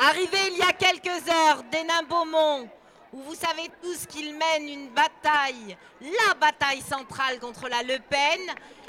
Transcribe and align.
Arrivé 0.00 0.38
il 0.52 0.56
y 0.58 0.62
a 0.62 0.72
quelques 0.72 1.28
heures 1.28 1.62
d'Hénin 1.70 2.02
Beaumont, 2.08 2.68
où 3.12 3.20
vous 3.22 3.34
savez 3.34 3.70
tous 3.82 4.06
qu'il 4.06 4.34
mène 4.34 4.68
une 4.68 4.88
bataille, 4.90 5.76
la 6.00 6.34
bataille 6.34 6.80
centrale 6.80 7.38
contre 7.40 7.68
la 7.68 7.82
Le 7.82 7.98
Pen. 8.08 8.40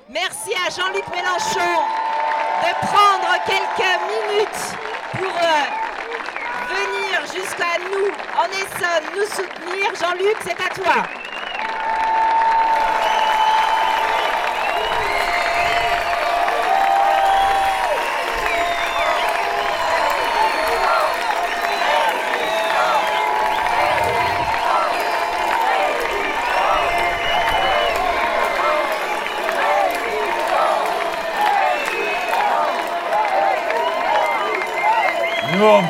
Merci 0.08 0.52
à 0.66 0.70
Jean-Luc 0.70 1.08
Mélenchon 1.10 1.84
de 2.62 2.72
prendre 2.88 3.36
quelques 3.46 4.00
minutes 4.08 4.78
pour 5.12 5.36
euh, 5.36 5.66
venir 6.70 7.22
jusqu'à 7.34 7.80
nous 7.80 8.08
en 8.38 8.48
Essonne 8.52 9.10
nous 9.16 9.26
soutenir. 9.26 9.96
Jean-Luc, 10.00 10.38
c'est 10.44 10.62
à 10.62 10.70
toi. 10.70 11.19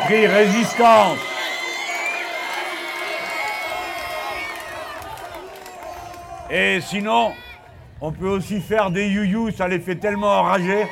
Résistance. 0.10 1.20
Et 6.50 6.82
sinon, 6.82 7.34
on 8.02 8.12
peut 8.12 8.28
aussi 8.28 8.60
faire 8.60 8.90
des 8.90 9.08
you 9.08 9.52
ça 9.52 9.68
les 9.68 9.80
fait 9.80 9.98
tellement 9.98 10.40
enrager. 10.40 10.88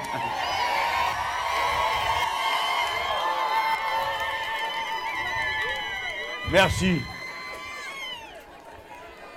Merci. 6.51 7.01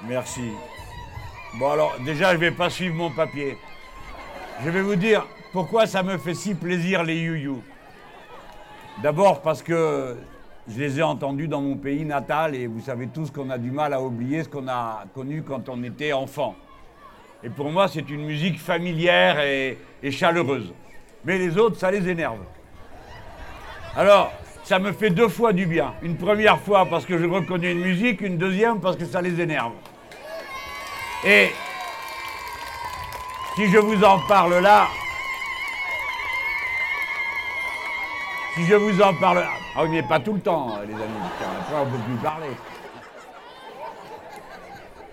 Merci. 0.02 0.52
Bon 1.54 1.70
alors, 1.70 1.94
déjà, 2.00 2.32
je 2.32 2.36
vais 2.38 2.50
pas 2.50 2.68
suivre 2.68 2.96
mon 2.96 3.10
papier. 3.10 3.56
Je 4.62 4.68
vais 4.68 4.82
vous 4.82 4.96
dire 4.96 5.26
pourquoi 5.52 5.86
ça 5.86 6.02
me 6.02 6.18
fait 6.18 6.34
si 6.34 6.54
plaisir 6.54 7.02
les 7.02 7.16
you 7.16 7.62
D'abord 9.02 9.40
parce 9.40 9.62
que 9.62 10.18
je 10.68 10.78
les 10.78 10.98
ai 10.98 11.02
entendus 11.02 11.48
dans 11.48 11.62
mon 11.62 11.76
pays 11.76 12.04
natal 12.04 12.54
et 12.54 12.66
vous 12.66 12.80
savez 12.80 13.06
tous 13.06 13.30
qu'on 13.30 13.48
a 13.48 13.56
du 13.56 13.70
mal 13.70 13.94
à 13.94 14.02
oublier 14.02 14.44
ce 14.44 14.48
qu'on 14.50 14.68
a 14.68 15.04
connu 15.14 15.42
quand 15.42 15.70
on 15.70 15.82
était 15.84 16.12
enfant. 16.12 16.54
Et 17.42 17.48
pour 17.48 17.70
moi, 17.70 17.88
c'est 17.88 18.10
une 18.10 18.26
musique 18.26 18.60
familière 18.60 19.40
et, 19.40 19.78
chaleureuse. 20.10 20.74
Mais 21.24 21.38
les 21.38 21.56
autres, 21.56 21.78
ça 21.78 21.90
les 21.90 22.06
énerve. 22.10 22.40
Alors, 23.96 24.32
ça 24.64 24.78
me 24.78 24.92
fait 24.92 25.08
deux 25.08 25.28
fois 25.28 25.54
du 25.54 25.64
bien. 25.64 25.94
Une 26.02 26.18
première 26.18 26.60
fois 26.60 26.84
parce 26.84 27.06
que 27.06 27.16
je 27.16 27.24
reconnais 27.24 27.72
une 27.72 27.80
musique, 27.80 28.20
une 28.20 28.36
deuxième 28.36 28.80
parce 28.80 28.96
que 28.96 29.06
ça 29.06 29.22
les 29.22 29.40
énerve. 29.40 29.72
Et 31.24 31.48
si 33.54 33.66
je 33.70 33.78
vous 33.78 34.04
en 34.04 34.18
parle 34.26 34.58
là, 34.58 34.88
si 38.54 38.64
je 38.64 38.74
vous 38.74 39.00
en 39.00 39.14
parle, 39.14 39.44
ah 39.76 39.82
oui, 39.82 39.88
mais 39.90 40.02
pas 40.02 40.20
tout 40.20 40.32
le 40.32 40.40
temps, 40.40 40.78
les 40.86 40.94
amis, 40.94 41.02
après 41.60 41.76
on 41.80 41.86
ne 41.86 41.90
peut 41.90 42.04
plus 42.04 42.16
parler. 42.16 42.50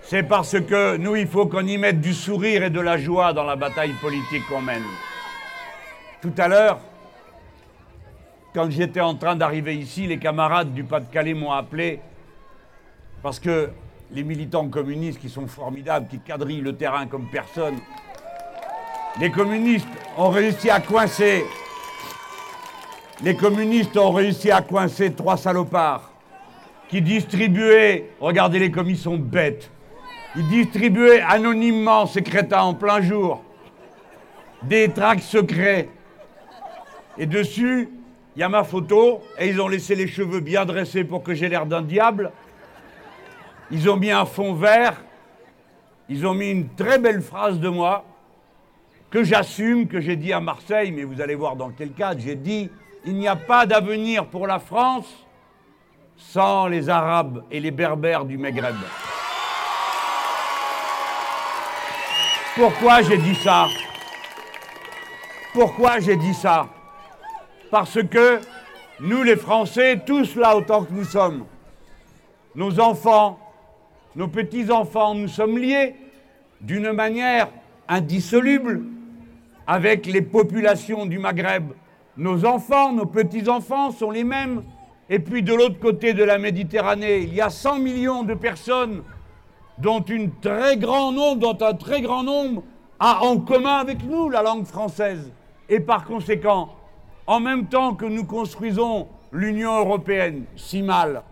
C'est 0.02 0.22
parce 0.22 0.58
que 0.60 0.96
nous, 0.96 1.16
il 1.16 1.26
faut 1.26 1.46
qu'on 1.46 1.66
y 1.66 1.76
mette 1.76 2.00
du 2.00 2.14
sourire 2.14 2.62
et 2.62 2.70
de 2.70 2.80
la 2.80 2.96
joie 2.96 3.34
dans 3.34 3.44
la 3.44 3.56
bataille 3.56 3.92
politique 4.00 4.42
qu'on 4.48 4.62
mène. 4.62 4.84
Tout 6.22 6.32
à 6.38 6.48
l'heure, 6.48 6.80
quand 8.54 8.70
j'étais 8.70 9.02
en 9.02 9.14
train 9.14 9.36
d'arriver 9.36 9.76
ici, 9.76 10.06
les 10.06 10.18
camarades 10.18 10.72
du 10.72 10.82
Pas-de-Calais 10.82 11.34
m'ont 11.34 11.52
appelé 11.52 12.00
parce 13.22 13.38
que 13.38 13.70
les 14.10 14.22
militants 14.22 14.68
communistes 14.68 15.20
qui 15.20 15.28
sont 15.28 15.46
formidables, 15.46 16.08
qui 16.08 16.18
quadrillent 16.18 16.62
le 16.62 16.74
terrain 16.74 17.06
comme 17.06 17.28
personne, 17.30 17.76
les 19.20 19.30
communistes 19.30 19.88
ont 20.16 20.30
réussi 20.30 20.70
à 20.70 20.80
coincer. 20.80 21.44
Les 23.24 23.34
communistes 23.34 23.96
ont 23.96 24.12
réussi 24.12 24.52
à 24.52 24.62
coincer 24.62 25.12
trois 25.12 25.36
salopards 25.36 26.12
qui 26.88 27.02
distribuaient, 27.02 28.10
regardez-les 28.20 28.70
comme 28.70 28.88
ils 28.88 28.96
sont 28.96 29.16
bêtes, 29.16 29.70
ils 30.36 30.46
distribuaient 30.46 31.20
anonymement, 31.20 32.06
ces 32.06 32.22
crétins 32.22 32.62
en 32.62 32.74
plein 32.74 33.00
jour, 33.00 33.42
des 34.62 34.88
tracts 34.90 35.24
secrets. 35.24 35.88
Et 37.18 37.26
dessus, 37.26 37.88
il 38.36 38.40
y 38.40 38.42
a 38.44 38.48
ma 38.48 38.62
photo, 38.62 39.20
et 39.36 39.48
ils 39.48 39.60
ont 39.60 39.66
laissé 39.66 39.96
les 39.96 40.06
cheveux 40.06 40.38
bien 40.38 40.64
dressés 40.64 41.02
pour 41.02 41.24
que 41.24 41.34
j'ai 41.34 41.48
l'air 41.48 41.66
d'un 41.66 41.82
diable. 41.82 42.30
Ils 43.72 43.90
ont 43.90 43.96
mis 43.96 44.12
un 44.12 44.26
fond 44.26 44.54
vert, 44.54 45.02
ils 46.08 46.24
ont 46.24 46.34
mis 46.34 46.50
une 46.50 46.68
très 46.68 47.00
belle 47.00 47.20
phrase 47.20 47.58
de 47.58 47.68
moi, 47.68 48.04
que 49.10 49.24
j'assume, 49.24 49.88
que 49.88 50.00
j'ai 50.00 50.14
dit 50.14 50.32
à 50.32 50.40
Marseille, 50.40 50.92
mais 50.92 51.02
vous 51.02 51.20
allez 51.20 51.34
voir 51.34 51.56
dans 51.56 51.70
quel 51.70 51.90
cadre, 51.90 52.20
j'ai 52.20 52.36
dit, 52.36 52.70
il 53.04 53.14
n'y 53.14 53.28
a 53.28 53.36
pas 53.36 53.66
d'avenir 53.66 54.26
pour 54.26 54.46
la 54.46 54.58
France 54.58 55.06
sans 56.16 56.66
les 56.66 56.88
Arabes 56.88 57.44
et 57.50 57.60
les 57.60 57.70
Berbères 57.70 58.24
du 58.24 58.36
Maghreb. 58.36 58.76
Pourquoi 62.56 63.02
j'ai 63.02 63.18
dit 63.18 63.36
ça? 63.36 63.66
Pourquoi 65.52 66.00
j'ai 66.00 66.16
dit 66.16 66.34
ça? 66.34 66.68
Parce 67.70 68.02
que 68.02 68.40
nous 69.00 69.22
les 69.22 69.36
Français, 69.36 70.00
tous 70.04 70.34
là 70.34 70.56
autant 70.56 70.84
que 70.84 70.92
nous 70.92 71.04
sommes, 71.04 71.46
nos 72.54 72.80
enfants, 72.80 73.38
nos 74.16 74.26
petits-enfants, 74.26 75.14
nous 75.14 75.28
sommes 75.28 75.56
liés 75.56 75.94
d'une 76.60 76.90
manière 76.90 77.48
indissoluble 77.88 78.82
avec 79.66 80.06
les 80.06 80.22
populations 80.22 81.06
du 81.06 81.18
Maghreb. 81.18 81.72
Nos 82.18 82.44
enfants, 82.44 82.92
nos 82.92 83.06
petits-enfants 83.06 83.92
sont 83.92 84.10
les 84.10 84.24
mêmes. 84.24 84.64
Et 85.08 85.20
puis 85.20 85.44
de 85.44 85.54
l'autre 85.54 85.78
côté 85.78 86.14
de 86.14 86.24
la 86.24 86.36
Méditerranée, 86.36 87.18
il 87.18 87.32
y 87.32 87.40
a 87.40 87.48
100 87.48 87.78
millions 87.78 88.24
de 88.24 88.34
personnes 88.34 89.04
dont, 89.78 90.00
dont 90.00 91.58
un 91.60 91.74
très 91.74 92.00
grand 92.02 92.22
nombre 92.24 92.64
a 92.98 93.22
en 93.22 93.38
commun 93.38 93.76
avec 93.76 94.02
nous 94.02 94.30
la 94.30 94.42
langue 94.42 94.66
française. 94.66 95.32
Et 95.68 95.78
par 95.78 96.04
conséquent, 96.04 96.70
en 97.28 97.38
même 97.38 97.66
temps 97.66 97.94
que 97.94 98.06
nous 98.06 98.24
construisons 98.24 99.06
l'Union 99.30 99.78
européenne 99.78 100.44
si 100.56 100.82
mal, 100.82 101.22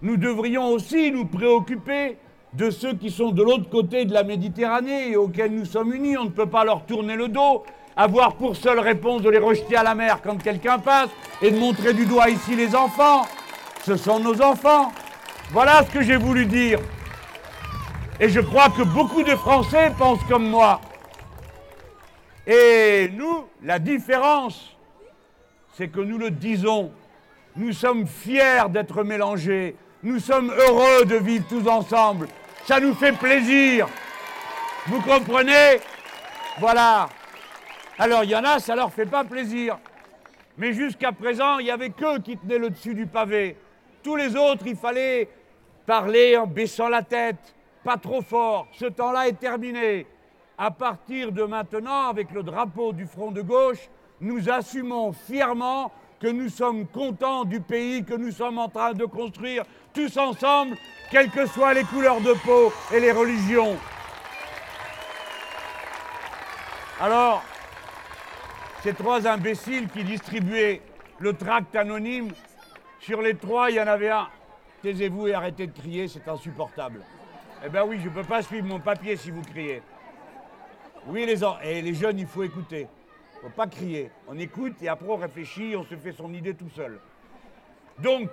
nous 0.00 0.16
devrions 0.16 0.68
aussi 0.68 1.12
nous 1.12 1.26
préoccuper 1.26 2.16
de 2.54 2.70
ceux 2.70 2.94
qui 2.94 3.10
sont 3.10 3.32
de 3.32 3.42
l'autre 3.42 3.68
côté 3.68 4.06
de 4.06 4.14
la 4.14 4.24
Méditerranée 4.24 5.10
et 5.10 5.16
auxquels 5.16 5.54
nous 5.54 5.66
sommes 5.66 5.92
unis. 5.92 6.16
On 6.16 6.24
ne 6.24 6.30
peut 6.30 6.48
pas 6.48 6.64
leur 6.64 6.86
tourner 6.86 7.16
le 7.16 7.28
dos, 7.28 7.64
avoir 7.96 8.34
pour 8.34 8.56
seule 8.56 8.78
réponse 8.80 9.22
de 9.22 9.30
les 9.30 9.38
rejeter 9.38 9.76
à 9.76 9.82
la 9.82 9.94
mer 9.94 10.20
quand 10.22 10.42
quelqu'un 10.42 10.78
passe 10.78 11.10
et 11.40 11.50
de 11.50 11.58
montrer 11.58 11.92
du 11.92 12.06
doigt 12.06 12.30
ici 12.30 12.56
les 12.56 12.74
enfants. 12.74 13.26
Ce 13.84 13.96
sont 13.96 14.20
nos 14.20 14.40
enfants. 14.40 14.92
Voilà 15.50 15.84
ce 15.84 15.90
que 15.90 16.02
j'ai 16.02 16.16
voulu 16.16 16.46
dire. 16.46 16.78
Et 18.20 18.28
je 18.28 18.40
crois 18.40 18.70
que 18.70 18.82
beaucoup 18.82 19.22
de 19.22 19.34
Français 19.34 19.92
pensent 19.98 20.22
comme 20.28 20.48
moi. 20.48 20.80
Et 22.46 23.10
nous, 23.12 23.46
la 23.62 23.78
différence, 23.78 24.76
c'est 25.76 25.88
que 25.88 26.00
nous 26.00 26.18
le 26.18 26.30
disons. 26.30 26.92
Nous 27.56 27.72
sommes 27.72 28.06
fiers 28.06 28.68
d'être 28.70 29.02
mélangés. 29.02 29.76
Nous 30.02 30.18
sommes 30.18 30.50
heureux 30.50 31.04
de 31.04 31.16
vivre 31.16 31.44
tous 31.48 31.68
ensemble. 31.68 32.28
Ça 32.64 32.80
nous 32.80 32.94
fait 32.94 33.12
plaisir. 33.12 33.88
Vous 34.86 35.00
comprenez? 35.00 35.80
Voilà. 36.58 37.08
Alors 37.98 38.24
il 38.24 38.30
y 38.30 38.36
en 38.36 38.44
a, 38.44 38.58
ça 38.58 38.74
leur 38.74 38.92
fait 38.92 39.06
pas 39.06 39.24
plaisir. 39.24 39.78
Mais 40.58 40.72
jusqu'à 40.72 41.12
présent, 41.12 41.58
il 41.58 41.64
n'y 41.64 41.70
avait 41.70 41.90
qu'eux 41.90 42.18
qui 42.18 42.36
tenaient 42.36 42.58
le 42.58 42.70
dessus 42.70 42.94
du 42.94 43.06
pavé. 43.06 43.56
Tous 44.02 44.16
les 44.16 44.36
autres, 44.36 44.66
il 44.66 44.76
fallait 44.76 45.28
parler 45.86 46.36
en 46.36 46.46
baissant 46.46 46.88
la 46.88 47.02
tête, 47.02 47.54
pas 47.84 47.96
trop 47.96 48.22
fort. 48.22 48.66
Ce 48.72 48.86
temps-là 48.86 49.28
est 49.28 49.38
terminé. 49.38 50.06
À 50.58 50.70
partir 50.70 51.32
de 51.32 51.42
maintenant, 51.44 52.08
avec 52.08 52.30
le 52.32 52.42
drapeau 52.42 52.92
du 52.92 53.06
front 53.06 53.30
de 53.30 53.42
gauche, 53.42 53.88
nous 54.20 54.50
assumons 54.50 55.12
fièrement 55.12 55.90
que 56.20 56.28
nous 56.28 56.48
sommes 56.48 56.86
contents 56.86 57.44
du 57.44 57.60
pays 57.60 58.04
que 58.04 58.14
nous 58.14 58.30
sommes 58.30 58.58
en 58.58 58.68
train 58.68 58.92
de 58.92 59.04
construire 59.04 59.64
tous 59.92 60.16
ensemble, 60.16 60.76
quelles 61.10 61.30
que 61.30 61.46
soient 61.46 61.74
les 61.74 61.82
couleurs 61.82 62.20
de 62.20 62.32
peau 62.44 62.72
et 62.94 63.00
les 63.00 63.10
religions. 63.10 63.76
Alors, 67.00 67.42
ces 68.82 68.94
trois 68.94 69.28
imbéciles 69.28 69.88
qui 69.88 70.02
distribuaient 70.02 70.80
le 71.20 71.34
tract 71.34 71.76
anonyme, 71.76 72.32
sur 72.98 73.22
les 73.22 73.34
trois, 73.36 73.70
il 73.70 73.76
y 73.76 73.80
en 73.80 73.86
avait 73.86 74.10
un. 74.10 74.26
Taisez-vous 74.82 75.28
et 75.28 75.34
arrêtez 75.34 75.68
de 75.68 75.72
crier, 75.72 76.08
c'est 76.08 76.26
insupportable. 76.26 77.00
Eh 77.64 77.68
bien 77.68 77.84
oui, 77.84 78.00
je 78.00 78.08
ne 78.08 78.14
peux 78.14 78.24
pas 78.24 78.42
suivre 78.42 78.66
mon 78.66 78.80
papier 78.80 79.16
si 79.16 79.30
vous 79.30 79.42
criez. 79.42 79.82
Oui, 81.06 81.24
les, 81.26 81.44
et 81.64 81.80
les 81.80 81.94
jeunes, 81.94 82.18
il 82.18 82.26
faut 82.26 82.42
écouter. 82.42 82.88
faut 83.40 83.50
pas 83.50 83.68
crier. 83.68 84.10
On 84.26 84.36
écoute 84.36 84.74
et 84.82 84.88
après 84.88 85.08
on 85.08 85.16
réfléchit, 85.16 85.76
on 85.76 85.84
se 85.84 85.94
fait 85.94 86.12
son 86.12 86.32
idée 86.34 86.54
tout 86.54 86.70
seul. 86.74 86.98
Donc, 88.00 88.30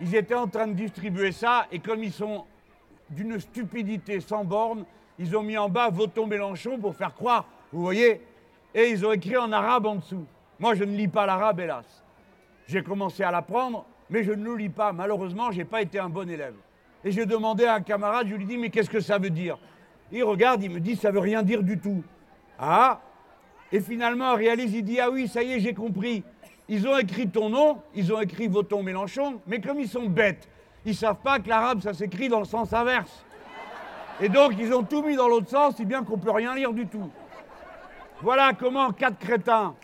ils 0.00 0.14
étaient 0.14 0.34
en 0.34 0.46
train 0.46 0.68
de 0.68 0.74
distribuer 0.74 1.32
ça 1.32 1.66
et 1.72 1.80
comme 1.80 2.04
ils 2.04 2.12
sont 2.12 2.44
d'une 3.10 3.40
stupidité 3.40 4.20
sans 4.20 4.44
borne, 4.44 4.84
ils 5.18 5.36
ont 5.36 5.42
mis 5.42 5.58
en 5.58 5.68
bas 5.68 5.90
Votons 5.90 6.26
Mélenchon 6.26 6.78
pour 6.78 6.94
faire 6.94 7.14
croire, 7.14 7.46
vous 7.72 7.82
voyez, 7.82 8.20
et 8.74 8.90
ils 8.90 9.04
ont 9.06 9.12
écrit 9.12 9.36
en 9.36 9.52
arabe 9.52 9.86
en 9.86 9.96
dessous. 9.96 10.24
Moi, 10.58 10.74
je 10.74 10.84
ne 10.84 10.96
lis 10.96 11.08
pas 11.08 11.26
l'arabe, 11.26 11.60
hélas. 11.60 12.02
J'ai 12.66 12.82
commencé 12.82 13.22
à 13.22 13.30
l'apprendre, 13.30 13.84
mais 14.08 14.22
je 14.22 14.32
ne 14.32 14.44
le 14.44 14.56
lis 14.56 14.68
pas. 14.68 14.92
Malheureusement, 14.92 15.50
je 15.50 15.58
n'ai 15.58 15.64
pas 15.64 15.82
été 15.82 15.98
un 15.98 16.08
bon 16.08 16.28
élève. 16.28 16.54
Et 17.04 17.10
j'ai 17.10 17.26
demandé 17.26 17.64
à 17.64 17.74
un 17.74 17.80
camarade, 17.80 18.28
je 18.28 18.34
lui 18.34 18.44
dis, 18.44 18.56
mais 18.56 18.70
qu'est-ce 18.70 18.90
que 18.90 19.00
ça 19.00 19.18
veut 19.18 19.30
dire? 19.30 19.58
Il 20.12 20.24
regarde, 20.24 20.62
il 20.62 20.70
me 20.70 20.80
dit, 20.80 20.94
ça 20.94 21.10
veut 21.10 21.18
rien 21.18 21.42
dire 21.42 21.62
du 21.62 21.78
tout. 21.78 22.04
Ah 22.58 23.00
Et 23.72 23.80
finalement, 23.80 24.32
il 24.34 24.44
réalise, 24.44 24.74
il 24.74 24.84
dit, 24.84 25.00
ah 25.00 25.10
oui, 25.10 25.26
ça 25.26 25.42
y 25.42 25.52
est, 25.52 25.60
j'ai 25.60 25.74
compris. 25.74 26.22
Ils 26.68 26.86
ont 26.86 26.96
écrit 26.96 27.28
ton 27.28 27.48
nom, 27.48 27.82
ils 27.94 28.12
ont 28.12 28.20
écrit 28.20 28.46
Votons 28.46 28.82
Mélenchon, 28.82 29.40
mais 29.46 29.60
comme 29.60 29.80
ils 29.80 29.88
sont 29.88 30.06
bêtes, 30.06 30.48
ils 30.84 30.94
savent 30.94 31.20
pas 31.22 31.38
que 31.40 31.48
l'arabe, 31.48 31.80
ça 31.80 31.92
s'écrit 31.92 32.28
dans 32.28 32.38
le 32.38 32.44
sens 32.44 32.72
inverse. 32.72 33.24
Et 34.20 34.28
donc, 34.28 34.52
ils 34.58 34.72
ont 34.72 34.84
tout 34.84 35.02
mis 35.02 35.16
dans 35.16 35.28
l'autre 35.28 35.48
sens, 35.48 35.76
si 35.76 35.84
bien 35.84 36.04
qu'on 36.04 36.18
peut 36.18 36.30
rien 36.30 36.54
lire 36.54 36.72
du 36.72 36.86
tout. 36.86 37.10
Voilà 38.22 38.52
comment 38.56 38.92
quatre 38.92 39.18
crétins 39.18 39.74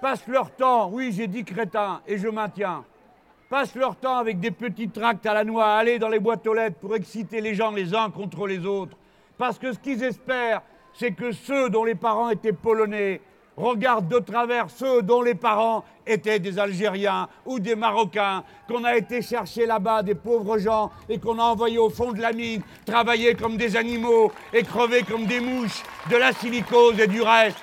passent 0.00 0.26
leur 0.26 0.50
temps, 0.50 0.88
oui, 0.90 1.12
j'ai 1.12 1.26
dit 1.26 1.44
crétins, 1.44 2.00
et 2.06 2.16
je 2.16 2.26
maintiens, 2.26 2.84
passent 3.50 3.74
leur 3.74 3.96
temps 3.96 4.16
avec 4.16 4.40
des 4.40 4.50
petits 4.50 4.88
tracts 4.88 5.26
à 5.26 5.34
la 5.34 5.44
noix, 5.44 5.74
aller 5.74 5.98
dans 5.98 6.08
les 6.08 6.18
boîtes 6.18 6.46
aux 6.46 6.54
lettres 6.54 6.78
pour 6.78 6.96
exciter 6.96 7.42
les 7.42 7.54
gens 7.54 7.72
les 7.72 7.94
uns 7.94 8.08
contre 8.08 8.46
les 8.46 8.64
autres. 8.64 8.96
Parce 9.36 9.58
que 9.58 9.72
ce 9.74 9.78
qu'ils 9.78 10.02
espèrent, 10.02 10.62
c'est 10.94 11.12
que 11.12 11.32
ceux 11.32 11.68
dont 11.68 11.84
les 11.84 11.94
parents 11.94 12.30
étaient 12.30 12.54
polonais 12.54 13.20
regardent 13.56 14.08
de 14.08 14.18
travers 14.18 14.66
ceux 14.70 15.02
dont 15.02 15.22
les 15.22 15.34
parents 15.34 15.84
étaient 16.06 16.38
des 16.38 16.58
Algériens 16.58 17.28
ou 17.44 17.58
des 17.58 17.74
Marocains, 17.74 18.44
qu'on 18.68 18.84
a 18.84 18.96
été 18.96 19.22
chercher 19.22 19.66
là-bas 19.66 20.02
des 20.02 20.14
pauvres 20.14 20.58
gens 20.58 20.90
et 21.08 21.18
qu'on 21.18 21.38
a 21.38 21.42
envoyés 21.42 21.78
au 21.78 21.90
fond 21.90 22.12
de 22.12 22.20
la 22.20 22.32
mine, 22.32 22.62
travailler 22.84 23.34
comme 23.34 23.56
des 23.56 23.76
animaux 23.76 24.30
et 24.52 24.62
crever 24.62 25.02
comme 25.02 25.26
des 25.26 25.40
mouches, 25.40 25.82
de 26.10 26.16
la 26.16 26.32
silicose 26.32 27.00
et 27.00 27.06
du 27.06 27.22
reste. 27.22 27.58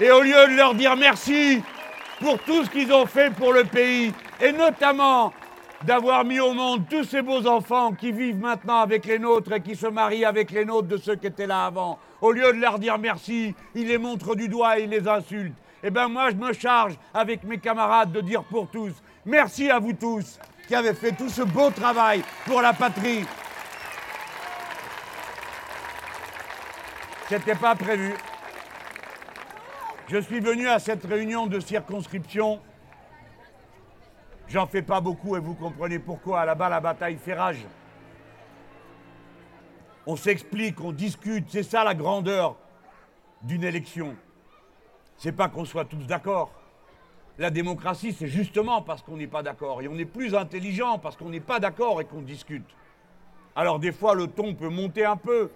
Et 0.00 0.10
au 0.10 0.20
lieu 0.20 0.48
de 0.48 0.56
leur 0.56 0.74
dire 0.74 0.96
merci 0.96 1.62
pour 2.20 2.38
tout 2.38 2.64
ce 2.64 2.70
qu'ils 2.70 2.92
ont 2.92 3.06
fait 3.06 3.34
pour 3.34 3.52
le 3.52 3.64
pays, 3.64 4.12
et 4.40 4.52
notamment 4.52 5.32
d'avoir 5.84 6.24
mis 6.24 6.40
au 6.40 6.52
monde 6.52 6.84
tous 6.88 7.04
ces 7.04 7.22
beaux 7.22 7.46
enfants 7.46 7.92
qui 7.92 8.12
vivent 8.12 8.38
maintenant 8.38 8.80
avec 8.80 9.04
les 9.06 9.18
nôtres 9.18 9.52
et 9.52 9.60
qui 9.60 9.74
se 9.74 9.86
marient 9.86 10.24
avec 10.24 10.50
les 10.50 10.64
nôtres 10.64 10.88
de 10.88 10.96
ceux 10.96 11.16
qui 11.16 11.26
étaient 11.26 11.46
là 11.46 11.66
avant. 11.66 11.98
Au 12.20 12.32
lieu 12.32 12.52
de 12.52 12.60
leur 12.60 12.78
dire 12.78 12.98
merci, 12.98 13.54
ils 13.74 13.88
les 13.88 13.98
montrent 13.98 14.34
du 14.34 14.48
doigt 14.48 14.78
et 14.78 14.84
ils 14.84 14.90
les 14.90 15.08
insultent. 15.08 15.56
Eh 15.82 15.90
bien 15.90 16.08
moi, 16.08 16.30
je 16.30 16.36
me 16.36 16.52
charge 16.52 16.94
avec 17.12 17.42
mes 17.44 17.58
camarades 17.58 18.12
de 18.12 18.20
dire 18.20 18.44
pour 18.44 18.68
tous, 18.68 18.92
merci 19.26 19.70
à 19.70 19.80
vous 19.80 19.92
tous 19.92 20.38
qui 20.68 20.74
avez 20.74 20.94
fait 20.94 21.12
tout 21.12 21.28
ce 21.28 21.42
beau 21.42 21.70
travail 21.70 22.22
pour 22.46 22.62
la 22.62 22.72
patrie. 22.72 23.24
C'était 27.28 27.54
pas 27.54 27.74
prévu. 27.74 28.14
Je 30.08 30.18
suis 30.18 30.40
venu 30.40 30.68
à 30.68 30.78
cette 30.78 31.04
réunion 31.04 31.46
de 31.46 31.58
circonscription 31.58 32.60
J'en 34.52 34.66
fais 34.66 34.82
pas 34.82 35.00
beaucoup 35.00 35.34
et 35.34 35.40
vous 35.40 35.54
comprenez 35.54 35.98
pourquoi. 35.98 36.44
Là-bas, 36.44 36.68
la 36.68 36.80
bataille 36.80 37.16
fait 37.16 37.32
rage. 37.32 37.64
On 40.06 40.14
s'explique, 40.14 40.78
on 40.82 40.92
discute. 40.92 41.46
C'est 41.48 41.62
ça 41.62 41.84
la 41.84 41.94
grandeur 41.94 42.56
d'une 43.40 43.64
élection. 43.64 44.14
C'est 45.16 45.32
pas 45.32 45.48
qu'on 45.48 45.64
soit 45.64 45.86
tous 45.86 46.06
d'accord. 46.06 46.52
La 47.38 47.48
démocratie, 47.48 48.12
c'est 48.12 48.26
justement 48.26 48.82
parce 48.82 49.00
qu'on 49.00 49.16
n'est 49.16 49.26
pas 49.26 49.42
d'accord. 49.42 49.80
Et 49.80 49.88
on 49.88 49.96
est 49.96 50.04
plus 50.04 50.34
intelligent 50.34 50.98
parce 50.98 51.16
qu'on 51.16 51.30
n'est 51.30 51.40
pas 51.40 51.58
d'accord 51.58 52.02
et 52.02 52.04
qu'on 52.04 52.20
discute. 52.20 52.76
Alors 53.56 53.78
des 53.78 53.92
fois, 53.92 54.14
le 54.14 54.26
ton 54.26 54.54
peut 54.54 54.68
monter 54.68 55.06
un 55.06 55.16
peu. 55.16 55.50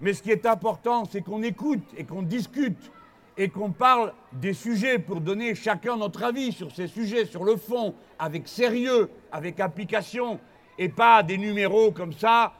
Mais 0.00 0.12
ce 0.12 0.24
qui 0.24 0.32
est 0.32 0.44
important, 0.44 1.04
c'est 1.04 1.22
qu'on 1.22 1.44
écoute 1.44 1.86
et 1.96 2.02
qu'on 2.02 2.22
discute 2.22 2.90
et 3.36 3.48
qu'on 3.48 3.70
parle 3.70 4.12
des 4.32 4.52
sujets 4.52 4.98
pour 4.98 5.20
donner 5.20 5.54
chacun 5.54 5.96
notre 5.96 6.22
avis 6.22 6.52
sur 6.52 6.70
ces 6.70 6.86
sujets, 6.86 7.24
sur 7.24 7.44
le 7.44 7.56
fond, 7.56 7.94
avec 8.18 8.46
sérieux, 8.46 9.10
avec 9.30 9.60
application, 9.60 10.38
et 10.78 10.88
pas 10.88 11.22
des 11.22 11.38
numéros 11.38 11.92
comme 11.92 12.12
ça 12.12 12.52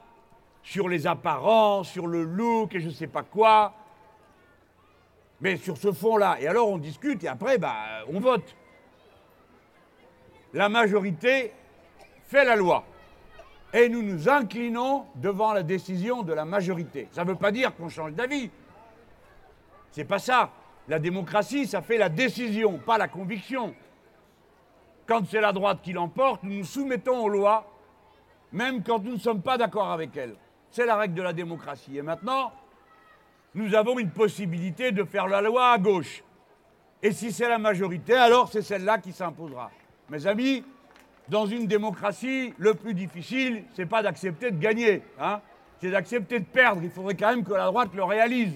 sur 0.62 0.88
les 0.88 1.06
apparences, 1.06 1.90
sur 1.90 2.06
le 2.06 2.22
look 2.22 2.74
et 2.74 2.80
je 2.80 2.88
ne 2.88 2.92
sais 2.92 3.06
pas 3.06 3.22
quoi. 3.22 3.74
Mais 5.40 5.56
sur 5.56 5.76
ce 5.76 5.92
fond-là. 5.92 6.36
Et 6.40 6.46
alors 6.46 6.68
on 6.68 6.78
discute 6.78 7.24
et 7.24 7.28
après, 7.28 7.58
bah, 7.58 7.74
on 8.08 8.20
vote. 8.20 8.54
La 10.54 10.68
majorité 10.68 11.52
fait 12.28 12.44
la 12.44 12.56
loi. 12.56 12.84
Et 13.74 13.88
nous 13.88 14.02
nous 14.02 14.28
inclinons 14.28 15.06
devant 15.16 15.52
la 15.52 15.62
décision 15.62 16.22
de 16.22 16.32
la 16.32 16.44
majorité. 16.44 17.08
Ça 17.10 17.24
ne 17.24 17.30
veut 17.30 17.36
pas 17.36 17.50
dire 17.50 17.74
qu'on 17.74 17.88
change 17.88 18.12
d'avis. 18.12 18.50
C'est 19.90 20.04
pas 20.04 20.18
ça. 20.18 20.50
La 20.88 20.98
démocratie, 20.98 21.66
ça 21.66 21.80
fait 21.80 21.98
la 21.98 22.08
décision, 22.08 22.78
pas 22.78 22.98
la 22.98 23.08
conviction. 23.08 23.74
Quand 25.06 25.26
c'est 25.28 25.40
la 25.40 25.52
droite 25.52 25.80
qui 25.82 25.92
l'emporte, 25.92 26.42
nous 26.42 26.58
nous 26.58 26.64
soumettons 26.64 27.24
aux 27.24 27.28
lois, 27.28 27.66
même 28.52 28.82
quand 28.82 28.98
nous 29.02 29.12
ne 29.12 29.18
sommes 29.18 29.42
pas 29.42 29.58
d'accord 29.58 29.90
avec 29.90 30.16
elles. 30.16 30.36
C'est 30.70 30.86
la 30.86 30.96
règle 30.96 31.14
de 31.14 31.22
la 31.22 31.32
démocratie. 31.32 31.98
Et 31.98 32.02
maintenant, 32.02 32.52
nous 33.54 33.74
avons 33.74 33.98
une 33.98 34.10
possibilité 34.10 34.92
de 34.92 35.04
faire 35.04 35.28
la 35.28 35.40
loi 35.40 35.72
à 35.72 35.78
gauche. 35.78 36.22
Et 37.02 37.12
si 37.12 37.32
c'est 37.32 37.48
la 37.48 37.58
majorité, 37.58 38.14
alors 38.14 38.50
c'est 38.50 38.62
celle-là 38.62 38.98
qui 38.98 39.12
s'imposera. 39.12 39.70
Mes 40.08 40.26
amis, 40.26 40.64
dans 41.28 41.46
une 41.46 41.66
démocratie, 41.66 42.54
le 42.58 42.74
plus 42.74 42.94
difficile, 42.94 43.64
c'est 43.74 43.86
pas 43.86 44.02
d'accepter 44.02 44.50
de 44.50 44.58
gagner, 44.58 45.02
hein 45.20 45.40
c'est 45.80 45.90
d'accepter 45.90 46.38
de 46.38 46.44
perdre. 46.44 46.80
Il 46.84 46.90
faudrait 46.90 47.16
quand 47.16 47.30
même 47.30 47.44
que 47.44 47.52
la 47.52 47.66
droite 47.66 47.90
le 47.92 48.04
réalise. 48.04 48.54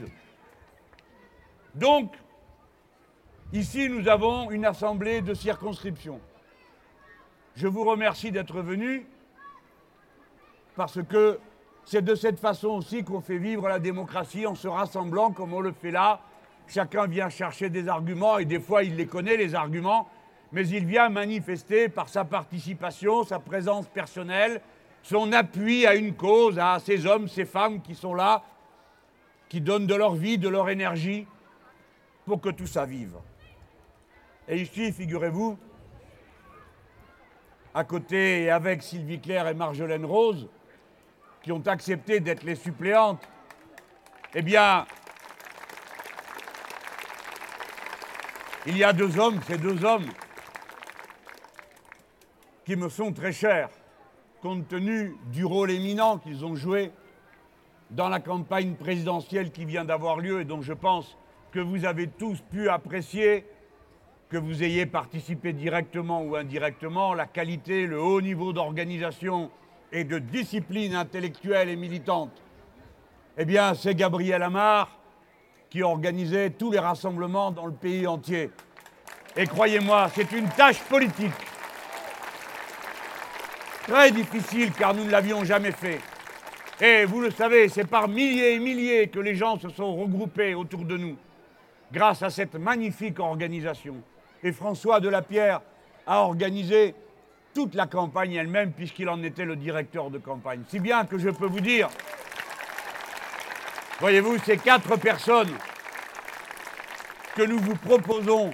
Donc, 1.77 2.15
ici, 3.53 3.91
nous 3.91 4.09
avons 4.09 4.51
une 4.51 4.65
assemblée 4.65 5.21
de 5.21 5.35
circonscription. 5.35 6.21
Je 7.55 7.67
vous 7.67 7.85
remercie 7.85 8.33
d'être 8.33 8.63
venus 8.63 9.03
parce 10.75 11.03
que 11.03 11.39
c'est 11.85 12.03
de 12.03 12.15
cette 12.15 12.41
façon 12.41 12.69
aussi 12.69 13.05
qu'on 13.05 13.21
fait 13.21 13.37
vivre 13.37 13.69
la 13.69 13.79
démocratie 13.79 14.47
en 14.47 14.55
se 14.55 14.69
rassemblant 14.69 15.33
comme 15.33 15.53
on 15.53 15.61
le 15.61 15.73
fait 15.73 15.91
là. 15.91 16.21
Chacun 16.67 17.07
vient 17.07 17.29
chercher 17.29 17.69
des 17.69 17.89
arguments 17.89 18.39
et 18.39 18.47
des 18.47 18.59
fois 18.59 18.83
il 18.83 18.97
les 18.97 19.07
connaît, 19.07 19.37
les 19.37 19.55
arguments, 19.55 20.09
mais 20.53 20.67
il 20.69 20.87
vient 20.87 21.11
manifester 21.11 21.91
par 21.91 22.09
sa 22.09 22.25
participation, 22.25 23.23
sa 23.23 23.39
présence 23.39 23.87
personnelle, 23.87 24.63
son 25.03 25.31
appui 25.33 25.87
à 25.87 25.95
une 25.95 26.15
cause, 26.15 26.59
à 26.59 26.79
ces 26.79 27.07
hommes, 27.07 27.29
ces 27.29 27.45
femmes 27.45 27.83
qui 27.83 27.95
sont 27.95 28.15
là, 28.15 28.43
qui 29.51 29.61
donnent 29.61 29.87
de 29.87 29.95
leur 29.95 30.15
vie, 30.15 30.39
de 30.39 30.49
leur 30.49 30.71
énergie 30.71 31.27
pour 32.27 32.41
que 32.41 32.51
tout 32.51 32.67
ça 32.67 32.85
vive. 32.85 33.17
Et 34.49 34.61
ici, 34.61 34.93
figurez-vous, 34.93 35.57
à 37.73 37.85
côté 37.85 38.43
et 38.43 38.51
avec 38.51 38.83
Sylvie 38.83 39.21
Claire 39.21 39.49
et 39.49 39.55
Marjolaine 39.55 40.05
Rose, 40.05 40.49
qui 41.43 41.53
ont 41.53 41.63
accepté 41.67 42.21
d'être 42.21 42.43
les 42.43 42.57
suppléantes, 42.57 43.27
eh 44.35 44.43
bien, 44.43 44.85
il 48.67 48.77
y 48.77 48.83
a 48.83 48.93
deux 48.93 49.19
hommes, 49.19 49.41
ces 49.47 49.57
deux 49.57 49.85
hommes, 49.85 50.07
qui 52.65 52.75
me 52.75 52.89
sont 52.89 53.13
très 53.13 53.33
chers, 53.33 53.71
compte 54.43 54.67
tenu 54.67 55.17
du 55.27 55.45
rôle 55.45 55.71
éminent 55.71 56.19
qu'ils 56.19 56.45
ont 56.45 56.57
joué 56.57 56.91
dans 57.91 58.09
la 58.09 58.19
campagne 58.19 58.75
présidentielle 58.75 59.53
qui 59.53 59.65
vient 59.65 59.85
d'avoir 59.85 60.19
lieu 60.19 60.41
et 60.41 60.45
dont 60.45 60.63
je 60.63 60.73
pense 60.73 61.17
que 61.53 61.61
vous 61.61 61.85
avez 61.85 62.09
tous 62.09 62.41
pu 62.51 62.69
apprécier, 62.69 63.47
que 64.29 64.37
vous 64.37 64.63
ayez 64.63 64.87
participé 64.87 65.53
directement 65.53 66.23
ou 66.23 66.37
indirectement, 66.37 67.15
la 67.15 67.27
qualité, 67.27 67.87
le 67.87 68.01
haut 68.01 68.21
niveau 68.21 68.53
d'organisation 68.53 69.51
et 69.93 70.05
de 70.05 70.19
discipline 70.19 70.95
intellectuelle 70.95 71.69
et 71.69 71.77
militante. 71.77 72.43
Eh 73.39 73.45
bien, 73.45 73.75
c'est 73.75 73.95
Gabriel 73.95 74.43
Amar 74.43 74.99
qui 75.71 75.83
organisait 75.83 76.51
tous 76.51 76.71
les 76.71 76.79
rassemblements 76.79 77.51
dans 77.51 77.67
le 77.67 77.73
pays 77.73 78.07
entier. 78.07 78.51
Et 79.37 79.47
croyez-moi, 79.47 80.09
c'est 80.15 80.33
une 80.33 80.49
tâche 80.49 80.81
politique 80.85 81.33
très 83.87 84.11
difficile 84.11 84.73
car 84.73 84.95
nous 84.95 85.05
ne 85.05 85.11
l'avions 85.11 85.45
jamais 85.45 85.73
fait. 85.73 86.01
Et 86.81 87.05
vous 87.05 87.21
le 87.21 87.31
savez, 87.31 87.69
c'est 87.69 87.87
par 87.87 88.09
milliers 88.09 88.55
et 88.55 88.59
milliers 88.59 89.09
que 89.09 89.21
les 89.21 89.35
gens 89.35 89.59
se 89.59 89.69
sont 89.69 89.95
regroupés 89.97 90.55
autour 90.55 90.85
de 90.85 90.97
nous 90.97 91.17
grâce 91.93 92.23
à 92.23 92.31
cette 92.31 92.55
magnifique 92.55 93.19
organisation. 93.21 93.97
Et 94.43 94.53
François 94.53 95.01
Delapierre 95.01 95.61
a 96.07 96.21
organisé 96.21 96.95
toute 97.55 97.75
la 97.75 97.87
campagne 97.87 98.35
elle-même, 98.35 98.73
puisqu'il 98.73 99.09
en 99.09 99.23
était 99.23 99.45
le 99.45 99.57
directeur 99.57 100.11
de 100.11 100.19
campagne. 100.19 100.63
Si 100.69 100.79
bien 100.79 101.05
que 101.07 101.19
je 101.19 101.31
peux 101.31 101.47
vous 101.47 101.61
dire, 101.61 101.89
voyez-vous, 103.99 104.39
ces 104.41 104.59
quatre 104.59 104.97
personnes 104.97 105.53
que 107.35 107.43
nous 107.43 107.59
vous 107.59 107.77
proposons 107.77 108.51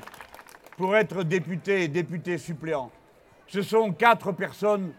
pour 0.77 0.97
être 0.97 1.25
député 1.25 1.83
et 1.83 1.89
député 1.89 2.39
suppléant, 2.39 2.91
ce 3.49 3.63
sont 3.63 3.93
quatre 3.93 4.33
personnes 4.33 4.93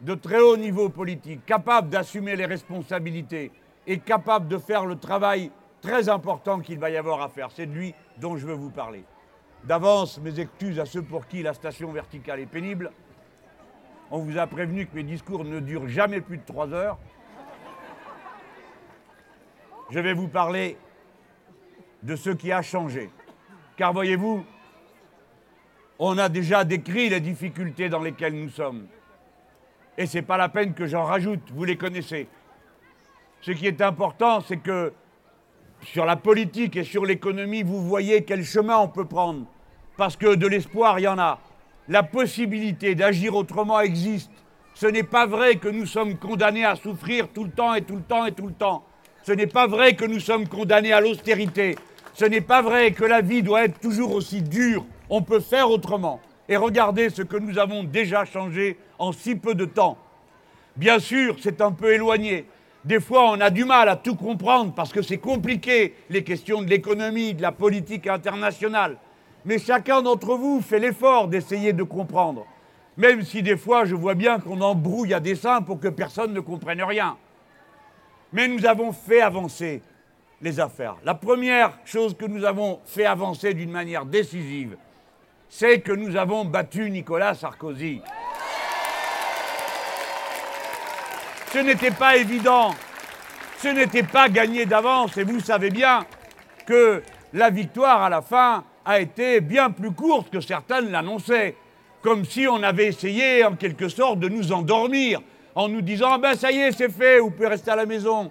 de 0.00 0.14
très 0.14 0.38
haut 0.38 0.56
niveau 0.56 0.88
politique, 0.88 1.44
capables 1.44 1.88
d'assumer 1.88 2.36
les 2.36 2.46
responsabilités 2.46 3.50
et 3.86 3.98
capables 3.98 4.48
de 4.48 4.58
faire 4.58 4.86
le 4.86 4.96
travail 4.96 5.50
très 5.80 6.08
important 6.08 6.60
qu'il 6.60 6.78
va 6.78 6.90
y 6.90 6.96
avoir 6.96 7.22
à 7.22 7.28
faire. 7.28 7.50
C'est 7.50 7.66
de 7.66 7.72
lui 7.72 7.94
dont 8.18 8.36
je 8.36 8.46
veux 8.46 8.54
vous 8.54 8.70
parler. 8.70 9.04
D'avance, 9.64 10.18
mes 10.18 10.38
excuses 10.40 10.78
à 10.78 10.86
ceux 10.86 11.02
pour 11.02 11.26
qui 11.26 11.42
la 11.42 11.54
station 11.54 11.92
verticale 11.92 12.40
est 12.40 12.46
pénible. 12.46 12.92
On 14.10 14.20
vous 14.20 14.38
a 14.38 14.46
prévenu 14.46 14.86
que 14.86 14.94
mes 14.94 15.02
discours 15.02 15.44
ne 15.44 15.60
durent 15.60 15.88
jamais 15.88 16.20
plus 16.20 16.38
de 16.38 16.44
trois 16.44 16.72
heures. 16.72 16.98
Je 19.90 19.98
vais 19.98 20.14
vous 20.14 20.28
parler 20.28 20.76
de 22.02 22.14
ce 22.16 22.30
qui 22.30 22.52
a 22.52 22.62
changé. 22.62 23.10
Car 23.76 23.92
voyez-vous, 23.92 24.44
on 25.98 26.16
a 26.18 26.28
déjà 26.28 26.64
décrit 26.64 27.08
les 27.08 27.20
difficultés 27.20 27.88
dans 27.88 28.00
lesquelles 28.00 28.34
nous 28.34 28.50
sommes. 28.50 28.86
Et 29.96 30.06
ce 30.06 30.18
n'est 30.18 30.22
pas 30.22 30.36
la 30.36 30.48
peine 30.48 30.74
que 30.74 30.86
j'en 30.86 31.04
rajoute, 31.04 31.50
vous 31.52 31.64
les 31.64 31.76
connaissez. 31.76 32.28
Ce 33.40 33.50
qui 33.50 33.66
est 33.66 33.80
important, 33.80 34.40
c'est 34.40 34.58
que 34.58 34.92
sur 35.82 36.04
la 36.04 36.16
politique 36.16 36.76
et 36.76 36.84
sur 36.84 37.04
l'économie, 37.04 37.62
vous 37.62 37.82
voyez 37.82 38.24
quel 38.24 38.44
chemin 38.44 38.78
on 38.78 38.88
peut 38.88 39.04
prendre. 39.04 39.46
Parce 39.96 40.16
que 40.16 40.34
de 40.34 40.46
l'espoir, 40.46 40.98
il 40.98 41.02
y 41.02 41.08
en 41.08 41.18
a. 41.18 41.40
La 41.88 42.02
possibilité 42.02 42.94
d'agir 42.94 43.34
autrement 43.34 43.80
existe. 43.80 44.30
Ce 44.74 44.86
n'est 44.86 45.02
pas 45.02 45.26
vrai 45.26 45.56
que 45.56 45.68
nous 45.68 45.86
sommes 45.86 46.16
condamnés 46.16 46.64
à 46.64 46.76
souffrir 46.76 47.28
tout 47.28 47.44
le 47.44 47.50
temps 47.50 47.74
et 47.74 47.82
tout 47.82 47.96
le 47.96 48.02
temps 48.02 48.26
et 48.26 48.32
tout 48.32 48.46
le 48.46 48.52
temps. 48.52 48.84
Ce 49.22 49.32
n'est 49.32 49.46
pas 49.46 49.66
vrai 49.66 49.94
que 49.94 50.04
nous 50.04 50.20
sommes 50.20 50.46
condamnés 50.46 50.92
à 50.92 51.00
l'austérité. 51.00 51.76
Ce 52.14 52.24
n'est 52.24 52.40
pas 52.40 52.62
vrai 52.62 52.92
que 52.92 53.04
la 53.04 53.20
vie 53.20 53.42
doit 53.42 53.64
être 53.64 53.80
toujours 53.80 54.12
aussi 54.14 54.42
dure. 54.42 54.84
On 55.10 55.22
peut 55.22 55.40
faire 55.40 55.70
autrement. 55.70 56.20
Et 56.48 56.56
regardez 56.56 57.10
ce 57.10 57.22
que 57.22 57.36
nous 57.36 57.58
avons 57.58 57.84
déjà 57.84 58.24
changé 58.24 58.78
en 58.98 59.12
si 59.12 59.34
peu 59.34 59.54
de 59.54 59.64
temps. 59.64 59.98
Bien 60.76 60.98
sûr, 60.98 61.36
c'est 61.40 61.60
un 61.60 61.72
peu 61.72 61.92
éloigné. 61.92 62.46
Des 62.84 63.00
fois, 63.00 63.30
on 63.30 63.40
a 63.40 63.50
du 63.50 63.64
mal 63.64 63.88
à 63.88 63.96
tout 63.96 64.14
comprendre 64.14 64.72
parce 64.74 64.92
que 64.92 65.02
c'est 65.02 65.18
compliqué, 65.18 65.94
les 66.10 66.22
questions 66.22 66.62
de 66.62 66.68
l'économie, 66.68 67.34
de 67.34 67.42
la 67.42 67.52
politique 67.52 68.06
internationale. 68.06 68.96
Mais 69.44 69.58
chacun 69.58 70.02
d'entre 70.02 70.36
vous 70.36 70.60
fait 70.60 70.78
l'effort 70.78 71.28
d'essayer 71.28 71.72
de 71.72 71.82
comprendre. 71.82 72.46
Même 72.96 73.22
si 73.22 73.42
des 73.42 73.56
fois, 73.56 73.84
je 73.84 73.94
vois 73.94 74.14
bien 74.14 74.38
qu'on 74.40 74.60
embrouille 74.60 75.14
à 75.14 75.20
dessein 75.20 75.62
pour 75.62 75.80
que 75.80 75.88
personne 75.88 76.32
ne 76.32 76.40
comprenne 76.40 76.82
rien. 76.82 77.16
Mais 78.32 78.48
nous 78.48 78.66
avons 78.66 78.92
fait 78.92 79.20
avancer 79.20 79.82
les 80.40 80.60
affaires. 80.60 80.96
La 81.04 81.14
première 81.14 81.78
chose 81.84 82.16
que 82.16 82.26
nous 82.26 82.44
avons 82.44 82.80
fait 82.84 83.06
avancer 83.06 83.54
d'une 83.54 83.70
manière 83.70 84.04
décisive, 84.04 84.76
c'est 85.48 85.80
que 85.80 85.92
nous 85.92 86.16
avons 86.16 86.44
battu 86.44 86.90
Nicolas 86.90 87.34
Sarkozy. 87.34 88.02
Ce 91.52 91.58
n'était 91.58 91.90
pas 91.90 92.16
évident, 92.16 92.74
ce 93.58 93.68
n'était 93.68 94.02
pas 94.02 94.28
gagné 94.28 94.66
d'avance, 94.66 95.16
et 95.16 95.24
vous 95.24 95.40
savez 95.40 95.70
bien 95.70 96.04
que 96.66 97.02
la 97.32 97.48
victoire 97.48 98.02
à 98.02 98.10
la 98.10 98.20
fin 98.20 98.64
a 98.84 99.00
été 99.00 99.40
bien 99.40 99.70
plus 99.70 99.92
courte 99.92 100.28
que 100.28 100.40
certains 100.40 100.82
l'annonçaient, 100.82 101.56
comme 102.02 102.26
si 102.26 102.46
on 102.46 102.62
avait 102.62 102.88
essayé 102.88 103.46
en 103.46 103.56
quelque 103.56 103.88
sorte 103.88 104.18
de 104.20 104.28
nous 104.28 104.52
endormir 104.52 105.20
en 105.54 105.68
nous 105.68 105.80
disant 105.80 106.10
ah 106.12 106.18
ben 106.18 106.34
ça 106.34 106.52
y 106.52 106.58
est, 106.58 106.72
c'est 106.72 106.90
fait, 106.90 107.18
vous 107.18 107.30
pouvez 107.30 107.48
rester 107.48 107.70
à 107.70 107.76
la 107.76 107.86
maison. 107.86 108.30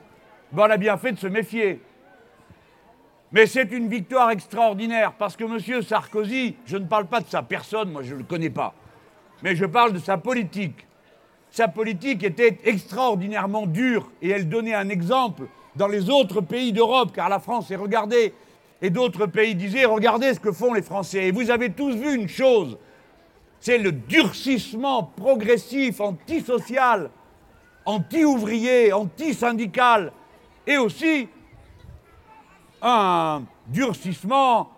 Ben, 0.52 0.68
on 0.68 0.70
a 0.70 0.78
bien 0.78 0.96
fait 0.98 1.12
de 1.12 1.20
se 1.20 1.28
méfier. 1.28 1.82
Mais 3.32 3.48
c'est 3.48 3.72
une 3.72 3.90
victoire 3.90 4.30
extraordinaire 4.30 5.14
parce 5.14 5.36
que 5.36 5.44
M. 5.44 5.82
Sarkozy, 5.82 6.56
je 6.66 6.78
ne 6.78 6.86
parle 6.86 7.08
pas 7.08 7.22
de 7.22 7.28
sa 7.28 7.42
personne, 7.42 7.92
moi 7.92 8.04
je 8.04 8.14
ne 8.14 8.20
le 8.20 8.26
connais 8.26 8.52
pas, 8.52 8.76
mais 9.42 9.56
je 9.56 9.66
parle 9.66 9.94
de 9.94 10.00
sa 10.00 10.20
politique. 10.20 10.86
Sa 11.58 11.68
politique 11.68 12.24
était 12.24 12.60
extraordinairement 12.66 13.66
dure 13.66 14.12
et 14.22 14.30
elle 14.30 14.48
donnait 14.48 14.76
un 14.76 14.90
exemple 14.90 15.48
dans 15.76 15.88
les 15.88 16.08
autres 16.08 16.40
pays 16.40 16.72
d'Europe, 16.72 17.14
car 17.16 17.30
la 17.30 17.40
France 17.40 17.72
est 17.72 17.76
regardée, 17.76 18.36
et 18.80 18.92
d'autres 18.92 19.26
pays 19.26 19.56
disaient 19.56 19.86
regardez 19.86 20.36
ce 20.36 20.40
que 20.40 20.52
font 20.52 20.76
les 20.76 20.84
Français. 20.84 21.30
Et 21.30 21.32
vous 21.32 21.50
avez 21.50 21.72
tous 21.72 21.96
vu 21.96 22.14
une 22.14 22.28
chose, 22.28 22.78
c'est 23.60 23.80
le 23.80 23.92
durcissement 23.92 25.02
progressif, 25.02 26.00
antisocial, 26.00 27.10
anti-ouvrier, 27.86 28.94
anti-syndical, 28.94 30.12
et 30.68 30.78
aussi 30.78 31.28
un 32.84 33.42
durcissement 33.66 34.70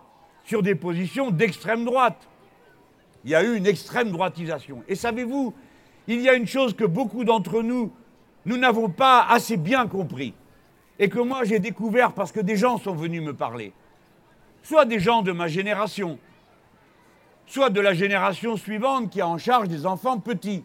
sur 0.44 0.62
des 0.62 0.76
positions 0.76 1.30
d'extrême 1.30 1.84
droite. 1.84 2.26
Il 3.26 3.32
y 3.32 3.34
a 3.34 3.44
eu 3.44 3.54
une 3.54 3.66
extrême 3.66 4.10
droitisation. 4.10 4.82
Et 4.88 4.94
savez-vous, 4.94 5.52
il 6.06 6.20
y 6.20 6.28
a 6.28 6.34
une 6.34 6.46
chose 6.46 6.74
que 6.74 6.84
beaucoup 6.84 7.24
d'entre 7.24 7.62
nous, 7.62 7.92
nous 8.46 8.56
n'avons 8.56 8.88
pas 8.88 9.24
assez 9.28 9.56
bien 9.56 9.86
compris, 9.86 10.34
et 10.98 11.08
que 11.08 11.18
moi 11.18 11.44
j'ai 11.44 11.58
découvert 11.58 12.12
parce 12.12 12.32
que 12.32 12.40
des 12.40 12.56
gens 12.56 12.78
sont 12.78 12.94
venus 12.94 13.22
me 13.22 13.34
parler. 13.34 13.72
Soit 14.62 14.84
des 14.84 14.98
gens 14.98 15.22
de 15.22 15.32
ma 15.32 15.48
génération, 15.48 16.18
soit 17.46 17.70
de 17.70 17.80
la 17.80 17.94
génération 17.94 18.56
suivante 18.56 19.10
qui 19.10 19.20
a 19.20 19.28
en 19.28 19.38
charge 19.38 19.68
des 19.68 19.86
enfants 19.86 20.18
petits. 20.18 20.64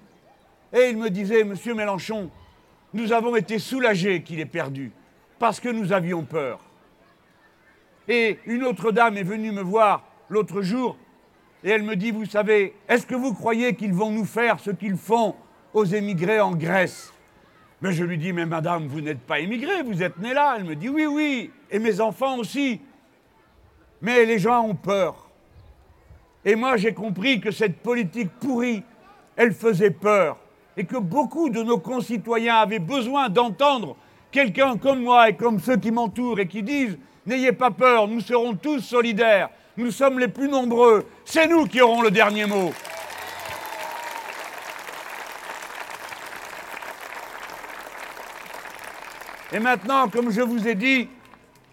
Et 0.74 0.90
ils 0.90 0.98
me 0.98 1.10
disaient, 1.10 1.44
Monsieur 1.44 1.74
Mélenchon, 1.74 2.30
nous 2.94 3.12
avons 3.12 3.36
été 3.36 3.60
soulagés 3.60 4.24
qu'il 4.24 4.40
ait 4.40 4.46
perdu, 4.46 4.92
parce 5.40 5.60
que 5.60 5.70
nous 5.70 5.94
avions 5.94 6.24
peur. 6.24 6.60
Et 8.08 8.40
une 8.46 8.64
autre 8.64 8.92
dame 8.92 9.18
est 9.18 9.24
venue 9.24 9.52
me 9.52 9.62
voir 9.62 10.04
l'autre 10.30 10.62
jour 10.62 10.98
et 11.66 11.70
elle 11.72 11.82
me 11.82 11.96
dit, 11.96 12.12
vous 12.12 12.26
savez, 12.26 12.76
est-ce 12.88 13.08
que 13.08 13.16
vous 13.16 13.34
croyez 13.34 13.74
qu'ils 13.74 13.92
vont 13.92 14.12
nous 14.12 14.26
faire 14.26 14.60
ce 14.60 14.70
qu'ils 14.70 14.98
font 14.98 15.34
aux 15.74 15.84
émigrés 15.84 16.40
en 16.40 16.52
Grèce? 16.52 17.12
Mais 17.82 17.92
je 17.92 18.04
lui 18.04 18.20
dis, 18.20 18.32
mais 18.32 18.46
madame, 18.46 18.86
vous 18.86 19.02
n'êtes 19.02 19.22
pas 19.22 19.40
émigrée, 19.40 19.82
vous 19.82 20.04
êtes 20.04 20.20
née 20.20 20.36
là. 20.36 20.58
Elle 20.58 20.66
me 20.66 20.76
dit, 20.76 20.90
oui, 20.90 21.08
oui, 21.08 21.52
et 21.72 21.80
mes 21.80 22.00
enfants 22.00 22.38
aussi. 22.38 22.80
Mais 24.00 24.26
les 24.26 24.38
gens 24.38 24.64
ont 24.64 24.76
peur. 24.76 25.28
Et 26.46 26.54
moi, 26.54 26.78
j'ai 26.78 26.94
compris 26.94 27.42
que 27.42 27.50
cette 27.50 27.78
politique 27.78 28.30
pourrie, 28.40 28.84
elle 29.36 29.52
faisait 29.52 29.90
peur. 29.90 30.38
Et 30.78 30.86
que 30.86 30.98
beaucoup 30.98 31.50
de 31.50 31.64
nos 31.64 31.80
concitoyens 31.80 32.58
avaient 32.58 32.78
besoin 32.78 33.28
d'entendre 33.28 33.96
quelqu'un 34.30 34.78
comme 34.78 35.02
moi 35.02 35.30
et 35.30 35.36
comme 35.36 35.60
ceux 35.60 35.78
qui 35.78 35.90
m'entourent 35.90 36.40
et 36.40 36.48
qui 36.48 36.62
disent 36.62 37.00
N'ayez 37.26 37.54
pas 37.54 37.72
peur, 37.72 38.08
nous 38.08 38.20
serons 38.20 38.54
tous 38.54 38.82
solidaires, 38.82 39.50
nous 39.78 39.90
sommes 39.90 40.20
les 40.20 40.28
plus 40.28 40.48
nombreux, 40.48 41.06
c'est 41.26 41.48
nous 41.48 41.66
qui 41.66 41.82
aurons 41.82 42.02
le 42.02 42.12
dernier 42.12 42.46
mot. 42.46 42.72
Et 49.52 49.60
maintenant, 49.60 50.08
comme 50.10 50.32
je 50.32 50.42
vous 50.42 50.68
ai 50.68 50.76
dit, 50.76 51.10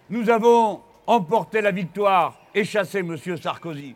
nous 0.09 0.30
avons 0.30 0.82
emporté 1.06 1.61
la 1.61 1.71
victoire 1.71 2.38
et 2.54 2.64
chassé 2.64 3.00
M. 3.00 3.16
Sarkozy. 3.40 3.94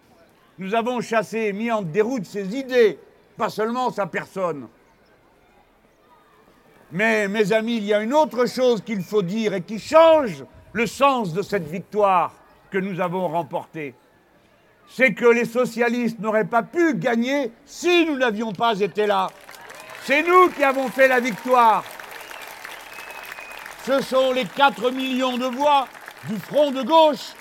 Nous 0.59 0.75
avons 0.75 1.01
chassé 1.01 1.39
et 1.39 1.53
mis 1.53 1.71
en 1.71 1.83
déroute 1.83 2.27
ses 2.27 2.57
idées, 2.57 2.99
pas 3.37 3.49
seulement 3.49 3.91
sa 3.91 4.07
personne. 4.07 4.69
Mais, 6.93 7.29
mes 7.29 7.53
amis, 7.53 7.79
il 7.79 7.85
y 7.85 7.95
a 7.95 8.01
une 8.01 8.15
autre 8.15 8.47
chose 8.47 8.81
qu'il 8.81 9.03
faut 9.03 9.23
dire 9.23 9.55
et 9.55 9.63
qui 9.63 9.79
change 9.79 10.45
le 10.73 10.87
sens 10.87 11.33
de 11.33 11.43
cette 11.43 11.69
victoire 11.69 12.33
que 12.71 12.79
nous 12.79 13.01
avons 13.01 13.29
remportée. 13.29 13.95
C'est 14.89 15.15
que 15.15 15.27
les 15.27 15.45
socialistes 15.45 16.19
n'auraient 16.19 16.45
pas 16.45 16.63
pu 16.63 16.95
gagner 16.95 17.53
si 17.65 18.07
nous 18.07 18.17
n'avions 18.17 18.53
pas 18.53 18.79
été 18.81 19.07
là. 19.07 19.29
C'est 20.05 20.23
nous 20.23 20.49
qui 20.51 20.63
avons 20.63 20.89
fait 20.89 21.09
la 21.09 21.21
victoire. 21.21 21.85
Ce 23.85 24.01
sont 24.03 24.33
les 24.33 24.45
4 24.45 24.91
millions 24.91 25.37
de 25.37 25.47
voix 25.47 25.87
du 26.29 26.37
front 26.37 26.71
de 26.71 26.83
gauche 26.83 27.35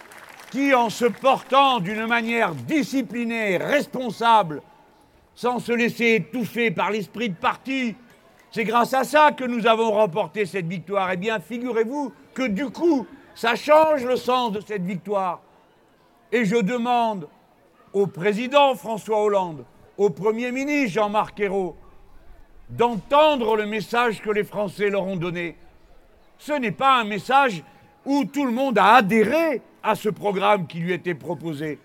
qui, 0.52 0.74
en 0.74 0.90
se 0.90 1.06
portant 1.06 1.80
d'une 1.80 2.06
manière 2.06 2.54
disciplinée, 2.54 3.58
responsable, 3.58 4.62
sans 5.34 5.60
se 5.60 5.72
laisser 5.72 6.16
étouffer 6.16 6.72
par 6.72 6.92
l'esprit 6.92 7.30
de 7.30 7.36
parti, 7.36 7.96
c'est 8.52 8.64
grâce 8.64 8.94
à 8.94 9.04
ça 9.04 9.32
que 9.34 9.44
nous 9.44 9.68
avons 9.68 9.92
remporté 9.92 10.46
cette 10.46 10.68
victoire. 10.68 11.12
Eh 11.12 11.18
bien, 11.18 11.40
figurez-vous 11.40 12.14
que 12.34 12.48
du 12.48 12.70
coup, 12.70 13.06
ça 13.34 13.56
change 13.56 14.06
le 14.06 14.16
sens 14.16 14.54
de 14.54 14.62
cette 14.62 14.86
victoire. 14.86 15.42
Et 16.32 16.46
je 16.46 16.56
demande 16.56 17.28
au 17.96 18.08
président 18.08 18.76
François 18.76 19.24
Hollande, 19.24 19.66
au 19.98 20.12
Premier 20.12 20.52
ministre 20.52 20.92
Jean-Marc 20.96 21.40
Ayrault, 21.40 21.76
d'entendre 22.70 23.56
le 23.56 23.66
message 23.66 24.22
que 24.22 24.30
les 24.30 24.44
Français 24.44 24.90
leur 24.90 25.08
ont 25.08 25.16
donné. 25.16 25.56
Ce 26.38 26.52
n'est 26.52 26.72
pas 26.72 27.00
un 27.00 27.06
message 27.06 27.64
où 28.06 28.26
tout 28.26 28.46
le 28.46 28.52
monde 28.52 28.78
a 28.78 28.96
adhéré 28.96 29.62
à 29.82 29.96
ce 29.96 30.10
programme 30.10 30.68
qui 30.68 30.80
lui 30.80 30.92
était 30.92 31.16
proposé. 31.16 31.80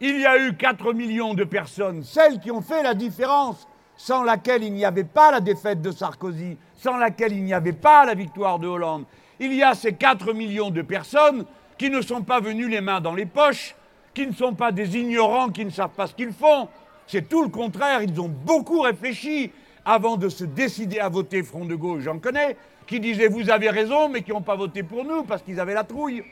Il 0.00 0.20
y 0.20 0.24
a 0.24 0.38
eu 0.38 0.56
4 0.56 0.92
millions 0.92 1.34
de 1.34 1.44
personnes, 1.44 2.04
celles 2.04 2.38
qui 2.40 2.50
ont 2.50 2.62
fait 2.62 2.82
la 2.82 2.94
différence, 2.94 3.66
sans 3.96 4.22
laquelle 4.22 4.62
il 4.62 4.72
n'y 4.72 4.84
avait 4.84 5.04
pas 5.04 5.32
la 5.32 5.40
défaite 5.40 5.82
de 5.82 5.90
Sarkozy, 5.90 6.56
sans 6.76 6.96
laquelle 6.96 7.32
il 7.32 7.42
n'y 7.42 7.52
avait 7.52 7.72
pas 7.72 8.06
la 8.06 8.14
victoire 8.14 8.60
de 8.60 8.68
Hollande 8.68 9.04
il 9.40 9.54
y 9.54 9.62
a 9.62 9.74
ces 9.74 9.94
4 9.94 10.32
millions 10.34 10.70
de 10.70 10.82
personnes 10.82 11.44
qui 11.78 11.90
ne 11.90 12.02
sont 12.02 12.22
pas 12.22 12.40
venues 12.40 12.68
les 12.68 12.82
mains 12.82 13.00
dans 13.00 13.14
les 13.14 13.26
poches, 13.26 13.74
qui 14.14 14.26
ne 14.26 14.32
sont 14.32 14.54
pas 14.54 14.72
des 14.72 14.96
ignorants 14.96 15.50
qui 15.50 15.64
ne 15.64 15.70
savent 15.70 15.90
pas 15.90 16.06
ce 16.06 16.14
qu'ils 16.14 16.32
font. 16.32 16.68
C'est 17.06 17.28
tout 17.28 17.42
le 17.42 17.48
contraire, 17.48 18.02
ils 18.02 18.20
ont 18.20 18.28
beaucoup 18.28 18.80
réfléchi 18.80 19.50
avant 19.84 20.16
de 20.16 20.28
se 20.28 20.44
décider 20.44 21.00
à 21.00 21.08
voter 21.08 21.42
Front 21.42 21.64
de 21.64 21.74
gauche. 21.74 22.02
J'en 22.02 22.18
connais 22.18 22.56
qui 22.86 23.00
disaient 23.00 23.28
vous 23.28 23.50
avez 23.50 23.70
raison, 23.70 24.08
mais 24.08 24.22
qui 24.22 24.32
n'ont 24.32 24.42
pas 24.42 24.56
voté 24.56 24.82
pour 24.82 25.04
nous 25.04 25.22
parce 25.22 25.42
qu'ils 25.42 25.60
avaient 25.60 25.74
la 25.74 25.84
trouille. 25.84 26.24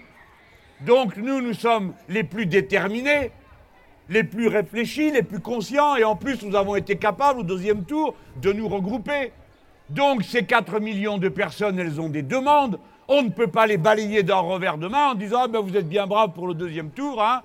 Donc 0.81 1.17
nous, 1.17 1.41
nous 1.41 1.55
sommes 1.55 1.95
les 2.09 2.25
plus 2.25 2.47
déterminés, 2.47 3.31
les 4.09 4.25
plus 4.25 4.49
réfléchis, 4.49 5.11
les 5.11 5.23
plus 5.23 5.41
conscients, 5.41 5.97
et 5.97 6.05
en 6.05 6.17
plus 6.17 6.43
nous 6.43 6.57
avons 6.57 6.77
été 6.77 6.97
capables 6.97 7.41
au 7.41 7.43
deuxième 7.43 7.85
tour 7.85 8.15
de 8.41 8.53
nous 8.53 8.69
regrouper. 8.69 9.33
Donc 9.91 10.25
ces 10.25 10.45
4 10.45 10.81
millions 10.81 11.19
de 11.19 11.29
personnes, 11.29 11.79
elles 11.79 12.01
ont 12.01 12.09
des 12.09 12.23
demandes. 12.23 12.79
On 13.07 13.23
ne 13.23 13.31
peut 13.31 13.47
pas 13.47 13.67
les 13.67 13.79
balayer 13.79 14.23
d'un 14.23 14.39
revers 14.39 14.79
de 14.79 14.87
main 14.87 15.11
en 15.11 15.15
disant 15.15 15.43
ah 15.45 15.49
ben, 15.49 15.61
vous 15.61 15.77
êtes 15.77 15.89
bien 15.89 16.07
braves 16.07 16.33
pour 16.33 16.47
le 16.47 16.55
deuxième 16.55 16.91
tour, 16.91 17.23
hein. 17.23 17.43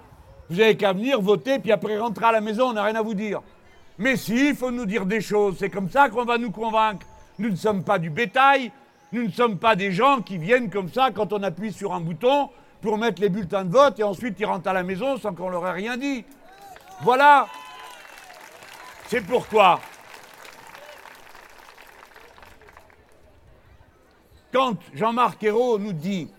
Vous 0.50 0.58
n'avez 0.58 0.76
qu'à 0.76 0.94
venir 0.94 1.22
voter, 1.22 1.60
puis 1.60 1.72
après 1.72 1.98
rentrer 1.98 2.26
à 2.26 2.32
la 2.32 2.42
maison, 2.42 2.70
on 2.70 2.74
n'a 2.74 2.84
rien 2.84 2.96
à 2.96 3.02
vous 3.02 3.14
dire. 3.14 3.42
Mais 3.98 4.18
si, 4.18 4.50
il 4.50 4.56
faut 4.56 4.72
nous 4.72 4.86
dire 4.86 5.06
des 5.06 5.22
choses, 5.22 5.58
c'est 5.60 5.70
comme 5.70 5.90
ça 5.90 6.10
qu'on 6.10 6.26
va 6.26 6.38
nous 6.38 6.52
convaincre. 6.52 7.06
Nous 7.40 7.50
ne 7.50 7.56
sommes 7.56 7.84
pas 7.84 8.00
du 8.00 8.10
bétail, 8.10 8.72
nous 9.12 9.24
ne 9.24 9.32
sommes 9.32 9.58
pas 9.58 9.76
des 9.76 9.92
gens 9.92 10.22
qui 10.22 10.38
viennent 10.38 10.70
comme 10.70 10.90
ça 10.90 11.12
quand 11.12 11.34
on 11.34 11.44
appuie 11.44 11.72
sur 11.72 11.94
un 11.94 12.02
bouton 12.02 12.50
pour 12.82 12.98
mettre 12.98 13.22
les 13.22 13.30
bulletins 13.30 13.64
de 13.64 13.72
vote 13.72 14.00
et 14.00 14.04
ensuite 14.04 14.40
ils 14.40 14.46
rentrent 14.46 14.68
à 14.68 14.74
la 14.74 14.84
maison 14.84 15.18
sans 15.18 15.34
qu'on 15.34 15.50
leur 15.50 15.66
ait 15.68 15.72
rien 15.72 15.98
dit. 15.98 16.26
Voilà. 17.02 17.48
C'est 19.08 19.22
pourquoi 19.22 19.80
quand 24.54 24.78
Jean-Marc 24.94 25.44
Ayrault 25.44 25.80
nous 25.80 25.94
dit, 25.94 26.30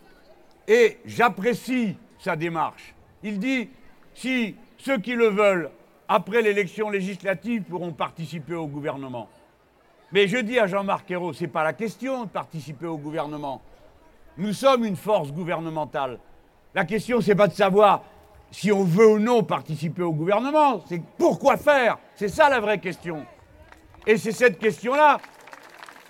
et 0.69 0.99
j'apprécie 1.05 1.97
sa 2.21 2.37
démarche, 2.37 2.95
il 3.25 3.39
dit, 3.41 3.69
si 4.15 4.57
ceux 4.79 4.99
qui 4.99 5.15
le 5.15 5.29
veulent, 5.29 5.71
après 6.09 6.43
l'élection 6.43 6.91
législative, 6.91 7.63
pourront 7.63 7.93
participer 7.93 8.55
au 8.55 8.67
gouvernement. 8.67 9.29
Mais 10.13 10.29
je 10.29 10.39
dis 10.39 10.59
à 10.59 10.67
Jean-Marc 10.67 11.11
Ayrault, 11.11 11.33
ce 11.33 11.43
n'est 11.43 11.49
pas 11.49 11.65
la 11.65 11.73
question 11.73 12.25
de 12.25 12.29
participer 12.29 12.87
au 12.87 12.99
gouvernement. 12.99 13.63
Nous 14.37 14.53
sommes 14.53 14.85
une 14.85 14.97
force 14.97 15.33
gouvernementale. 15.33 16.19
La 16.75 16.85
question, 16.85 17.21
ce 17.21 17.29
n'est 17.29 17.35
pas 17.35 17.49
de 17.49 17.55
savoir 17.55 18.03
si 18.51 18.71
on 18.71 18.85
veut 18.85 19.09
ou 19.09 19.19
non 19.19 19.43
participer 19.43 20.03
au 20.03 20.13
gouvernement, 20.13 20.85
c'est 20.87 21.03
pourquoi 21.19 21.57
faire? 21.57 21.99
C'est 22.15 22.29
ça 22.29 22.49
la 22.49 22.61
vraie 22.61 22.79
question. 22.79 23.27
Et 24.07 24.17
c'est 24.17 24.33
cette 24.33 24.59
question-là 24.59 25.19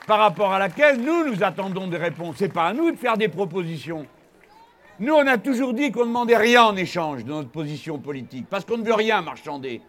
par 0.06 0.18
rapport 0.18 0.52
à 0.52 0.58
laquelle 0.58 1.00
nous, 1.00 1.24
nous 1.30 1.42
attendons 1.42 1.86
des 1.86 1.96
réponses. 1.96 2.36
Ce 2.36 2.44
n'est 2.44 2.50
pas 2.50 2.66
à 2.66 2.72
nous 2.74 2.90
de 2.90 2.96
faire 2.96 3.16
des 3.16 3.28
propositions. 3.28 4.06
Nous, 5.00 5.12
on 5.12 5.26
a 5.26 5.38
toujours 5.38 5.74
dit 5.74 5.90
qu'on 5.90 6.00
ne 6.00 6.06
demandait 6.06 6.36
rien 6.36 6.64
en 6.64 6.76
échange 6.76 7.24
de 7.24 7.30
notre 7.30 7.50
position 7.50 7.98
politique, 7.98 8.46
parce 8.48 8.64
qu'on 8.64 8.78
ne 8.78 8.84
veut 8.84 8.94
rien 8.94 9.22
marchander. 9.22 9.82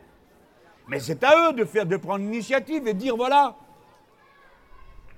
Mais 0.87 0.99
c'est 0.99 1.23
à 1.23 1.49
eux 1.49 1.53
de, 1.53 1.97
prendre 1.97 2.23
l'initiative 2.25 2.87
et 2.87 2.93
de 2.93 2.99
dire 2.99 3.15
voilà. 3.15 3.55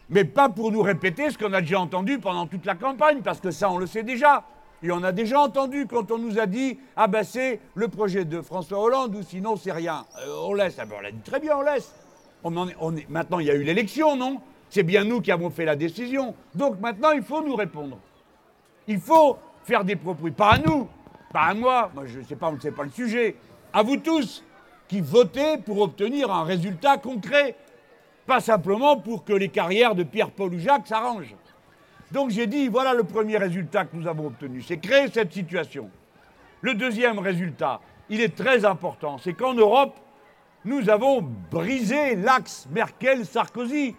Mais 0.09 0.23
pas 0.23 0.49
pour 0.49 0.71
nous 0.71 0.81
répéter 0.81 1.29
ce 1.29 1.37
qu'on 1.37 1.53
a 1.53 1.61
déjà 1.61 1.79
entendu 1.79 2.19
pendant 2.19 2.47
toute 2.47 2.65
la 2.65 2.75
campagne, 2.75 3.21
parce 3.21 3.39
que 3.39 3.51
ça, 3.51 3.69
on 3.69 3.77
le 3.77 3.87
sait 3.87 4.03
déjà. 4.03 4.43
Et 4.83 4.91
on 4.91 5.03
a 5.03 5.11
déjà 5.11 5.39
entendu 5.39 5.87
quand 5.87 6.11
on 6.11 6.17
nous 6.17 6.37
a 6.39 6.45
dit 6.45 6.79
Ah 6.95 7.07
ben 7.07 7.23
c'est 7.23 7.59
le 7.75 7.87
projet 7.87 8.25
de 8.25 8.41
François 8.41 8.79
Hollande, 8.79 9.15
ou 9.15 9.23
sinon 9.23 9.55
c'est 9.55 9.71
rien. 9.71 10.05
Euh, 10.19 10.45
on 10.45 10.53
laisse. 10.53 10.77
Ah 10.79 10.85
ben 10.85 10.97
on 10.99 11.01
l'a 11.01 11.11
dit 11.11 11.21
très 11.21 11.39
bien, 11.39 11.57
on 11.57 11.61
laisse. 11.61 11.93
Maintenant, 13.09 13.39
il 13.39 13.47
y 13.47 13.51
a 13.51 13.55
eu 13.55 13.63
l'élection, 13.63 14.15
non? 14.15 14.39
C'est 14.69 14.83
bien 14.83 15.03
nous 15.03 15.21
qui 15.21 15.31
avons 15.31 15.49
fait 15.49 15.65
la 15.65 15.75
décision. 15.75 16.35
Donc 16.55 16.79
maintenant, 16.79 17.11
il 17.11 17.23
faut 17.23 17.41
nous 17.41 17.55
répondre. 17.55 17.97
Il 18.87 18.99
faut 18.99 19.37
faire 19.67 19.83
des 19.83 19.97
propos. 19.97 20.31
Pas 20.31 20.53
à 20.53 20.57
nous, 20.57 20.87
pas 21.33 21.41
à 21.41 21.53
moi, 21.53 21.91
moi 21.93 22.05
je 22.07 22.19
ne 22.19 22.23
sais 22.23 22.35
pas, 22.35 22.47
on 22.47 22.53
ne 22.53 22.59
sait 22.59 22.71
pas 22.71 22.83
le 22.83 22.89
sujet. 22.89 23.35
À 23.73 23.83
vous 23.83 23.97
tous 23.97 24.43
qui 24.87 25.01
votez 25.01 25.57
pour 25.57 25.81
obtenir 25.81 26.31
un 26.31 26.45
résultat 26.45 26.97
concret. 26.97 27.55
Pas 28.25 28.39
simplement 28.39 28.97
pour 28.97 29.23
que 29.23 29.33
les 29.33 29.49
carrières 29.49 29.95
de 29.95 30.03
Pierre-Paul 30.03 30.53
ou 30.53 30.59
Jacques 30.59 30.87
s'arrangent. 30.87 31.35
Donc 32.11 32.29
j'ai 32.29 32.47
dit, 32.47 32.69
voilà 32.69 32.93
le 32.93 33.03
premier 33.03 33.37
résultat 33.37 33.85
que 33.85 33.95
nous 33.95 34.07
avons 34.07 34.27
obtenu, 34.27 34.61
c'est 34.61 34.77
créer 34.77 35.09
cette 35.13 35.33
situation. 35.33 35.89
Le 36.61 36.73
deuxième 36.73 37.19
résultat, 37.19 37.81
il 38.09 38.21
est 38.21 38.35
très 38.35 38.63
important, 38.63 39.17
c'est 39.17 39.33
qu'en 39.33 39.53
Europe, 39.53 39.95
nous 40.63 40.89
avons 40.89 41.21
brisé 41.51 42.15
l'axe 42.15 42.67
Merkel-Sarkozy. 42.71 43.95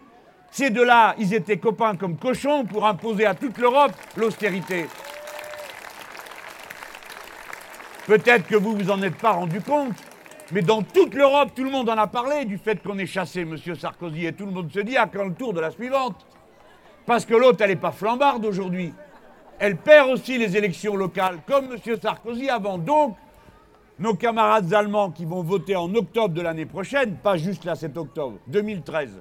Ces 0.51 0.71
deux-là, 0.71 1.15
ils 1.19 1.35
étaient 1.35 1.59
copains 1.59 1.97
comme 1.97 2.17
cochons 2.17 2.65
pour 2.65 2.87
imposer 2.87 3.27
à 3.27 3.35
toute 3.35 3.59
l'Europe 3.59 3.93
l'austérité. 4.17 4.87
Peut-être 8.09 8.47
que 8.47 8.57
vous 8.57 8.75
vous 8.75 8.91
en 8.91 9.03
êtes 9.03 9.19
pas 9.19 9.33
rendu 9.33 9.61
compte, 9.61 9.93
mais 10.51 10.63
dans 10.63 10.81
toute 10.81 11.13
l'Europe, 11.13 11.51
tout 11.55 11.63
le 11.63 11.71
monde 11.71 11.91
en 11.91 11.99
a 11.99 12.07
parlé 12.07 12.47
du 12.47 12.57
fait 12.57 12.83
qu'on 12.83 12.97
ait 12.97 13.05
chassé 13.05 13.43
M. 13.43 13.59
Sarkozy 13.79 14.25
et 14.25 14.33
tout 14.33 14.47
le 14.47 14.53
monde 14.53 14.73
se 14.73 14.81
dit 14.81 14.97
à 14.97 15.07
quand 15.07 15.27
le 15.27 15.35
tour 15.35 15.53
de 15.53 15.61
la 15.61 15.71
suivante. 15.71 16.27
Parce 17.05 17.27
que 17.27 17.35
l'autre, 17.35 17.59
elle 17.61 17.69
n'est 17.69 17.77
pas 17.77 17.93
flambarde 17.93 18.47
aujourd'hui. 18.47 18.95
Elle 19.59 19.77
perd 19.77 20.09
aussi 20.09 20.39
les 20.39 20.57
élections 20.57 20.97
locales, 20.97 21.41
comme 21.47 21.67
M. 21.67 21.99
Sarkozy 22.01 22.49
avant. 22.49 22.79
Donc, 22.79 23.15
nos 23.99 24.15
camarades 24.15 24.73
allemands 24.73 25.11
qui 25.11 25.27
vont 25.27 25.43
voter 25.43 25.77
en 25.77 25.95
octobre 25.95 26.33
de 26.33 26.41
l'année 26.41 26.65
prochaine, 26.65 27.17
pas 27.17 27.37
juste 27.37 27.67
là 27.67 27.75
cet 27.75 27.99
octobre, 27.99 28.39
2013, 28.47 29.21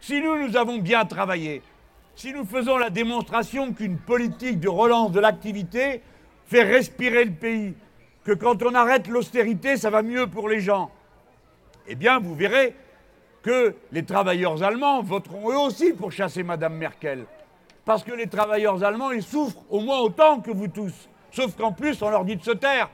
si 0.00 0.22
nous, 0.22 0.38
nous 0.48 0.56
avons 0.56 0.78
bien 0.78 1.04
travaillé, 1.04 1.60
si 2.14 2.32
nous 2.32 2.46
faisons 2.46 2.78
la 2.78 2.88
démonstration 2.88 3.74
qu'une 3.74 3.98
politique 3.98 4.58
de 4.58 4.70
relance 4.70 5.12
de 5.12 5.20
l'activité 5.20 6.00
fait 6.46 6.62
respirer 6.62 7.26
le 7.26 7.32
pays, 7.32 7.74
que 8.24 8.32
quand 8.32 8.62
on 8.62 8.74
arrête 8.74 9.08
l'austérité, 9.08 9.76
ça 9.76 9.90
va 9.90 10.02
mieux 10.02 10.26
pour 10.26 10.48
les 10.48 10.60
gens, 10.60 10.90
eh 11.86 11.94
bien, 11.94 12.20
vous 12.20 12.34
verrez 12.34 12.74
que 13.42 13.74
les 13.90 14.04
travailleurs 14.04 14.62
allemands 14.62 15.02
voteront 15.02 15.50
eux 15.50 15.58
aussi 15.58 15.92
pour 15.92 16.12
chasser 16.12 16.42
Mme 16.42 16.74
Merkel. 16.74 17.26
Parce 17.84 18.04
que 18.04 18.12
les 18.12 18.28
travailleurs 18.28 18.84
allemands, 18.84 19.10
ils 19.10 19.22
souffrent 19.22 19.62
au 19.68 19.80
moins 19.80 19.98
autant 19.98 20.40
que 20.40 20.52
vous 20.52 20.68
tous. 20.68 21.08
Sauf 21.32 21.56
qu'en 21.56 21.72
plus, 21.72 22.00
on 22.02 22.10
leur 22.10 22.24
dit 22.24 22.36
de 22.36 22.44
se 22.44 22.52
taire. 22.52 22.88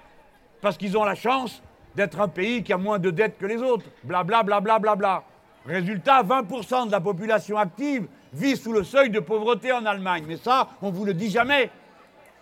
Parce 0.63 0.79
qu'ils 0.79 0.97
ont 0.97 1.05
la 1.05 1.15
chance 1.15 1.63
d'être 1.95 2.21
un 2.21 2.29
pays 2.29 2.63
qui 2.63 2.73
a 2.73 2.79
moins 2.79 2.99
de 2.99 3.11
dettes 3.11 3.37
que 3.39 3.47
les 3.47 3.59
autres. 3.59 3.85
Bla 4.05 4.25
bla 4.25 4.43
bla 4.43 4.61
bla 4.61 4.79
bla 4.79 4.97
bla. 4.97 5.25
Résultat, 5.67 6.23
20% 6.23 6.87
de 6.87 6.93
la 6.93 7.01
population 7.01 7.59
active 7.59 8.07
vit 8.33 8.57
sous 8.57 8.73
le 8.73 8.85
seuil 8.85 9.11
de 9.11 9.21
pauvreté 9.21 9.73
en 9.73 9.85
Allemagne. 9.85 10.25
Mais 10.27 10.37
ça, 10.39 10.69
on 10.81 10.91
ne 10.91 10.97
vous 10.97 11.05
le 11.05 11.13
dit 11.13 11.31
jamais. 11.31 11.71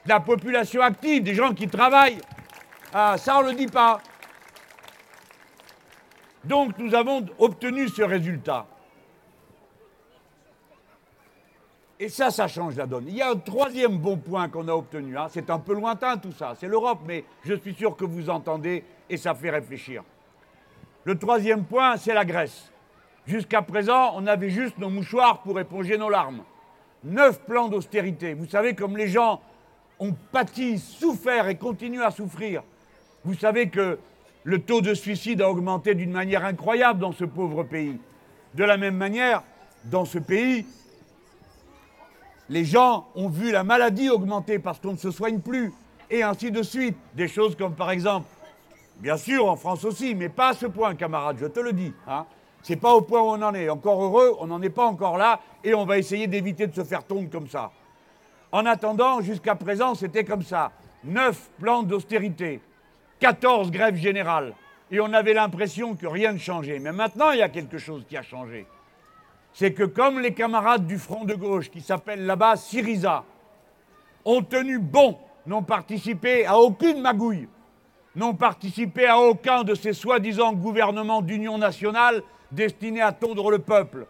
La 0.06 0.20
population 0.20 0.82
active, 0.82 1.24
des 1.24 1.34
gens 1.34 1.52
qui 1.52 1.66
travaillent, 1.66 2.18
ah, 2.92 3.16
ça, 3.18 3.38
on 3.38 3.42
ne 3.42 3.50
le 3.50 3.54
dit 3.56 3.66
pas. 3.66 4.00
Donc, 6.44 6.78
nous 6.78 6.94
avons 6.94 7.26
obtenu 7.38 7.88
ce 7.88 8.02
résultat. 8.02 8.66
Et 11.98 12.08
ça, 12.08 12.30
ça 12.30 12.46
change 12.46 12.76
la 12.76 12.86
donne. 12.86 13.06
Il 13.08 13.16
y 13.16 13.22
a 13.22 13.30
un 13.30 13.36
troisième 13.36 13.98
bon 13.98 14.18
point 14.18 14.48
qu'on 14.48 14.68
a 14.68 14.72
obtenu. 14.72 15.16
Hein. 15.16 15.28
C'est 15.30 15.48
un 15.50 15.58
peu 15.58 15.72
lointain 15.74 16.18
tout 16.18 16.32
ça, 16.32 16.54
c'est 16.58 16.68
l'Europe, 16.68 17.00
mais 17.06 17.24
je 17.42 17.54
suis 17.54 17.74
sûr 17.74 17.96
que 17.96 18.04
vous 18.04 18.28
entendez 18.28 18.84
et 19.08 19.16
ça 19.16 19.34
fait 19.34 19.50
réfléchir. 19.50 20.04
Le 21.04 21.18
troisième 21.18 21.64
point, 21.64 21.96
c'est 21.96 22.12
la 22.12 22.24
Grèce. 22.24 22.70
Jusqu'à 23.26 23.62
présent, 23.62 24.12
on 24.14 24.26
avait 24.26 24.50
juste 24.50 24.78
nos 24.78 24.90
mouchoirs 24.90 25.42
pour 25.42 25.58
éponger 25.58 25.96
nos 25.96 26.10
larmes. 26.10 26.44
Neuf 27.02 27.40
plans 27.40 27.68
d'austérité. 27.68 28.34
Vous 28.34 28.46
savez, 28.46 28.74
comme 28.74 28.96
les 28.96 29.08
gens 29.08 29.40
ont 29.98 30.14
pâti, 30.32 30.78
souffert 30.78 31.48
et 31.48 31.56
continuent 31.56 32.02
à 32.02 32.10
souffrir. 32.10 32.62
Vous 33.26 33.34
savez 33.34 33.70
que 33.70 33.98
le 34.44 34.60
taux 34.60 34.80
de 34.80 34.94
suicide 34.94 35.42
a 35.42 35.50
augmenté 35.50 35.96
d'une 35.96 36.12
manière 36.12 36.44
incroyable 36.44 37.00
dans 37.00 37.10
ce 37.10 37.24
pauvre 37.24 37.64
pays. 37.64 37.98
De 38.54 38.62
la 38.62 38.76
même 38.76 38.96
manière, 38.96 39.42
dans 39.86 40.04
ce 40.04 40.20
pays, 40.20 40.64
les 42.48 42.64
gens 42.64 43.08
ont 43.16 43.28
vu 43.28 43.50
la 43.50 43.64
maladie 43.64 44.10
augmenter 44.10 44.60
parce 44.60 44.78
qu'on 44.78 44.92
ne 44.92 44.96
se 44.96 45.10
soigne 45.10 45.40
plus, 45.40 45.72
et 46.08 46.22
ainsi 46.22 46.52
de 46.52 46.62
suite. 46.62 46.96
Des 47.14 47.26
choses 47.26 47.56
comme 47.56 47.74
par 47.74 47.90
exemple, 47.90 48.28
bien 49.00 49.16
sûr 49.16 49.50
en 49.50 49.56
France 49.56 49.84
aussi, 49.84 50.14
mais 50.14 50.28
pas 50.28 50.50
à 50.50 50.54
ce 50.54 50.66
point, 50.66 50.94
camarade, 50.94 51.38
je 51.40 51.46
te 51.46 51.58
le 51.58 51.72
dis. 51.72 51.92
Hein, 52.06 52.26
c'est 52.62 52.76
pas 52.76 52.94
au 52.94 53.00
point 53.00 53.20
où 53.22 53.30
on 53.30 53.42
en 53.42 53.54
est. 53.54 53.68
Encore 53.68 54.04
heureux, 54.04 54.36
on 54.38 54.46
n'en 54.46 54.62
est 54.62 54.70
pas 54.70 54.86
encore 54.86 55.18
là 55.18 55.40
et 55.64 55.74
on 55.74 55.84
va 55.84 55.98
essayer 55.98 56.28
d'éviter 56.28 56.68
de 56.68 56.74
se 56.76 56.84
faire 56.84 57.02
tomber 57.02 57.28
comme 57.28 57.48
ça. 57.48 57.72
En 58.52 58.64
attendant, 58.66 59.20
jusqu'à 59.20 59.56
présent, 59.56 59.96
c'était 59.96 60.24
comme 60.24 60.42
ça. 60.42 60.70
Neuf 61.02 61.50
plans 61.58 61.82
d'austérité, 61.82 62.60
14 63.20 63.70
grèves 63.70 63.96
générales. 63.96 64.54
Et 64.90 65.00
on 65.00 65.12
avait 65.12 65.34
l'impression 65.34 65.96
que 65.96 66.06
rien 66.06 66.32
ne 66.32 66.38
changeait. 66.38 66.78
Mais 66.78 66.92
maintenant, 66.92 67.30
il 67.32 67.38
y 67.38 67.42
a 67.42 67.48
quelque 67.48 67.78
chose 67.78 68.04
qui 68.08 68.16
a 68.16 68.22
changé. 68.22 68.66
C'est 69.52 69.72
que 69.72 69.84
comme 69.84 70.20
les 70.20 70.34
camarades 70.34 70.86
du 70.86 70.98
Front 70.98 71.24
de 71.24 71.34
gauche, 71.34 71.70
qui 71.70 71.80
s'appellent 71.80 72.26
là-bas 72.26 72.56
Syriza, 72.56 73.24
ont 74.24 74.42
tenu 74.42 74.78
bon, 74.78 75.16
n'ont 75.46 75.62
participé 75.62 76.46
à 76.46 76.58
aucune 76.58 77.00
magouille, 77.00 77.48
n'ont 78.14 78.34
participé 78.34 79.06
à 79.06 79.18
aucun 79.18 79.64
de 79.64 79.74
ces 79.74 79.92
soi-disant 79.92 80.52
gouvernements 80.52 81.22
d'union 81.22 81.58
nationale 81.58 82.22
destinés 82.52 83.02
à 83.02 83.12
tondre 83.12 83.50
le 83.50 83.58
peuple. 83.58 84.06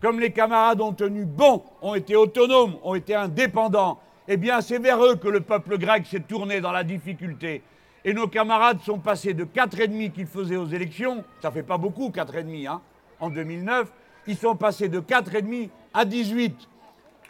Comme 0.00 0.18
les 0.18 0.32
camarades 0.32 0.80
ont 0.80 0.92
tenu 0.92 1.24
bon, 1.24 1.62
ont 1.80 1.94
été 1.94 2.16
autonomes, 2.16 2.76
ont 2.82 2.94
été 2.94 3.14
indépendants, 3.14 4.00
eh 4.26 4.36
bien 4.36 4.60
c'est 4.60 4.78
vers 4.78 5.04
eux 5.04 5.16
que 5.16 5.28
le 5.28 5.40
peuple 5.40 5.78
grec 5.78 6.06
s'est 6.06 6.20
tourné 6.20 6.60
dans 6.60 6.72
la 6.72 6.84
difficulté. 6.84 7.62
Et 8.04 8.14
nos 8.14 8.26
camarades 8.26 8.80
sont 8.80 8.98
passés 8.98 9.32
de 9.34 9.44
4,5 9.44 10.10
qu'ils 10.10 10.26
faisaient 10.26 10.56
aux 10.56 10.66
élections, 10.66 11.24
ça 11.40 11.50
fait 11.50 11.62
pas 11.62 11.78
beaucoup 11.78 12.08
4,5 12.10 12.68
hein, 12.68 12.80
en 13.20 13.30
2009, 13.30 13.92
ils 14.26 14.36
sont 14.36 14.56
passés 14.56 14.88
de 14.88 15.00
4,5 15.00 15.68
à 15.94 16.04
18. 16.04 16.68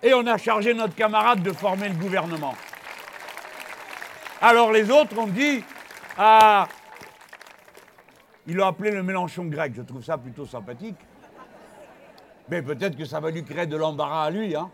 Et 0.02 0.14
on 0.14 0.26
a 0.26 0.36
chargé 0.38 0.74
notre 0.74 0.94
camarade 0.94 1.42
de 1.42 1.52
former 1.52 1.88
le 1.88 1.94
gouvernement. 1.94 2.54
Alors 4.40 4.72
les 4.72 4.90
autres 4.90 5.16
ont 5.18 5.26
dit, 5.26 5.62
ah, 6.18 6.66
il 8.46 8.56
l'a 8.56 8.68
appelé 8.68 8.90
le 8.90 9.02
Mélenchon 9.02 9.44
grec, 9.44 9.72
je 9.76 9.82
trouve 9.82 10.02
ça 10.02 10.18
plutôt 10.18 10.46
sympathique. 10.46 10.96
Mais 12.48 12.62
peut-être 12.62 12.96
que 12.96 13.04
ça 13.04 13.20
va 13.20 13.30
lui 13.30 13.44
créer 13.44 13.66
de 13.66 13.76
l'embarras 13.76 14.24
à 14.24 14.30
lui. 14.30 14.56
Hein. 14.56 14.70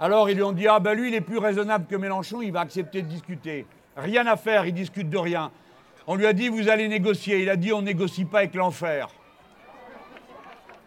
Alors 0.00 0.28
ils 0.28 0.34
lui 0.34 0.42
ont 0.42 0.52
dit, 0.52 0.66
ah 0.66 0.80
ben 0.80 0.94
lui 0.94 1.08
il 1.08 1.14
est 1.14 1.20
plus 1.20 1.38
raisonnable 1.38 1.86
que 1.86 1.94
Mélenchon, 1.94 2.42
il 2.42 2.52
va 2.52 2.60
accepter 2.60 3.02
de 3.02 3.06
discuter. 3.06 3.66
Rien 3.96 4.26
à 4.26 4.36
faire, 4.36 4.66
il 4.66 4.74
discute 4.74 5.10
de 5.10 5.18
rien. 5.18 5.50
On 6.06 6.14
lui 6.14 6.26
a 6.26 6.32
dit, 6.32 6.48
vous 6.48 6.68
allez 6.68 6.88
négocier. 6.88 7.42
Il 7.42 7.50
a 7.50 7.56
dit, 7.56 7.72
on 7.72 7.82
négocie 7.82 8.24
pas 8.24 8.38
avec 8.38 8.54
l'enfer. 8.54 9.08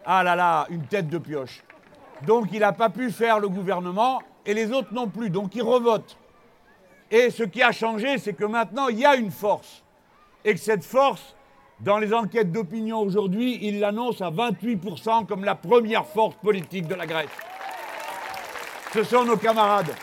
Ah 0.06 0.24
là 0.24 0.36
là, 0.36 0.68
une 0.70 0.86
tête 0.86 1.08
de 1.08 1.18
pioche. 1.18 1.64
Donc 2.26 2.50
il 2.52 2.60
n'a 2.60 2.74
pas 2.74 2.90
pu 2.90 3.12
faire 3.12 3.40
le 3.40 3.50
gouvernement 3.50 4.22
et 4.46 4.54
les 4.54 4.72
autres 4.72 4.94
non 4.94 5.08
plus. 5.08 5.30
Donc 5.30 5.56
il 5.56 5.64
revote. 5.64 6.18
Et 7.12 7.30
ce 7.30 7.44
qui 7.44 7.62
a 7.62 7.72
changé, 7.72 8.18
c'est 8.18 8.34
que 8.34 8.46
maintenant 8.46 8.88
il 8.88 9.00
y 9.00 9.06
a 9.06 9.16
une 9.16 9.32
force. 9.32 9.84
Et 10.44 10.54
que 10.54 10.60
cette 10.60 10.84
force, 10.84 11.36
dans 11.80 11.98
les 11.98 12.14
enquêtes 12.14 12.52
d'opinion 12.52 13.00
aujourd'hui, 13.00 13.60
il 13.62 13.80
l'annonce 13.80 14.22
à 14.22 14.30
28% 14.30 15.26
comme 15.26 15.44
la 15.44 15.56
première 15.56 16.06
force 16.06 16.36
politique 16.36 16.88
de 16.88 16.96
la 16.96 17.06
Grèce. 17.06 17.30
Ce 18.94 19.04
sont 19.04 19.26
nos 19.26 19.38
camarades. 19.38 19.94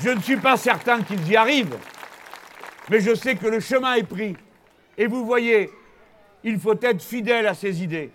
Je 0.00 0.10
ne 0.10 0.20
suis 0.20 0.36
pas 0.36 0.56
certain 0.56 1.02
qu'ils 1.02 1.28
y 1.28 1.36
arrivent, 1.36 1.76
mais 2.88 3.00
je 3.00 3.14
sais 3.14 3.34
que 3.34 3.48
le 3.48 3.58
chemin 3.58 3.94
est 3.94 4.04
pris. 4.04 4.36
Et 4.96 5.08
vous 5.08 5.26
voyez, 5.26 5.70
il 6.44 6.58
faut 6.60 6.80
être 6.80 7.02
fidèle 7.02 7.48
à 7.48 7.54
ses 7.54 7.82
idées. 7.82 8.12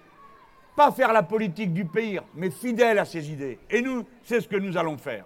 Pas 0.77 0.91
faire 0.91 1.11
la 1.11 1.23
politique 1.23 1.73
du 1.73 1.85
pays, 1.85 2.19
mais 2.35 2.49
fidèle 2.49 2.99
à 2.99 3.05
ses 3.05 3.29
idées. 3.29 3.59
Et 3.69 3.81
nous, 3.81 4.05
c'est 4.23 4.39
ce 4.39 4.47
que 4.47 4.55
nous 4.55 4.77
allons 4.77 4.97
faire. 4.97 5.25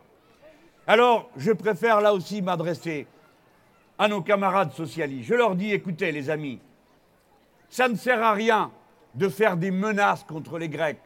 Alors, 0.88 1.30
je 1.38 1.52
préfère 1.52 2.02
là 2.02 2.14
aussi 2.14 2.42
m'adresser 2.42 3.06
à 4.00 4.08
nos 4.08 4.22
camarades 4.22 4.72
socialistes. 4.74 5.30
Je 5.30 5.36
leur 5.36 5.56
dis, 5.56 5.72
écoutez 5.74 6.12
les 6.12 6.30
amis, 6.30 6.60
ça 7.70 7.88
ne 7.88 7.96
sert 7.96 8.24
à 8.24 8.34
rien 8.34 8.72
de 9.14 9.30
faire 9.30 9.58
des 9.58 9.72
menaces 9.72 10.24
contre 10.24 10.58
les 10.58 10.70
Grecs. 10.70 11.02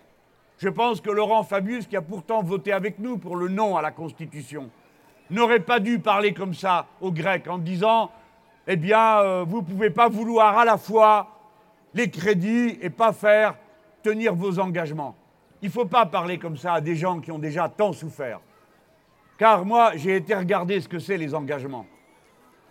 Je 0.60 0.70
pense 0.70 1.02
que 1.02 1.10
Laurent 1.10 1.44
Fabius, 1.44 1.88
qui 1.88 1.98
a 1.98 2.02
pourtant 2.02 2.42
voté 2.42 2.72
avec 2.72 3.00
nous 3.00 3.18
pour 3.18 3.36
le 3.36 3.48
non 3.48 3.76
à 3.76 3.82
la 3.82 3.92
Constitution, 3.92 4.70
n'aurait 5.36 5.60
pas 5.60 5.80
dû 5.80 6.00
parler 6.00 6.34
comme 6.34 6.54
ça 6.54 6.88
aux 7.00 7.12
Grecs 7.12 7.48
en 7.48 7.58
disant 7.58 8.12
Eh 8.68 8.76
bien, 8.76 9.20
euh, 9.20 9.46
vous 9.48 9.62
ne 9.62 9.66
pouvez 9.66 9.90
pas 9.90 10.10
vouloir 10.10 10.58
à 10.58 10.66
la 10.66 10.78
fois 10.78 11.28
les 11.94 12.10
crédits 12.10 12.78
et 12.82 12.90
pas 12.90 13.14
faire 13.14 13.56
tenir 14.04 14.36
vos 14.36 14.60
engagements. 14.60 15.16
Il 15.62 15.68
ne 15.68 15.72
faut 15.72 15.86
pas 15.86 16.06
parler 16.06 16.38
comme 16.38 16.58
ça 16.58 16.74
à 16.74 16.82
des 16.82 16.96
gens 16.96 17.20
qui 17.20 17.32
ont 17.32 17.40
déjà 17.40 17.70
tant 17.70 17.94
souffert. 17.94 18.40
Car 19.38 19.66
moi, 19.66 19.92
j'ai 19.96 20.16
été 20.16 20.34
regarder 20.36 20.80
ce 20.82 20.88
que 20.88 21.00
c'est 21.00 21.18
les 21.18 21.34
engagements. 21.34 21.86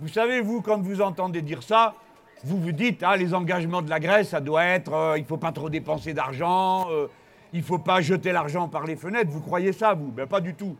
Vous 0.01 0.09
savez, 0.09 0.40
vous, 0.40 0.61
quand 0.61 0.81
vous 0.81 1.01
entendez 1.01 1.42
dire 1.42 1.62
ça, 1.62 1.94
vous 2.42 2.59
vous 2.59 2.73
dites, 2.73 3.03
ah, 3.03 3.16
les 3.16 3.35
engagements 3.35 3.83
de 3.83 3.90
la 3.90 4.01
Grèce, 4.01 4.31
ça 4.31 4.40
doit 4.40 4.64
être, 4.64 4.92
euh, 4.92 5.18
il 5.18 5.23
ne 5.23 5.27
faut 5.27 5.37
pas 5.37 5.53
trop 5.53 5.68
dépenser 5.68 6.14
d'argent, 6.14 6.87
euh, 6.90 7.07
il 7.53 7.61
ne 7.61 7.64
faut 7.64 7.79
pas 7.79 8.01
jeter 8.01 8.33
l'argent 8.33 8.68
par 8.68 8.85
les 8.87 8.96
fenêtres. 8.96 9.31
Vous 9.31 9.40
croyez 9.40 9.73
ça, 9.73 9.94
vous? 9.94 10.11
Ben 10.11 10.27
pas 10.27 10.40
du 10.40 10.55
tout. 10.55 10.77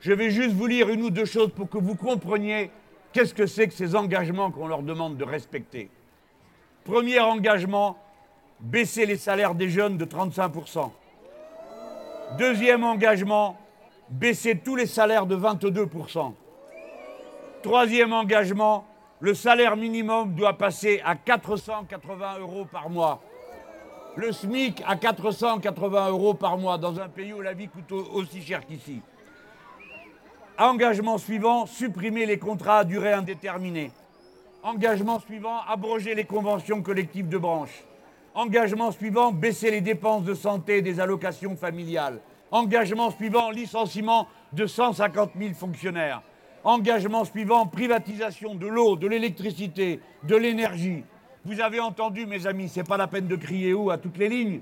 Je 0.00 0.12
vais 0.12 0.30
juste 0.30 0.54
vous 0.54 0.66
lire 0.66 0.88
une 0.90 1.02
ou 1.02 1.10
deux 1.10 1.24
choses 1.24 1.50
pour 1.50 1.68
que 1.68 1.78
vous 1.78 1.94
compreniez 1.94 2.70
qu'est-ce 3.12 3.32
que 3.32 3.46
c'est 3.46 3.68
que 3.68 3.74
ces 3.74 3.96
engagements 3.96 4.50
qu'on 4.50 4.66
leur 4.66 4.82
demande 4.82 5.16
de 5.16 5.24
respecter. 5.24 5.88
Premier 6.84 7.20
engagement, 7.20 7.96
baisser 8.60 9.06
les 9.06 9.16
salaires 9.16 9.54
des 9.54 9.70
jeunes 9.70 9.96
de 9.96 10.04
35%. 10.04 10.90
Deuxième 12.38 12.84
engagement, 12.84 13.56
baisser 14.10 14.58
tous 14.58 14.76
les 14.76 14.86
salaires 14.86 15.26
de 15.26 15.36
22%. 15.36 16.34
Troisième 17.62 18.12
engagement, 18.12 18.84
le 19.20 19.32
salaire 19.32 19.76
minimum 19.76 20.34
doit 20.34 20.58
passer 20.58 21.00
à 21.04 21.14
480 21.14 22.40
euros 22.40 22.66
par 22.70 22.90
mois. 22.90 23.22
Le 24.16 24.32
SMIC 24.32 24.82
à 24.86 24.96
480 24.96 26.10
euros 26.10 26.34
par 26.34 26.58
mois 26.58 26.76
dans 26.78 27.00
un 27.00 27.08
pays 27.08 27.32
où 27.32 27.40
la 27.40 27.54
vie 27.54 27.68
coûte 27.68 27.90
aussi 27.92 28.42
cher 28.42 28.66
qu'ici. 28.66 29.00
Engagement 30.58 31.18
suivant, 31.18 31.66
supprimer 31.66 32.26
les 32.26 32.38
contrats 32.38 32.78
à 32.78 32.84
durée 32.84 33.12
indéterminée. 33.12 33.90
Engagement 34.62 35.18
suivant, 35.18 35.58
abroger 35.68 36.14
les 36.14 36.26
conventions 36.26 36.80
collectives 36.80 37.28
de 37.28 37.38
branche. 37.38 37.82
Engagement 38.36 38.92
suivant, 38.92 39.32
baisser 39.32 39.72
les 39.72 39.80
dépenses 39.80 40.22
de 40.22 40.32
santé 40.32 40.78
et 40.78 40.82
des 40.82 41.00
allocations 41.00 41.56
familiales. 41.56 42.20
Engagement 42.52 43.10
suivant, 43.10 43.50
licenciement 43.50 44.28
de 44.52 44.68
150 44.68 45.32
000 45.36 45.54
fonctionnaires. 45.54 46.22
Engagement 46.62 47.24
suivant, 47.24 47.66
privatisation 47.66 48.54
de 48.54 48.68
l'eau, 48.68 48.94
de 48.94 49.08
l'électricité, 49.08 49.98
de 50.22 50.36
l'énergie. 50.36 51.02
Vous 51.44 51.60
avez 51.60 51.80
entendu, 51.80 52.26
mes 52.26 52.46
amis, 52.46 52.68
c'est 52.68 52.86
pas 52.86 52.96
la 52.96 53.08
peine 53.08 53.26
de 53.26 53.34
crier 53.34 53.74
où 53.74 53.90
à 53.90 53.98
toutes 53.98 54.18
les 54.18 54.28
lignes. 54.28 54.60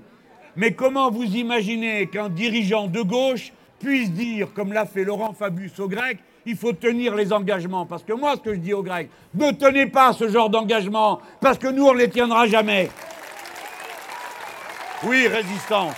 Mais 0.55 0.73
comment 0.73 1.11
vous 1.11 1.35
imaginez 1.35 2.07
qu'un 2.07 2.29
dirigeant 2.29 2.87
de 2.87 3.01
gauche 3.03 3.53
puisse 3.83 4.11
dire, 4.11 4.47
comme 4.55 4.71
l'a 4.71 4.85
fait 4.85 5.03
Laurent 5.03 5.33
Fabius 5.33 5.77
aux 5.79 5.87
Grecs, 5.87 6.19
il 6.45 6.55
faut 6.55 6.73
tenir 6.73 7.15
les 7.15 7.33
engagements. 7.33 7.85
Parce 7.85 8.03
que 8.03 8.13
moi, 8.13 8.35
ce 8.35 8.41
que 8.41 8.53
je 8.53 8.59
dis 8.59 8.73
aux 8.73 8.83
Grecs, 8.83 9.09
ne 9.33 9.51
tenez 9.51 9.87
pas 9.87 10.13
ce 10.13 10.27
genre 10.29 10.49
d'engagement, 10.49 11.19
parce 11.41 11.57
que 11.57 11.67
nous, 11.67 11.85
on 11.85 11.93
ne 11.93 11.99
les 11.99 12.09
tiendra 12.09 12.47
jamais. 12.47 12.89
Oui, 15.03 15.27
résistance. 15.27 15.95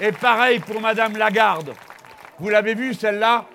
Et 0.00 0.12
pareil 0.12 0.58
pour 0.58 0.80
Madame 0.80 1.16
Lagarde. 1.16 1.72
Vous 2.38 2.48
l'avez 2.48 2.74
vu, 2.74 2.92
celle-là? 2.92 3.46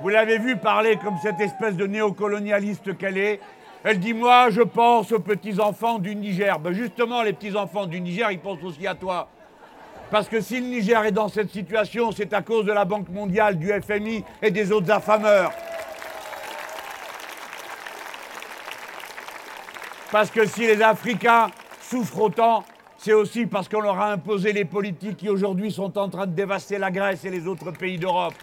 Vous 0.00 0.08
l'avez 0.08 0.38
vu 0.38 0.56
parler 0.56 0.96
comme 0.96 1.16
cette 1.22 1.40
espèce 1.40 1.74
de 1.74 1.86
néocolonialiste 1.86 2.96
qu'elle 2.96 3.18
est 3.18 3.40
elle 3.90 4.00
dit 4.00 4.12
Moi, 4.12 4.50
je 4.50 4.60
pense 4.60 5.12
aux 5.12 5.18
petits-enfants 5.18 5.98
du 5.98 6.14
Niger. 6.14 6.58
Ben 6.58 6.74
justement, 6.74 7.22
les 7.22 7.32
petits-enfants 7.32 7.86
du 7.86 8.02
Niger, 8.02 8.30
ils 8.30 8.38
pensent 8.38 8.62
aussi 8.62 8.86
à 8.86 8.94
toi. 8.94 9.28
Parce 10.10 10.28
que 10.28 10.42
si 10.42 10.60
le 10.60 10.66
Niger 10.66 11.06
est 11.06 11.12
dans 11.12 11.28
cette 11.28 11.50
situation, 11.50 12.12
c'est 12.12 12.34
à 12.34 12.42
cause 12.42 12.66
de 12.66 12.72
la 12.72 12.84
Banque 12.84 13.08
mondiale, 13.08 13.58
du 13.58 13.72
FMI 13.80 14.24
et 14.42 14.50
des 14.50 14.72
autres 14.72 14.90
affameurs. 14.90 15.52
Parce 20.12 20.30
que 20.30 20.44
si 20.46 20.66
les 20.66 20.82
Africains 20.82 21.48
souffrent 21.80 22.20
autant, 22.20 22.64
c'est 22.98 23.14
aussi 23.14 23.46
parce 23.46 23.70
qu'on 23.70 23.80
leur 23.80 23.98
a 23.98 24.12
imposé 24.12 24.52
les 24.52 24.66
politiques 24.66 25.16
qui 25.16 25.30
aujourd'hui 25.30 25.72
sont 25.72 25.96
en 25.96 26.10
train 26.10 26.26
de 26.26 26.32
dévaster 26.32 26.76
la 26.76 26.90
Grèce 26.90 27.24
et 27.24 27.30
les 27.30 27.46
autres 27.46 27.70
pays 27.70 27.96
d'Europe. 27.98 28.34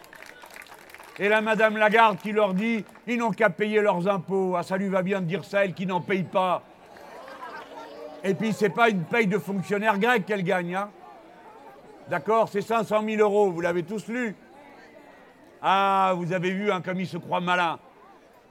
Et 1.18 1.30
là, 1.30 1.42
Madame 1.42 1.78
Lagarde 1.78 2.18
qui 2.18 2.32
leur 2.32 2.54
dit 2.54 2.84
ils 3.08 3.18
n'ont 3.18 3.32
qu'à 3.32 3.50
payer 3.50 3.82
leurs 3.82 4.08
impôts. 4.08 4.56
Ah, 4.58 4.64
ça 4.64 4.78
lui 4.78 4.90
va 4.90 5.02
bien 5.02 5.22
de 5.22 5.26
dire 5.26 5.46
ça, 5.46 5.64
elle 5.64 5.74
qui 5.74 5.86
n'en 5.86 6.02
paye 6.02 6.24
pas. 6.24 6.62
Et 8.24 8.34
puis, 8.34 8.54
c'est 8.54 8.70
pas 8.70 8.90
une 8.90 9.04
paye 9.04 9.28
de 9.28 9.38
fonctionnaire 9.38 9.98
grec 10.00 10.26
qu'elle 10.26 10.44
gagne. 10.44 10.76
Hein. 10.76 10.90
D'accord 12.10 12.50
C'est 12.50 12.62
500 12.62 13.04
000 13.08 13.22
euros, 13.22 13.52
vous 13.52 13.62
l'avez 13.62 13.84
tous 13.84 14.08
lu. 14.08 14.36
Ah, 15.62 16.14
vous 16.16 16.34
avez 16.34 16.52
vu 16.52 16.72
hein, 16.72 16.82
comme 16.82 17.04
se 17.06 17.18
croit 17.18 17.40
malin. 17.40 17.80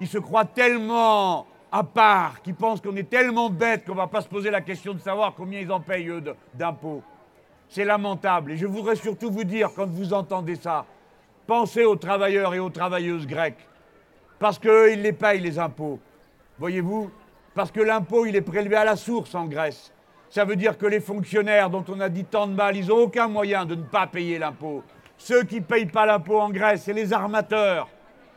Il 0.01 0.09
se 0.09 0.19
croit 0.19 0.45
tellement 0.45 1.47
à 1.71 1.83
part, 1.83 2.41
qu'il 2.43 2.55
pense 2.55 2.81
qu'on 2.81 2.95
est 2.95 3.11
tellement 3.11 3.51
bête 3.51 3.85
qu'on 3.85 3.95
ne 3.95 3.97
va 3.97 4.07
pas 4.07 4.21
se 4.21 4.29
poser 4.29 4.49
la 4.49 4.61
question 4.61 4.95
de 4.95 5.01
savoir 5.01 5.35
combien 5.35 5.59
ils 5.59 5.73
en 5.73 5.81
payent, 5.81 6.09
eux, 6.09 6.23
d'impôts. 6.55 7.03
C'est 7.69 7.85
lamentable. 7.85 8.53
Et 8.53 8.57
je 8.57 8.67
voudrais 8.67 8.95
surtout 8.95 9.29
vous 9.29 9.43
dire, 9.43 9.71
quand 9.75 9.89
vous 9.89 10.15
entendez 10.15 10.55
ça, 10.55 10.87
Pensez 11.47 11.85
aux 11.85 11.97
travailleurs 11.97 12.55
et 12.55 12.59
aux 12.59 12.71
travailleuses 12.71 13.27
grecques, 13.27 13.69
parce 14.39 14.59
qu'ils 14.59 15.03
les 15.03 15.13
payent 15.13 15.41
les 15.41 15.59
impôts. 15.59 15.99
Voyez-vous 16.59 17.11
Parce 17.55 17.71
que 17.71 17.81
l'impôt, 17.81 18.25
il 18.25 18.35
est 18.35 18.41
prélevé 18.41 18.77
à 18.77 18.85
la 18.85 18.97
source 18.97 19.35
en 19.35 19.45
Grèce. 19.45 19.93
Ça 20.31 20.45
veut 20.45 20.57
dire 20.57 20.79
que 20.79 20.87
les 20.87 21.01
fonctionnaires 21.01 21.69
dont 21.69 21.85
on 21.89 22.01
a 22.01 22.09
dit 22.09 22.25
tant 22.25 22.47
de 22.47 22.55
mal, 22.55 22.77
ils 22.77 22.89
n'ont 22.89 22.97
aucun 22.97 23.29
moyen 23.29 23.67
de 23.67 23.75
ne 23.75 23.83
pas 23.83 24.07
payer 24.07 24.39
l'impôt. 24.39 24.83
Ceux 25.19 25.45
qui 25.45 25.57
ne 25.57 25.65
payent 25.65 25.87
pas 25.87 26.07
l'impôt 26.07 26.41
en 26.41 26.51
Grèce, 26.51 26.85
c'est 26.85 26.93
les 26.93 27.13
armateurs, 27.13 27.89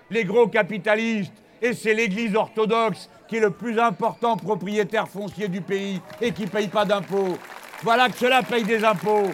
les 0.10 0.26
gros 0.26 0.48
capitalistes, 0.48 1.34
et 1.62 1.74
c'est 1.74 1.94
l'Église 1.94 2.36
orthodoxe 2.36 3.10
qui 3.28 3.38
est 3.38 3.42
le 3.42 3.52
plus 3.52 3.80
important 3.80 4.38
propriétaire 4.38 5.08
foncier 5.08 5.48
du 5.48 5.62
pays 5.62 6.02
et 6.22 6.32
qui 6.32 6.44
ne 6.44 6.50
paye 6.50 6.68
pas 6.68 6.86
d'impôts. 6.86 7.38
Voilà 7.84 8.10
que 8.10 8.18
cela 8.18 8.44
paye 8.44 8.64
des 8.64 8.84
impôts. 8.84 9.32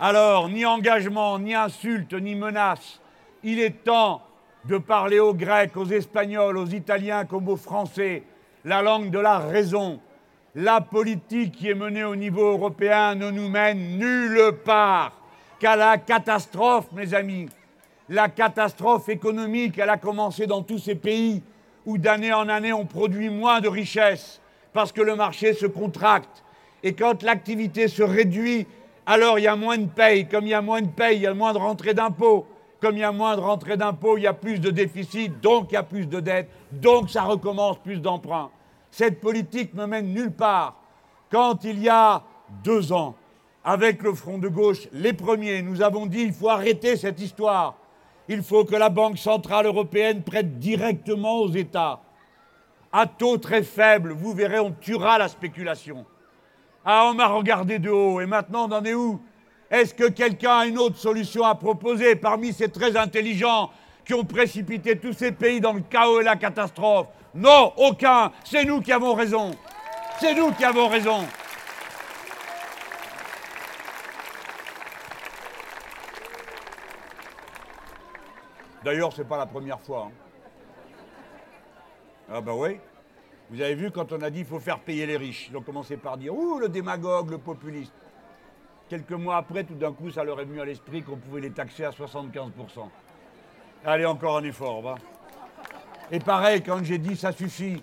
Alors, 0.00 0.48
ni 0.48 0.64
engagement, 0.64 1.40
ni 1.40 1.54
insulte, 1.54 2.12
ni 2.14 2.36
menace. 2.36 3.00
Il 3.42 3.58
est 3.58 3.82
temps 3.84 4.22
de 4.64 4.78
parler 4.78 5.18
aux 5.18 5.34
Grecs, 5.34 5.76
aux 5.76 5.86
Espagnols, 5.86 6.56
aux 6.56 6.66
Italiens 6.66 7.24
comme 7.24 7.48
aux 7.48 7.56
Français, 7.56 8.22
la 8.64 8.80
langue 8.80 9.10
de 9.10 9.18
la 9.18 9.38
raison, 9.38 10.00
La 10.54 10.80
politique 10.80 11.52
qui 11.52 11.68
est 11.68 11.74
menée 11.74 12.04
au 12.04 12.16
niveau 12.16 12.52
européen 12.52 13.14
ne 13.14 13.30
nous 13.30 13.48
mène 13.48 13.98
nulle 13.98 14.52
part 14.64 15.12
qu'à 15.60 15.76
la 15.76 15.98
catastrophe, 15.98 16.86
mes 16.92 17.14
amis. 17.14 17.48
La 18.08 18.28
catastrophe 18.28 19.08
économique, 19.08 19.78
elle 19.78 19.90
a 19.90 19.98
commencé 19.98 20.46
dans 20.46 20.62
tous 20.62 20.78
ces 20.78 20.94
pays 20.94 21.42
où 21.86 21.98
d'année 21.98 22.32
en 22.32 22.48
année 22.48 22.72
on 22.72 22.86
produit 22.86 23.28
moins 23.28 23.60
de 23.60 23.68
richesses 23.68 24.40
parce 24.72 24.90
que 24.90 25.02
le 25.02 25.16
marché 25.16 25.52
se 25.54 25.66
contracte. 25.66 26.42
Et 26.82 26.94
quand 26.94 27.22
l'activité 27.22 27.86
se 27.88 28.02
réduit, 28.02 28.66
alors 29.08 29.38
il 29.38 29.44
y 29.44 29.48
a 29.48 29.56
moins 29.56 29.78
de 29.78 29.86
paye. 29.86 30.28
Comme 30.28 30.44
il 30.44 30.50
y 30.50 30.54
a 30.54 30.60
moins 30.60 30.82
de 30.82 30.88
paye, 30.88 31.16
il 31.16 31.22
y 31.22 31.26
a 31.26 31.32
moins 31.32 31.54
de 31.54 31.58
rentrée 31.58 31.94
d'impôts. 31.94 32.46
Comme 32.78 32.96
il 32.96 33.00
y 33.00 33.04
a 33.04 33.10
moins 33.10 33.34
de 33.36 33.40
rentrée 33.40 33.78
d'impôts, 33.78 34.18
il 34.18 34.24
y 34.24 34.26
a 34.26 34.34
plus 34.34 34.60
de 34.60 34.70
déficit, 34.70 35.40
donc 35.40 35.68
il 35.70 35.74
y 35.74 35.78
a 35.78 35.82
plus 35.82 36.06
de 36.06 36.20
dettes, 36.20 36.50
donc 36.70 37.10
ça 37.10 37.22
recommence 37.22 37.78
plus 37.78 38.00
d'emprunts. 38.00 38.50
Cette 38.90 39.18
politique 39.18 39.74
ne 39.74 39.86
mène 39.86 40.12
nulle 40.12 40.30
part. 40.30 40.76
Quand 41.32 41.64
il 41.64 41.82
y 41.82 41.88
a 41.88 42.22
deux 42.62 42.92
ans, 42.92 43.16
avec 43.64 44.02
le 44.02 44.14
Front 44.14 44.38
de 44.38 44.48
gauche, 44.48 44.86
les 44.92 45.14
premiers, 45.14 45.62
nous 45.62 45.82
avons 45.82 46.06
dit 46.06 46.20
il 46.20 46.32
faut 46.32 46.50
arrêter 46.50 46.96
cette 46.96 47.18
histoire. 47.18 47.76
Il 48.28 48.42
faut 48.42 48.66
que 48.66 48.76
la 48.76 48.90
Banque 48.90 49.18
centrale 49.18 49.66
européenne 49.66 50.22
prête 50.22 50.58
directement 50.58 51.38
aux 51.38 51.50
États. 51.50 52.00
À 52.92 53.06
taux 53.06 53.38
très 53.38 53.62
faible, 53.62 54.12
vous 54.12 54.34
verrez, 54.34 54.60
on 54.60 54.70
tuera 54.70 55.18
la 55.18 55.28
spéculation. 55.28 56.04
Ah, 56.90 57.10
on 57.10 57.12
m'a 57.12 57.26
regardé 57.26 57.78
de 57.78 57.90
haut, 57.90 58.18
et 58.18 58.24
maintenant 58.24 58.66
on 58.66 58.72
en 58.72 58.82
est 58.82 58.94
où? 58.94 59.22
Est-ce 59.70 59.92
que 59.92 60.08
quelqu'un 60.08 60.60
a 60.60 60.64
une 60.66 60.78
autre 60.78 60.96
solution 60.96 61.44
à 61.44 61.54
proposer 61.54 62.16
parmi 62.16 62.54
ces 62.54 62.70
très 62.70 62.96
intelligents 62.96 63.70
qui 64.06 64.14
ont 64.14 64.24
précipité 64.24 64.98
tous 64.98 65.12
ces 65.12 65.30
pays 65.30 65.60
dans 65.60 65.74
le 65.74 65.82
chaos 65.82 66.22
et 66.22 66.24
la 66.24 66.36
catastrophe? 66.36 67.08
Non, 67.34 67.74
aucun. 67.76 68.32
C'est 68.42 68.64
nous 68.64 68.80
qui 68.80 68.90
avons 68.90 69.12
raison. 69.12 69.50
C'est 70.18 70.32
nous 70.32 70.50
qui 70.52 70.64
avons 70.64 70.88
raison. 70.88 71.26
D'ailleurs, 78.82 79.12
ce 79.12 79.20
n'est 79.20 79.28
pas 79.28 79.36
la 79.36 79.44
première 79.44 79.80
fois. 79.80 80.08
Hein. 80.08 80.12
Ah 82.32 82.40
ben 82.40 82.54
oui. 82.54 82.80
Vous 83.50 83.60
avez 83.62 83.74
vu 83.74 83.90
quand 83.90 84.12
on 84.12 84.20
a 84.20 84.30
dit 84.30 84.40
qu'il 84.40 84.46
faut 84.46 84.60
faire 84.60 84.80
payer 84.80 85.06
les 85.06 85.16
riches. 85.16 85.48
Ils 85.50 85.56
ont 85.56 85.62
commencé 85.62 85.96
par 85.96 86.18
dire 86.18 86.34
Ouh, 86.34 86.58
le 86.58 86.68
démagogue, 86.68 87.30
le 87.30 87.38
populiste. 87.38 87.92
Quelques 88.88 89.12
mois 89.12 89.36
après, 89.36 89.64
tout 89.64 89.74
d'un 89.74 89.92
coup, 89.92 90.10
ça 90.10 90.24
leur 90.24 90.40
est 90.40 90.44
venu 90.44 90.60
à 90.60 90.64
l'esprit 90.64 91.02
qu'on 91.02 91.16
pouvait 91.16 91.40
les 91.40 91.50
taxer 91.50 91.84
à 91.84 91.90
75%. 91.90 92.50
Allez, 93.84 94.04
encore 94.04 94.38
un 94.38 94.44
effort, 94.44 94.82
va. 94.82 94.96
Et 96.10 96.20
pareil, 96.20 96.62
quand 96.62 96.82
j'ai 96.82 96.98
dit 96.98 97.16
ça 97.16 97.32
suffit, 97.32 97.82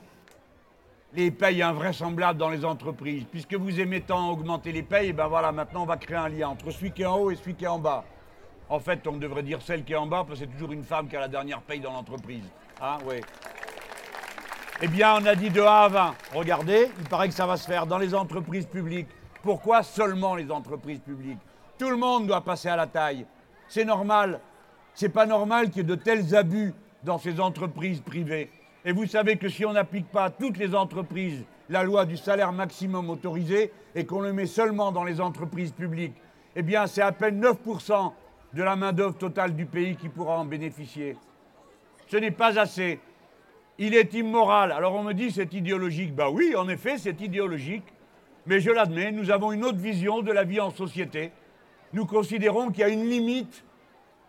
les 1.14 1.32
payes 1.32 1.62
invraisemblables 1.62 2.38
dans 2.38 2.50
les 2.50 2.66
entreprises. 2.66 3.24
Puisque 3.32 3.54
vous 3.54 3.80
aimez 3.80 4.02
tant 4.02 4.30
augmenter 4.32 4.72
les 4.72 4.84
payes, 4.84 5.10
et 5.10 5.14
ben 5.14 5.28
voilà, 5.28 5.52
maintenant 5.52 5.84
on 5.84 5.86
va 5.86 5.98
créer 5.98 6.18
un 6.18 6.30
lien 6.30 6.50
entre 6.50 6.72
celui 6.72 6.92
qui 6.92 7.04
est 7.04 7.06
en 7.06 7.18
haut 7.18 7.32
et 7.32 7.36
celui 7.36 7.56
qui 7.56 7.66
est 7.66 7.70
en 7.70 7.80
bas. 7.80 8.04
En 8.68 8.80
fait, 8.80 9.06
on 9.08 9.18
devrait 9.18 9.44
dire 9.44 9.62
celle 9.62 9.84
qui 9.84 9.94
est 9.94 9.98
en 9.98 10.08
bas, 10.08 10.26
parce 10.28 10.40
que 10.40 10.46
c'est 10.46 10.52
toujours 10.52 10.72
une 10.72 10.84
femme 10.84 11.08
qui 11.08 11.16
a 11.16 11.22
la 11.22 11.28
dernière 11.28 11.62
paye 11.62 11.80
dans 11.80 11.94
l'entreprise. 11.94 12.44
Hein, 12.82 12.98
oui. 13.08 13.22
Eh 14.82 14.88
bien, 14.90 15.16
on 15.16 15.26
a 15.26 15.36
dit 15.36 15.50
de 15.50 15.62
A 15.62 15.84
à 15.84 15.88
20. 15.88 16.16
Regardez, 16.34 16.90
il 17.00 17.08
paraît 17.08 17.30
que 17.30 17.34
ça 17.34 17.46
va 17.46 17.56
se 17.56 17.66
faire 17.66 17.88
dans 17.88 17.98
les 17.98 18.14
entreprises 18.14 18.66
publiques. 18.66 19.08
Pourquoi 19.42 19.84
seulement 19.84 20.36
les 20.36 20.52
entreprises 20.52 21.00
publiques? 21.00 21.40
Tout 21.78 21.90
le 21.90 21.96
monde 21.96 22.28
doit 22.28 22.42
passer 22.42 22.68
à 22.68 22.76
la 22.76 22.86
taille. 22.86 23.26
C'est 23.70 23.86
normal. 23.86 24.42
C'est 24.94 25.10
pas 25.10 25.26
normal 25.26 25.70
qu'il 25.70 25.78
y 25.78 25.80
ait 25.80 25.84
de 25.84 25.96
tels 25.96 26.36
abus 26.36 26.74
dans 27.04 27.18
ces 27.18 27.40
entreprises 27.40 28.02
privées. 28.02 28.52
Et 28.84 28.92
vous 28.92 29.06
savez 29.06 29.38
que 29.38 29.48
si 29.48 29.66
on 29.66 29.72
n'applique 29.72 30.12
pas 30.12 30.26
à 30.26 30.30
toutes 30.30 30.58
les 30.58 30.76
entreprises 30.76 31.46
la 31.70 31.84
loi 31.84 32.06
du 32.06 32.18
salaire 32.18 32.52
maximum 32.52 33.10
autorisé 33.10 33.72
et 33.96 34.06
qu'on 34.06 34.20
le 34.20 34.34
met 34.34 34.46
seulement 34.46 34.92
dans 34.92 35.06
les 35.06 35.22
entreprises 35.22 35.72
publiques, 35.72 36.16
eh 36.54 36.64
bien, 36.64 36.86
c'est 36.86 37.02
à 37.02 37.14
peine 37.14 37.42
9% 37.42 38.12
de 38.54 38.64
la 38.64 38.76
main-d'œuvre 38.76 39.18
totale 39.18 39.56
du 39.56 39.66
pays 39.66 39.96
qui 39.96 40.10
pourra 40.10 40.38
en 40.38 40.46
bénéficier. 40.46 41.16
Ce 42.08 42.18
n'est 42.18 42.32
pas 42.32 42.60
assez. 42.60 43.00
Il 43.78 43.94
est 43.94 44.14
immoral. 44.14 44.72
Alors 44.72 44.96
on 44.96 45.04
me 45.04 45.14
dit 45.14 45.32
c'est 45.32 45.54
idéologique. 45.54 46.16
Ben 46.16 46.30
oui, 46.30 46.56
en 46.56 46.68
effet, 46.70 46.98
c'est 46.98 47.20
idéologique. 47.22 47.84
Mais 48.46 48.60
je 48.60 48.72
l'admets, 48.72 49.12
nous 49.12 49.32
avons 49.32 49.52
une 49.52 49.66
autre 49.66 49.80
vision 49.80 50.22
de 50.22 50.32
la 50.32 50.44
vie 50.44 50.60
en 50.60 50.70
société. 50.70 51.32
Nous 51.94 52.06
considérons 52.06 52.70
qu'il 52.70 52.82
y 52.82 52.84
a 52.84 52.90
une 52.90 53.10
limite 53.10 53.64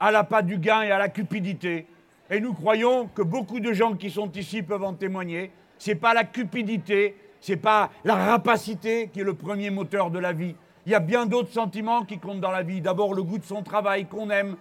à 0.01 0.11
la 0.11 0.25
pas 0.25 0.43
du 0.43 0.59
gain 0.59 0.83
et 0.83 0.91
à 0.91 0.99
la 0.99 1.09
cupidité. 1.09 1.87
Et 2.31 2.41
nous 2.41 2.55
croyons 2.55 3.07
que 3.09 3.23
beaucoup 3.23 3.61
de 3.61 3.73
gens 3.73 3.95
qui 3.95 4.11
sont 4.11 4.31
ici 4.33 4.63
peuvent 4.63 4.83
en 4.83 4.95
témoigner. 4.95 5.53
Ce 5.79 5.91
n'est 5.91 5.97
pas 5.97 6.15
la 6.15 6.25
cupidité, 6.25 7.15
ce 7.41 7.53
n'est 7.53 7.59
pas 7.59 7.91
la 8.05 8.15
rapacité 8.15 9.11
qui 9.13 9.21
est 9.21 9.25
le 9.25 9.35
premier 9.35 9.71
moteur 9.71 10.11
de 10.11 10.19
la 10.19 10.33
vie. 10.33 10.57
Il 10.87 10.93
y 10.93 10.95
a 10.95 11.01
bien 11.01 11.27
d'autres 11.27 11.53
sentiments 11.53 12.05
qui 12.05 12.19
comptent 12.19 12.41
dans 12.41 12.51
la 12.51 12.63
vie. 12.63 12.81
D'abord, 12.81 13.15
le 13.15 13.23
goût 13.23 13.39
de 13.39 13.45
son 13.45 13.63
travail 13.63 14.07
qu'on 14.07 14.31
aime, 14.31 14.57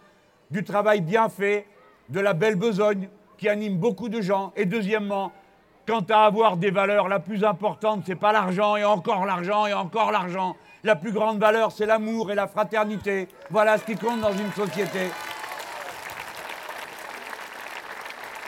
du 0.51 0.63
travail 0.63 1.01
bien 1.01 1.29
fait, 1.29 1.65
de 2.09 2.19
la 2.19 2.33
belle 2.33 2.55
besogne 2.55 3.09
qui 3.37 3.49
anime 3.49 3.77
beaucoup 3.77 4.09
de 4.09 4.21
gens. 4.21 4.51
Et 4.55 4.65
deuxièmement, 4.65 5.31
quant 5.87 6.05
à 6.09 6.25
avoir 6.25 6.57
des 6.57 6.71
valeurs, 6.71 7.07
la 7.07 7.19
plus 7.19 7.43
importante, 7.43 8.03
ce 8.05 8.11
n'est 8.11 8.15
pas 8.15 8.31
l'argent 8.31 8.75
et 8.75 8.83
encore 8.83 9.25
l'argent 9.25 9.67
et 9.67 9.73
encore 9.73 10.11
l'argent. 10.11 10.55
La 10.83 10.95
plus 10.95 11.11
grande 11.11 11.39
valeur, 11.39 11.71
c'est 11.71 11.85
l'amour 11.85 12.31
et 12.31 12.35
la 12.35 12.47
fraternité. 12.47 13.27
Voilà 13.49 13.77
ce 13.77 13.85
qui 13.85 13.95
compte 13.95 14.21
dans 14.21 14.33
une 14.33 14.51
société. 14.51 15.09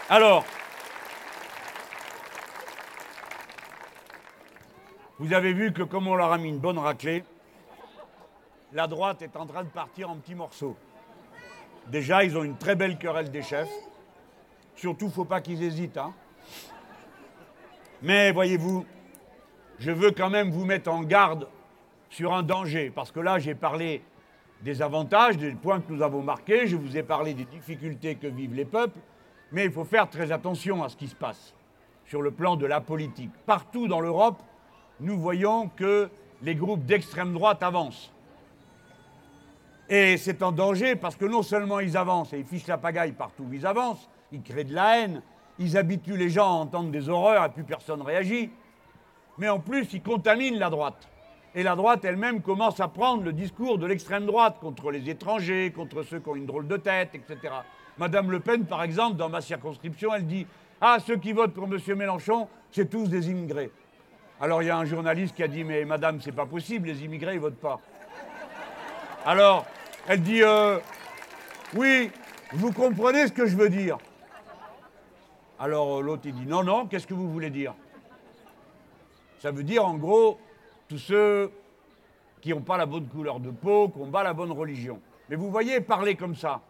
Alors, 0.10 0.46
vous 5.20 5.34
avez 5.34 5.54
vu 5.54 5.74
que 5.74 5.84
comme 5.84 6.08
on 6.08 6.16
leur 6.16 6.32
a 6.32 6.38
mis 6.38 6.50
une 6.50 6.60
bonne 6.60 6.78
raclée, 6.78 7.24
la 8.74 8.88
droite 8.88 9.22
est 9.22 9.36
en 9.36 9.46
train 9.46 9.64
de 9.64 9.70
partir 9.70 10.10
en 10.10 10.16
petits 10.16 10.36
morceaux. 10.36 10.78
Déjà, 11.88 12.24
ils 12.24 12.38
ont 12.38 12.44
une 12.44 12.58
très 12.58 12.76
belle 12.76 12.98
querelle 12.98 13.32
des 13.32 13.42
chefs. 13.42 13.70
Surtout, 14.78 15.10
faut 15.10 15.26
pas 15.26 15.42
qu'ils 15.42 15.64
hésitent. 15.64 15.98
Hein. 15.98 16.14
Mais 18.04 18.32
voyez-vous, 18.32 18.86
je 19.80 19.92
veux 19.92 20.12
quand 20.12 20.30
même 20.30 20.52
vous 20.52 20.66
mettre 20.66 20.92
en 20.92 21.02
garde 21.02 21.48
sur 22.10 22.34
un 22.34 22.44
danger, 22.44 22.92
parce 22.94 23.12
que 23.12 23.20
là, 23.20 23.40
j'ai 23.40 23.56
parlé 23.56 24.04
des 24.62 24.84
avantages, 24.84 25.38
des 25.38 25.52
points 25.52 25.82
que 25.82 25.92
nous 25.92 26.04
avons 26.04 26.22
marqués, 26.22 26.68
je 26.68 26.76
vous 26.76 26.96
ai 26.96 27.02
parlé 27.02 27.34
des 27.34 27.46
difficultés 27.46 28.16
que 28.16 28.28
vivent 28.28 28.54
les 28.54 28.66
peuples, 28.66 29.00
mais 29.52 29.66
il 29.66 29.72
faut 29.72 29.84
faire 29.84 30.10
très 30.10 30.32
attention 30.32 30.84
à 30.84 30.90
ce 30.90 30.96
qui 30.96 31.08
se 31.08 31.16
passe 31.16 31.56
sur 32.06 32.22
le 32.22 32.32
plan 32.32 32.56
de 32.56 32.66
la 32.66 32.80
politique. 32.80 33.32
Partout 33.46 33.88
dans 33.88 34.00
l'Europe, 34.00 34.42
nous 35.00 35.20
voyons 35.20 35.70
que 35.70 36.10
les 36.44 36.56
groupes 36.56 36.86
d'extrême 36.86 37.34
droite 37.34 37.64
avancent. 37.64 38.12
Et 39.90 40.18
c'est 40.18 40.44
en 40.44 40.52
danger 40.52 40.96
parce 40.96 41.16
que 41.16 41.26
non 41.26 41.42
seulement 41.42 41.80
ils 41.80 41.98
avancent 41.98 42.34
et 42.34 42.40
ils 42.40 42.46
fichent 42.46 42.68
la 42.68 42.78
pagaille 42.78 43.14
partout 43.14 43.44
où 43.50 43.54
ils 43.54 43.66
avancent, 43.66 44.08
ils 44.32 44.42
créent 44.42 44.64
de 44.64 44.74
la 44.74 45.00
haine, 45.00 45.22
ils 45.60 45.78
habituent 45.78 46.18
les 46.18 46.30
gens 46.30 46.46
à 46.46 46.56
entendre 46.62 46.92
des 46.92 47.10
horreurs 47.10 47.46
et 47.46 47.50
plus 47.50 47.64
personne 47.64 48.02
réagit, 48.02 48.52
mais 49.38 49.50
en 49.50 49.60
plus 49.60 49.94
ils 49.94 50.02
contaminent 50.02 50.60
la 50.60 50.70
droite. 50.70 51.08
Et 51.56 51.64
la 51.64 51.76
droite 51.76 52.06
elle-même 52.06 52.42
commence 52.42 52.80
à 52.80 52.88
prendre 52.88 53.24
le 53.24 53.34
discours 53.34 53.78
de 53.78 53.88
l'extrême 53.88 54.26
droite 54.26 54.58
contre 54.60 54.92
les 54.92 55.10
étrangers, 55.10 55.72
contre 55.76 56.04
ceux 56.04 56.20
qui 56.20 56.30
ont 56.30 56.36
une 56.36 56.46
drôle 56.46 56.68
de 56.68 56.78
tête, 56.78 57.16
etc. 57.16 57.54
Madame 57.98 58.30
Le 58.30 58.40
Pen, 58.40 58.66
par 58.66 58.84
exemple, 58.84 59.18
dans 59.18 59.30
ma 59.30 59.42
circonscription, 59.42 60.14
elle 60.14 60.28
dit 60.28 60.46
Ah, 60.80 60.98
ceux 61.06 61.18
qui 61.18 61.34
votent 61.34 61.54
pour 61.54 61.64
M. 61.64 61.80
Mélenchon, 61.96 62.48
c'est 62.70 62.90
tous 62.90 63.08
des 63.08 63.32
immigrés. 63.32 63.72
Alors 64.40 64.62
il 64.62 64.68
y 64.68 64.70
a 64.70 64.78
un 64.78 64.86
journaliste 64.86 65.36
qui 65.36 65.42
a 65.42 65.48
dit 65.48 65.64
Mais 65.64 65.84
madame, 65.84 66.22
c'est 66.22 66.32
pas 66.32 66.46
possible, 66.46 66.88
les 66.90 67.04
immigrés, 67.04 67.36
ils 67.36 67.40
votent 67.40 67.60
pas. 67.60 67.80
Alors, 69.26 69.66
elle 70.08 70.22
dit 70.22 70.44
euh, 70.44 70.78
Oui, 71.76 72.12
vous 72.54 72.72
comprenez 72.72 73.28
ce 73.28 73.32
que 73.32 73.48
je 73.48 73.56
veux 73.56 73.70
dire 73.70 73.98
Alors 75.60 75.98
euh, 75.98 76.02
l'autre, 76.02 76.24
il 76.26 76.34
dit 76.34 76.46
Non, 76.46 76.64
non, 76.64 76.86
qu'est-ce 76.86 77.08
que 77.08 77.14
vous 77.14 77.32
voulez 77.32 77.50
dire? 77.50 77.74
Ça 79.40 79.52
veut 79.52 79.64
dire, 79.64 79.86
en 79.86 79.96
gros, 79.96 80.40
tous 80.88 80.98
ceux 80.98 81.52
qui 82.42 82.50
n'ont 82.50 82.62
pas 82.62 82.78
la 82.78 82.86
bonne 82.86 83.08
couleur 83.08 83.40
de 83.40 83.52
peau, 83.52 83.90
qui 83.90 84.00
n'ont 84.00 84.12
pas 84.12 84.24
la 84.24 84.34
bonne 84.34 84.52
religion. 84.52 85.00
Mais 85.30 85.36
vous 85.36 85.52
voyez, 85.52 85.82
parler 85.82 86.16
comme 86.16 86.36
ça, 86.36 86.62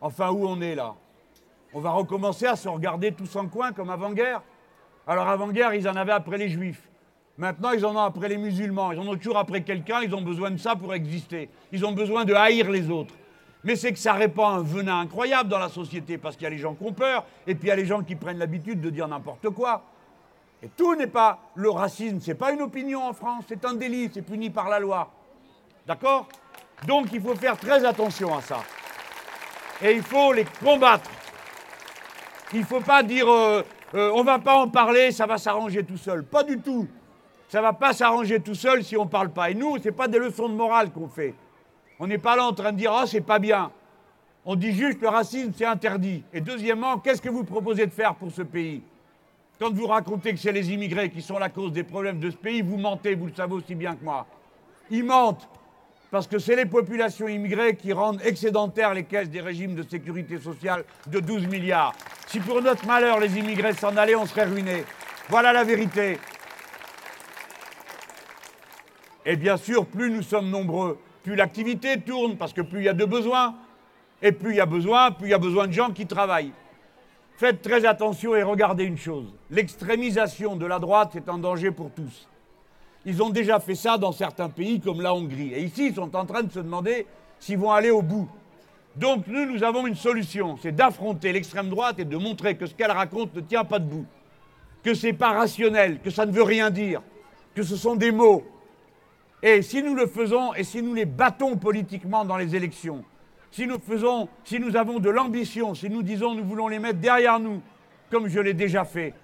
enfin, 0.00 0.30
où 0.30 0.46
on 0.46 0.60
est 0.60 0.74
là? 0.74 0.94
On 1.72 1.80
va 1.80 1.90
recommencer 1.90 2.46
à 2.46 2.56
se 2.56 2.68
regarder 2.68 3.12
tous 3.12 3.36
en 3.36 3.46
coin 3.46 3.72
comme 3.72 3.90
avant-guerre? 3.90 4.42
Alors, 5.06 5.28
avant-guerre, 5.28 5.74
ils 5.74 5.88
en 5.88 5.96
avaient 5.96 6.12
après 6.12 6.38
les 6.38 6.48
juifs. 6.48 6.88
Maintenant, 7.38 7.70
ils 7.72 7.86
en 7.86 7.94
ont 7.94 8.00
après 8.00 8.28
les 8.28 8.36
musulmans. 8.36 8.92
Ils 8.92 8.98
en 8.98 9.06
ont 9.06 9.16
toujours 9.16 9.38
après 9.38 9.62
quelqu'un. 9.62 10.02
Ils 10.02 10.14
ont 10.14 10.22
besoin 10.22 10.50
de 10.50 10.58
ça 10.58 10.76
pour 10.76 10.92
exister. 10.92 11.48
Ils 11.72 11.84
ont 11.86 11.92
besoin 11.92 12.24
de 12.24 12.34
haïr 12.34 12.70
les 12.70 12.90
autres. 12.90 13.14
Mais 13.64 13.76
c'est 13.76 13.92
que 13.92 13.98
ça 13.98 14.14
répand 14.14 14.60
un 14.60 14.62
venin 14.62 15.00
incroyable 15.00 15.48
dans 15.48 15.58
la 15.58 15.68
société 15.68 16.16
parce 16.16 16.36
qu'il 16.36 16.44
y 16.44 16.46
a 16.46 16.50
les 16.50 16.58
gens 16.58 16.74
qui 16.74 16.84
ont 16.84 16.92
peur 16.92 17.24
et 17.46 17.54
puis 17.54 17.66
il 17.66 17.68
y 17.68 17.72
a 17.72 17.76
les 17.76 17.86
gens 17.86 18.02
qui 18.02 18.16
prennent 18.16 18.38
l'habitude 18.38 18.80
de 18.80 18.90
dire 18.90 19.06
n'importe 19.06 19.50
quoi. 19.50 19.82
Et 20.62 20.68
tout 20.68 20.94
n'est 20.94 21.06
pas 21.06 21.38
le 21.54 21.70
racisme, 21.70 22.20
c'est 22.20 22.34
pas 22.34 22.52
une 22.52 22.62
opinion 22.62 23.06
en 23.06 23.12
France, 23.12 23.44
c'est 23.48 23.64
un 23.64 23.74
délit, 23.74 24.10
c'est 24.12 24.22
puni 24.22 24.50
par 24.50 24.68
la 24.68 24.78
loi. 24.78 25.10
D'accord? 25.86 26.28
Donc 26.86 27.08
il 27.12 27.20
faut 27.20 27.34
faire 27.34 27.58
très 27.58 27.84
attention 27.84 28.36
à 28.36 28.40
ça. 28.40 28.60
Et 29.82 29.92
il 29.92 30.02
faut 30.02 30.32
les 30.32 30.44
combattre. 30.62 31.10
Il 32.52 32.60
ne 32.60 32.64
faut 32.64 32.80
pas 32.80 33.02
dire 33.02 33.28
euh, 33.30 33.62
euh, 33.94 34.10
on 34.14 34.22
va 34.22 34.38
pas 34.38 34.54
en 34.54 34.68
parler, 34.68 35.10
ça 35.12 35.26
va 35.26 35.38
s'arranger 35.38 35.84
tout 35.84 35.96
seul. 35.96 36.24
Pas 36.24 36.44
du 36.44 36.60
tout. 36.60 36.86
Ça 37.48 37.60
va 37.60 37.72
pas 37.72 37.92
s'arranger 37.92 38.40
tout 38.40 38.54
seul 38.54 38.84
si 38.84 38.96
on 38.96 39.04
ne 39.04 39.10
parle 39.10 39.30
pas. 39.30 39.50
Et 39.50 39.54
nous, 39.54 39.78
ce 39.78 39.84
n'est 39.84 39.92
pas 39.92 40.06
des 40.06 40.18
leçons 40.18 40.48
de 40.48 40.54
morale 40.54 40.90
qu'on 40.92 41.08
fait. 41.08 41.34
On 42.00 42.06
n'est 42.06 42.18
pas 42.18 42.34
là 42.34 42.46
en 42.46 42.54
train 42.54 42.72
de 42.72 42.78
dire, 42.78 42.92
ah, 42.92 43.06
c'est 43.06 43.20
pas 43.20 43.38
bien. 43.38 43.70
On 44.46 44.56
dit 44.56 44.72
juste, 44.72 45.02
le 45.02 45.08
racisme, 45.08 45.52
c'est 45.54 45.66
interdit. 45.66 46.24
Et 46.32 46.40
deuxièmement, 46.40 46.98
qu'est-ce 46.98 47.20
que 47.20 47.28
vous 47.28 47.44
proposez 47.44 47.86
de 47.86 47.92
faire 47.92 48.14
pour 48.14 48.32
ce 48.32 48.40
pays? 48.40 48.82
Quand 49.58 49.70
vous 49.70 49.86
racontez 49.86 50.32
que 50.32 50.38
c'est 50.38 50.50
les 50.50 50.72
immigrés 50.72 51.10
qui 51.10 51.20
sont 51.20 51.38
la 51.38 51.50
cause 51.50 51.72
des 51.72 51.82
problèmes 51.84 52.18
de 52.18 52.30
ce 52.30 52.36
pays, 52.36 52.62
vous 52.62 52.78
mentez, 52.78 53.14
vous 53.14 53.26
le 53.26 53.34
savez 53.34 53.52
aussi 53.52 53.74
bien 53.74 53.94
que 53.94 54.02
moi. 54.02 54.26
Ils 54.90 55.04
mentent 55.04 55.46
parce 56.10 56.26
que 56.26 56.38
c'est 56.38 56.56
les 56.56 56.64
populations 56.64 57.28
immigrées 57.28 57.76
qui 57.76 57.92
rendent 57.92 58.22
excédentaires 58.24 58.94
les 58.94 59.04
caisses 59.04 59.28
des 59.28 59.42
régimes 59.42 59.74
de 59.74 59.82
sécurité 59.82 60.38
sociale 60.38 60.84
de 61.06 61.20
12 61.20 61.46
milliards. 61.48 61.94
Si 62.26 62.40
pour 62.40 62.62
notre 62.62 62.86
malheur 62.86 63.20
les 63.20 63.38
immigrés 63.38 63.74
s'en 63.74 63.94
allaient, 63.98 64.14
on 64.14 64.24
serait 64.24 64.46
ruinés. 64.46 64.84
Voilà 65.28 65.52
la 65.52 65.64
vérité. 65.64 66.18
Et 69.26 69.36
bien 69.36 69.58
sûr, 69.58 69.84
plus 69.84 70.10
nous 70.10 70.22
sommes 70.22 70.48
nombreux, 70.48 70.98
plus 71.30 71.36
l'activité 71.36 72.00
tourne, 72.00 72.36
parce 72.36 72.52
que 72.52 72.60
plus 72.60 72.80
il 72.80 72.84
y 72.86 72.88
a 72.88 72.92
de 72.92 73.04
besoins. 73.04 73.54
Et 74.20 74.32
plus 74.32 74.50
il 74.50 74.56
y 74.56 74.60
a 74.60 74.66
besoin, 74.66 75.12
plus 75.12 75.28
il 75.28 75.30
y 75.30 75.34
a 75.34 75.38
besoin 75.38 75.68
de 75.68 75.72
gens 75.72 75.90
qui 75.90 76.04
travaillent. 76.04 76.50
Faites 77.36 77.62
très 77.62 77.84
attention 77.84 78.34
et 78.34 78.42
regardez 78.42 78.82
une 78.82 78.98
chose. 78.98 79.32
L'extrémisation 79.48 80.56
de 80.56 80.66
la 80.66 80.80
droite 80.80 81.14
est 81.14 81.28
un 81.28 81.38
danger 81.38 81.70
pour 81.70 81.92
tous. 81.92 82.28
Ils 83.06 83.22
ont 83.22 83.30
déjà 83.30 83.60
fait 83.60 83.76
ça 83.76 83.96
dans 83.96 84.10
certains 84.10 84.48
pays 84.48 84.80
comme 84.80 85.00
la 85.00 85.14
Hongrie. 85.14 85.54
Et 85.54 85.62
ici, 85.62 85.86
ils 85.86 85.94
sont 85.94 86.16
en 86.16 86.26
train 86.26 86.42
de 86.42 86.50
se 86.50 86.58
demander 86.58 87.06
s'ils 87.38 87.58
vont 87.58 87.70
aller 87.70 87.90
au 87.90 88.02
bout. 88.02 88.28
Donc 88.96 89.28
nous, 89.28 89.46
nous 89.46 89.62
avons 89.62 89.86
une 89.86 89.94
solution, 89.94 90.58
c'est 90.60 90.74
d'affronter 90.74 91.32
l'extrême 91.32 91.70
droite 91.70 92.00
et 92.00 92.04
de 92.04 92.16
montrer 92.16 92.56
que 92.56 92.66
ce 92.66 92.74
qu'elle 92.74 92.90
raconte 92.90 93.36
ne 93.36 93.40
tient 93.40 93.64
pas 93.64 93.78
debout, 93.78 94.04
que 94.82 94.94
ce 94.94 95.06
n'est 95.06 95.12
pas 95.12 95.30
rationnel, 95.30 96.00
que 96.00 96.10
ça 96.10 96.26
ne 96.26 96.32
veut 96.32 96.42
rien 96.42 96.70
dire, 96.70 97.02
que 97.54 97.62
ce 97.62 97.76
sont 97.76 97.94
des 97.94 98.10
mots. 98.10 98.42
Et 99.42 99.62
si 99.62 99.82
nous 99.82 99.94
le 99.94 100.06
faisons 100.06 100.54
et 100.54 100.64
si 100.64 100.82
nous 100.82 100.94
les 100.94 101.06
battons 101.06 101.56
politiquement 101.56 102.24
dans 102.24 102.36
les 102.36 102.54
élections, 102.54 103.04
si 103.50 103.66
nous 103.66 103.78
faisons, 103.80 104.28
si 104.44 104.60
nous 104.60 104.76
avons 104.76 104.98
de 104.98 105.10
l'ambition, 105.10 105.74
si 105.74 105.88
nous 105.88 106.02
disons 106.02 106.34
nous 106.34 106.44
voulons 106.44 106.68
les 106.68 106.78
mettre 106.78 106.98
derrière 106.98 107.40
nous, 107.40 107.62
comme 108.10 108.28
je 108.28 108.38
l'ai 108.38 108.54
déjà 108.54 108.84
fait, 108.84 109.14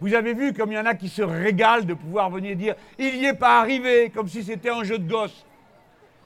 vous 0.00 0.14
avez 0.14 0.34
vu 0.34 0.52
comme 0.52 0.72
il 0.72 0.76
y 0.76 0.78
en 0.78 0.86
a 0.86 0.94
qui 0.94 1.08
se 1.08 1.22
régalent 1.22 1.84
de 1.84 1.94
pouvoir 1.94 2.30
venir 2.30 2.56
dire 2.56 2.74
il 2.98 3.18
n'y 3.18 3.26
est 3.26 3.34
pas 3.34 3.60
arrivé, 3.60 4.10
comme 4.10 4.28
si 4.28 4.42
c'était 4.42 4.70
un 4.70 4.82
jeu 4.82 4.98
de 4.98 5.08
gosse. 5.08 5.44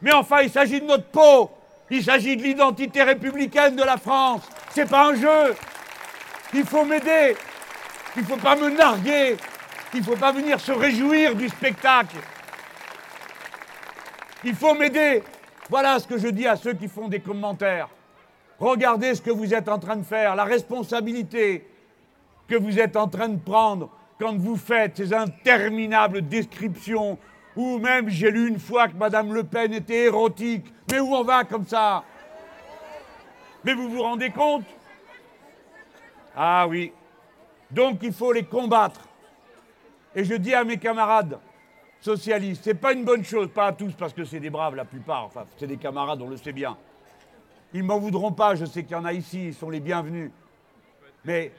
Mais 0.01 0.13
enfin, 0.13 0.43
il 0.43 0.51
s'agit 0.51 0.81
de 0.81 0.87
notre 0.87 1.07
peau, 1.07 1.51
il 1.91 2.03
s'agit 2.03 2.37
de 2.37 2.43
l'identité 2.43 3.03
républicaine 3.03 3.77
de 3.77 3.83
la 3.83 3.97
France. 3.97 4.43
C'est 4.71 4.89
pas 4.89 5.09
un 5.11 5.15
jeu. 5.15 5.55
Il 6.53 6.65
faut 6.65 6.85
m'aider. 6.85 7.37
Il 8.17 8.23
ne 8.23 8.27
faut 8.27 8.37
pas 8.37 8.57
me 8.57 8.71
narguer. 8.71 9.37
Il 9.93 10.01
ne 10.01 10.05
faut 10.05 10.17
pas 10.17 10.33
venir 10.33 10.59
se 10.61 10.73
réjouir 10.73 11.35
du 11.35 11.49
spectacle. 11.49 12.17
Il 14.45 14.55
faut 14.55 14.75
m'aider. 14.75 15.23
Voilà 15.71 15.99
ce 15.99 16.07
que 16.07 16.19
je 16.19 16.29
dis 16.29 16.47
à 16.47 16.57
ceux 16.57 16.75
qui 16.75 16.89
font 16.89 17.09
des 17.09 17.21
commentaires. 17.21 17.89
Regardez 18.59 19.15
ce 19.15 19.23
que 19.23 19.31
vous 19.31 19.55
êtes 19.55 19.69
en 19.69 19.79
train 19.79 19.97
de 19.97 20.05
faire, 20.05 20.37
la 20.37 20.45
responsabilité, 20.45 21.67
que 22.47 22.55
vous 22.55 22.79
êtes 22.79 22.97
en 22.97 23.09
train 23.09 23.29
de 23.29 23.39
prendre 23.39 23.91
quand 24.19 24.37
vous 24.37 24.57
faites 24.57 24.97
ces 24.97 25.13
interminables 25.13 26.23
descriptions, 26.23 27.19
ou 27.57 27.79
même 27.79 28.09
j'ai 28.09 28.31
lu 28.31 28.49
une 28.49 28.61
fois 28.61 28.89
que 28.89 28.97
Madame 28.97 29.33
Le 29.33 29.45
Pen 29.45 29.73
était 29.73 30.05
érotique. 30.05 30.67
Mais 30.91 31.01
où 31.01 31.15
on 31.15 31.25
va 31.25 31.45
comme 31.45 31.67
ça? 31.67 32.05
Mais 33.65 33.73
vous 33.73 33.89
vous 33.89 34.03
rendez 34.03 34.31
compte? 34.31 34.65
Ah 36.37 36.67
oui. 36.69 36.93
Donc 37.71 38.01
il 38.03 38.13
faut 38.13 38.33
les 38.33 38.45
combattre. 38.45 39.01
Et 40.15 40.25
je 40.25 40.35
dis 40.35 40.55
à 40.55 40.65
mes 40.65 40.77
camarades 40.77 41.39
socialistes, 42.05 42.63
c'est 42.65 42.75
pas 42.75 42.93
une 42.93 43.05
bonne 43.05 43.25
chose, 43.25 43.49
pas 43.49 43.69
à 43.69 43.73
tous 43.73 43.93
parce 43.95 44.13
que 44.13 44.25
c'est 44.25 44.39
des 44.39 44.51
braves 44.51 44.75
la 44.75 44.85
plupart, 44.85 45.25
enfin 45.25 45.47
c'est 45.57 45.67
des 45.67 45.79
camarades, 45.79 46.21
on 46.21 46.29
le 46.29 46.37
sait 46.37 46.53
bien. 46.53 46.77
Ils 47.73 47.83
m'en 47.83 47.99
voudront 47.99 48.31
pas, 48.31 48.55
je 48.55 48.67
sais 48.67 48.83
qu'il 48.85 48.93
y 48.93 49.01
en 49.01 49.07
a 49.07 49.15
ici, 49.15 49.47
ils 49.47 49.55
sont 49.55 49.71
les 49.71 49.81
bienvenus. 49.81 50.31
Mais 51.25 51.51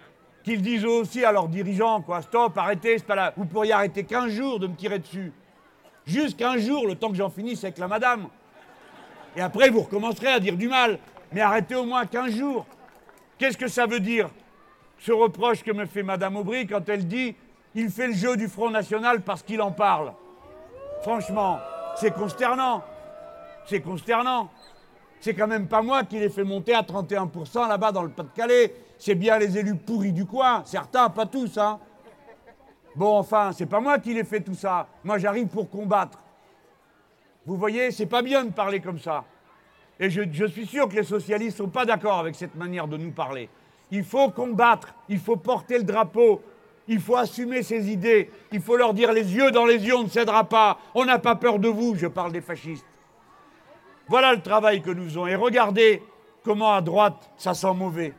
qu'ils 0.44 0.62
disent 0.62 0.86
aussi 0.86 1.26
à 1.26 1.32
leurs 1.32 1.48
dirigeants, 1.48 2.02
quoi, 2.02 2.22
stop, 2.22 2.56
arrêtez, 2.60 3.00
c'est 3.00 3.08
pas 3.08 3.16
là. 3.16 3.34
Vous 3.36 3.46
pourriez 3.46 3.74
arrêter 3.74 4.04
15 4.04 4.32
jours 4.32 4.60
de 4.60 4.68
me 4.68 4.76
tirer 4.76 5.00
dessus. 5.00 5.34
Juste 6.06 6.38
15 6.38 6.62
jours, 6.62 6.86
le 6.86 6.94
temps 6.94 7.10
que 7.10 7.16
j'en 7.16 7.32
finisse 7.32 7.64
avec 7.64 7.80
la 7.80 7.88
madame. 7.88 8.28
Et 9.36 9.42
après, 9.42 9.72
vous 9.72 9.82
recommencerez 9.82 10.28
à 10.28 10.40
dire 10.40 10.56
du 10.56 10.68
mal. 10.68 11.00
Mais 11.34 11.42
arrêtez 11.42 11.74
au 11.74 11.86
moins 11.86 12.06
15 12.06 12.36
jours. 12.36 12.68
Qu'est-ce 13.40 13.58
que 13.58 13.68
ça 13.68 13.88
veut 13.88 14.00
dire, 14.00 14.30
ce 15.00 15.12
reproche 15.12 15.64
que 15.64 15.72
me 15.72 15.88
fait 15.88 16.04
Madame 16.04 16.38
Aubry 16.38 16.68
quand 16.68 16.88
elle 16.88 17.08
dit 17.08 17.36
il 17.74 17.90
fait 17.90 18.08
le 18.08 18.14
jeu 18.14 18.38
du 18.38 18.48
Front 18.48 18.70
National 18.70 19.22
parce 19.22 19.42
qu'il 19.42 19.60
en 19.60 19.72
parle? 19.72 20.14
Franchement, 21.06 21.60
c'est 21.96 22.10
consternant. 22.10 22.82
C'est 23.68 23.80
consternant. 23.80 24.50
C'est 25.20 25.36
quand 25.36 25.46
même 25.46 25.68
pas 25.68 25.84
moi 25.84 26.04
qui 26.04 26.18
l'ai 26.18 26.30
fait 26.30 26.44
monter 26.44 26.74
à 26.74 26.82
31% 26.82 27.70
là-bas 27.70 27.92
dans 27.92 28.02
le 28.02 28.10
Pas-de-Calais 28.10 28.74
c'est 28.98 29.14
bien 29.14 29.38
les 29.38 29.56
élus 29.56 29.76
pourris 29.76 30.14
du 30.14 30.26
coin, 30.26 30.64
certains, 30.66 31.12
pas 31.12 31.28
tous, 31.28 31.60
hein. 31.60 31.80
Bon, 32.96 33.20
enfin, 33.20 33.52
c'est 33.52 33.68
pas 33.68 33.80
moi 33.80 34.00
qui 34.00 34.16
l'ai 34.16 34.24
fait 34.24 34.42
tout 34.42 34.56
ça. 34.56 34.88
Moi, 35.04 35.20
j'arrive 35.20 35.46
pour 35.46 35.70
combattre. 35.70 36.18
Vous 37.46 37.56
voyez, 37.56 37.92
c'est 37.92 38.08
pas 38.08 38.24
bien 38.24 38.44
de 38.44 38.52
parler 38.52 38.80
comme 38.80 38.98
ça. 38.98 39.26
Et 40.00 40.10
je, 40.10 40.24
je 40.32 40.46
suis 40.46 40.66
sûr 40.66 40.90
que 40.90 40.96
les 40.96 41.04
socialistes 41.04 41.60
ne 41.60 41.66
sont 41.66 41.70
pas 41.70 41.86
d'accord 41.86 42.18
avec 42.18 42.34
cette 42.34 42.56
manière 42.56 42.88
de 42.88 42.98
nous 42.98 43.12
parler. 43.12 43.48
Il 43.92 44.04
faut 44.04 44.32
combattre, 44.32 44.96
il 45.08 45.20
faut 45.20 45.36
porter 45.36 45.78
le 45.78 45.84
drapeau, 45.84 46.42
il 46.88 47.00
faut 47.00 47.16
assumer 47.16 47.64
ses 47.64 47.90
idées, 47.90 48.30
il 48.52 48.62
faut 48.62 48.78
leur 48.78 48.94
dire 48.94 49.12
les 49.12 49.34
yeux 49.34 49.52
dans 49.52 49.66
les 49.66 49.84
yeux, 49.86 49.96
on 49.96 50.04
ne 50.04 50.10
cédera 50.10 50.44
pas, 50.44 50.80
on 50.94 51.06
n'a 51.06 51.20
pas 51.20 51.36
peur 51.36 51.60
de 51.60 51.68
vous, 51.68 51.96
je 51.96 52.08
parle 52.08 52.32
des 52.32 52.42
fascistes. 52.42 52.86
Voilà 54.08 54.34
le 54.34 54.42
travail 54.42 54.82
que 54.82 54.92
nous 54.92 55.06
faisons. 55.06 55.26
Et 55.26 55.36
regardez 55.36 56.04
comment 56.44 56.74
à 56.74 56.82
droite, 56.82 57.32
ça 57.38 57.54
sent 57.54 57.74
mauvais. 57.74 58.14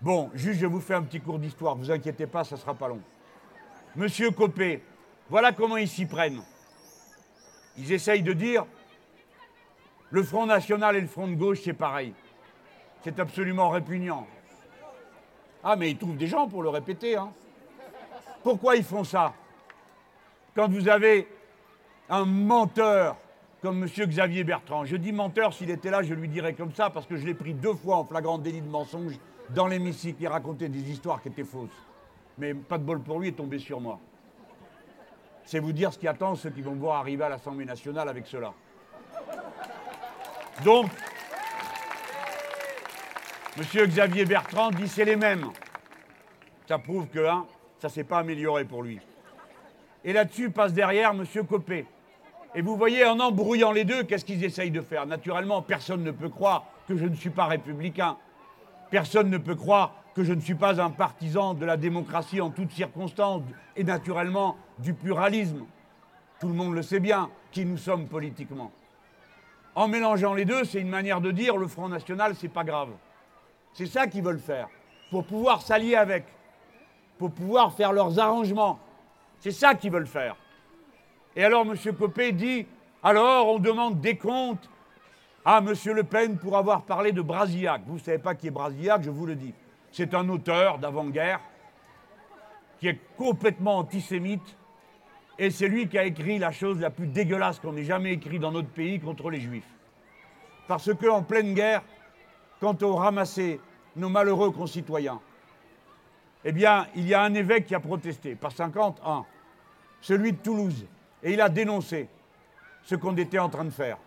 Bon, 0.00 0.30
juste, 0.34 0.58
je 0.58 0.66
vous 0.66 0.80
fais 0.80 0.94
un 0.94 1.02
petit 1.02 1.20
cours 1.20 1.38
d'histoire, 1.38 1.76
vous 1.76 1.90
inquiétez 1.90 2.26
pas, 2.26 2.42
ça 2.42 2.56
ne 2.56 2.60
sera 2.60 2.74
pas 2.74 2.88
long. 2.88 3.00
Monsieur 3.94 4.32
Copé, 4.32 4.82
voilà 5.30 5.52
comment 5.52 5.76
ils 5.76 5.88
s'y 5.88 6.06
prennent. 6.06 6.42
Ils 7.78 7.92
essayent 7.92 8.22
de 8.22 8.32
dire 8.32 8.66
le 10.10 10.22
Front 10.24 10.46
National 10.46 10.96
et 10.96 11.00
le 11.00 11.06
Front 11.06 11.28
de 11.28 11.34
gauche, 11.36 11.60
c'est 11.62 11.72
pareil. 11.72 12.12
C'est 13.02 13.20
absolument 13.20 13.70
répugnant. 13.70 14.26
Ah, 15.64 15.76
mais 15.76 15.90
ils 15.90 15.96
trouvent 15.96 16.16
des 16.16 16.26
gens 16.26 16.48
pour 16.48 16.62
le 16.62 16.68
répéter. 16.68 17.16
Hein. 17.16 17.30
Pourquoi 18.42 18.76
ils 18.76 18.84
font 18.84 19.04
ça? 19.04 19.32
Quand 20.54 20.68
vous 20.68 20.88
avez 20.88 21.28
un 22.08 22.24
menteur 22.24 23.16
comme 23.62 23.84
M. 23.84 23.88
Xavier 23.88 24.42
Bertrand, 24.42 24.84
je 24.84 24.96
dis 24.96 25.12
menteur, 25.12 25.54
s'il 25.54 25.70
était 25.70 25.90
là, 25.90 26.02
je 26.02 26.14
lui 26.14 26.28
dirais 26.28 26.54
comme 26.54 26.72
ça, 26.72 26.90
parce 26.90 27.06
que 27.06 27.16
je 27.16 27.24
l'ai 27.24 27.34
pris 27.34 27.54
deux 27.54 27.74
fois 27.74 27.96
en 27.96 28.04
flagrant 28.04 28.38
délit 28.38 28.60
de 28.60 28.68
mensonge 28.68 29.18
dans 29.50 29.68
l'hémicycle, 29.68 30.20
il 30.20 30.28
racontait 30.28 30.68
des 30.68 30.90
histoires 30.90 31.22
qui 31.22 31.28
étaient 31.28 31.44
fausses. 31.44 31.70
Mais 32.38 32.54
pas 32.54 32.78
de 32.78 32.84
bol 32.84 33.00
pour 33.00 33.20
lui, 33.20 33.28
est 33.28 33.32
tombé 33.32 33.58
sur 33.58 33.80
moi. 33.80 34.00
C'est 35.44 35.58
vous 35.58 35.72
dire 35.72 35.92
ce 35.92 35.98
qui 35.98 36.08
attend 36.08 36.34
ceux 36.34 36.50
qui 36.50 36.62
vont 36.62 36.74
voir 36.74 36.98
arriver 37.00 37.24
à 37.24 37.28
l'Assemblée 37.28 37.64
nationale 37.64 38.08
avec 38.08 38.26
cela. 38.26 38.52
Donc, 40.64 40.86
M. 43.58 43.86
Xavier 43.86 44.24
Bertrand 44.24 44.70
dit 44.70 44.88
c'est 44.88 45.04
les 45.04 45.16
mêmes. 45.16 45.50
Ça 46.66 46.78
prouve 46.78 47.06
que 47.08 47.18
hein, 47.18 47.44
ça 47.78 47.88
ne 47.88 47.92
s'est 47.92 48.04
pas 48.04 48.20
amélioré 48.20 48.64
pour 48.64 48.82
lui. 48.82 48.98
Et 50.04 50.14
là-dessus 50.14 50.48
passe 50.50 50.72
derrière 50.72 51.10
M. 51.10 51.24
Copé. 51.46 51.84
Et 52.54 52.62
vous 52.62 52.76
voyez, 52.76 53.04
en 53.04 53.20
embrouillant 53.20 53.72
les 53.72 53.84
deux, 53.84 54.04
qu'est-ce 54.04 54.24
qu'ils 54.24 54.42
essayent 54.42 54.70
de 54.70 54.80
faire? 54.80 55.04
Naturellement, 55.04 55.60
personne 55.60 56.02
ne 56.02 56.10
peut 56.10 56.30
croire 56.30 56.64
que 56.88 56.96
je 56.96 57.04
ne 57.04 57.14
suis 57.14 57.30
pas 57.30 57.44
républicain. 57.44 58.16
Personne 58.90 59.28
ne 59.28 59.38
peut 59.38 59.54
croire 59.54 59.94
que 60.14 60.24
je 60.24 60.32
ne 60.32 60.40
suis 60.40 60.54
pas 60.54 60.80
un 60.80 60.90
partisan 60.90 61.52
de 61.52 61.66
la 61.66 61.76
démocratie 61.76 62.40
en 62.40 62.50
toutes 62.50 62.72
circonstances 62.72 63.42
et 63.76 63.84
naturellement 63.84 64.56
du 64.78 64.94
pluralisme. 64.94 65.64
Tout 66.40 66.48
le 66.48 66.54
monde 66.54 66.74
le 66.74 66.82
sait 66.82 67.00
bien, 67.00 67.30
qui 67.50 67.66
nous 67.66 67.78
sommes 67.78 68.06
politiquement. 68.06 68.70
En 69.74 69.88
mélangeant 69.88 70.34
les 70.34 70.44
deux, 70.44 70.64
c'est 70.64 70.80
une 70.80 70.88
manière 70.88 71.20
de 71.20 71.30
dire 71.30 71.56
le 71.56 71.66
Front 71.66 71.88
National, 71.88 72.34
c'est 72.34 72.48
pas 72.48 72.64
grave. 72.64 72.90
C'est 73.72 73.86
ça 73.86 74.06
qu'ils 74.06 74.22
veulent 74.22 74.38
faire, 74.38 74.68
pour 75.10 75.24
pouvoir 75.24 75.62
s'allier 75.62 75.96
avec, 75.96 76.24
pour 77.18 77.30
pouvoir 77.32 77.72
faire 77.72 77.92
leurs 77.92 78.18
arrangements. 78.18 78.78
C'est 79.38 79.50
ça 79.50 79.74
qu'ils 79.74 79.90
veulent 79.90 80.06
faire. 80.06 80.36
Et 81.34 81.44
alors 81.44 81.62
M. 81.62 81.76
Copé 81.98 82.32
dit 82.32 82.66
alors 83.02 83.48
on 83.48 83.58
demande 83.58 84.00
des 84.00 84.16
comptes 84.16 84.68
ah, 85.44 85.60
Monsieur 85.60 85.92
Le 85.92 86.04
Pen 86.04 86.38
pour 86.38 86.56
avoir 86.56 86.82
parlé 86.82 87.10
de 87.10 87.20
Brasillac. 87.20 87.82
Vous 87.86 87.94
ne 87.94 87.98
savez 87.98 88.18
pas 88.18 88.36
qui 88.36 88.46
est 88.46 88.52
Brasillac, 88.52 89.02
je 89.02 89.10
vous 89.10 89.26
le 89.26 89.34
dis. 89.34 89.52
C'est 89.90 90.14
un 90.14 90.28
auteur 90.28 90.78
d'avant-guerre 90.78 91.40
qui 92.78 92.86
est 92.86 93.00
complètement 93.16 93.78
antisémite 93.78 94.56
et 95.38 95.50
c'est 95.50 95.66
lui 95.66 95.88
qui 95.88 95.98
a 95.98 96.04
écrit 96.04 96.38
la 96.38 96.52
chose 96.52 96.78
la 96.78 96.90
plus 96.90 97.08
dégueulasse 97.08 97.58
qu'on 97.58 97.76
ait 97.76 97.84
jamais 97.84 98.12
écrite 98.12 98.40
dans 98.40 98.52
notre 98.52 98.68
pays 98.68 99.00
contre 99.00 99.30
les 99.30 99.40
juifs. 99.40 99.68
Parce 100.68 100.94
qu'en 100.94 101.22
pleine 101.22 101.54
guerre, 101.54 101.82
quand 102.62 102.84
on 102.84 102.94
ramassait 102.94 103.58
nos 103.96 104.08
malheureux 104.08 104.52
concitoyens, 104.52 105.18
eh 106.44 106.52
bien, 106.52 106.86
il 106.94 107.08
y 107.08 107.12
a 107.12 107.20
un 107.20 107.34
évêque 107.34 107.66
qui 107.66 107.74
a 107.74 107.80
protesté, 107.80 108.36
par 108.36 108.52
51. 108.52 109.26
celui 110.00 110.30
de 110.30 110.36
Toulouse. 110.36 110.86
Et 111.24 111.32
il 111.32 111.40
a 111.40 111.48
dénoncé 111.48 112.08
ce 112.84 112.94
qu'on 112.94 113.16
était 113.16 113.40
en 113.40 113.48
train 113.48 113.64
de 113.64 113.70
faire. 113.70 113.98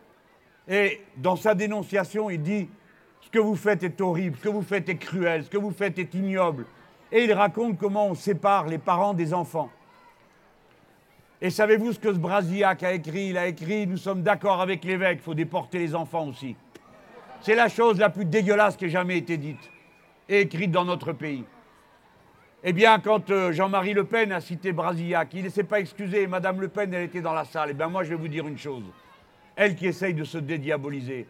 Et 0.69 1.01
dans 1.17 1.35
sa 1.35 1.53
dénonciation, 1.53 2.29
il 2.29 2.41
dit 2.41 2.69
Ce 3.19 3.29
que 3.29 3.39
vous 3.39 3.57
faites 3.57 3.83
est 3.83 3.99
horrible, 3.99 4.37
ce 4.37 4.43
que 4.43 4.49
vous 4.49 4.61
faites 4.61 4.87
est 4.87 4.97
cruel, 4.97 5.43
ce 5.43 5.49
que 5.49 5.57
vous 5.57 5.71
faites 5.71 5.99
est 5.99 6.13
ignoble. 6.13 6.65
Et 7.11 7.25
il 7.25 7.33
raconte 7.33 7.77
comment 7.77 8.07
on 8.07 8.15
sépare 8.15 8.67
les 8.67 8.77
parents 8.77 9.13
des 9.13 9.33
enfants. 9.33 9.69
Et 11.41 11.49
savez-vous 11.49 11.91
ce 11.91 11.99
que 11.99 12.13
ce 12.13 12.19
Brasillac 12.19 12.83
a 12.83 12.93
écrit? 12.93 13.27
Il 13.27 13.37
a 13.37 13.47
écrit 13.47 13.85
Nous 13.85 13.97
sommes 13.97 14.23
d'accord 14.23 14.61
avec 14.61 14.85
l'évêque, 14.85 15.19
il 15.19 15.23
faut 15.23 15.33
déporter 15.33 15.79
les 15.79 15.93
enfants 15.93 16.27
aussi. 16.27 16.55
C'est 17.45 17.53
la 17.53 17.69
chose 17.69 17.99
la 17.99 18.09
plus 18.09 18.25
dégueulasse 18.25 18.75
qui 18.75 18.85
ait 18.85 18.89
jamais 18.89 19.19
été 19.19 19.37
dite 19.37 19.69
et 20.27 20.41
écrite 20.41 20.71
dans 20.71 20.83
notre 20.83 21.13
pays. 21.13 21.43
Eh 22.63 22.73
bien, 22.73 22.97
quand 22.97 23.29
euh, 23.29 23.51
Jean-Marie 23.51 23.93
Le 23.93 24.03
Pen 24.03 24.31
a 24.31 24.41
cité 24.41 24.71
Brasillac, 24.71 25.29
il 25.35 25.43
ne 25.43 25.49
s'est 25.49 25.63
pas 25.63 25.79
excusé. 25.79 26.25
Madame 26.25 26.59
Le 26.59 26.69
Pen, 26.69 26.91
elle 26.91 27.03
était 27.03 27.21
dans 27.21 27.33
la 27.33 27.45
salle. 27.45 27.67
Eh 27.69 27.73
bien, 27.75 27.87
moi, 27.87 28.03
je 28.03 28.09
vais 28.09 28.15
vous 28.15 28.29
dire 28.29 28.47
une 28.47 28.57
chose. 28.57 28.81
Elle 29.55 29.75
qui 29.75 29.85
essaye 29.85 30.15
de 30.15 30.23
se 30.23 30.39
dédiaboliser. 30.39 31.27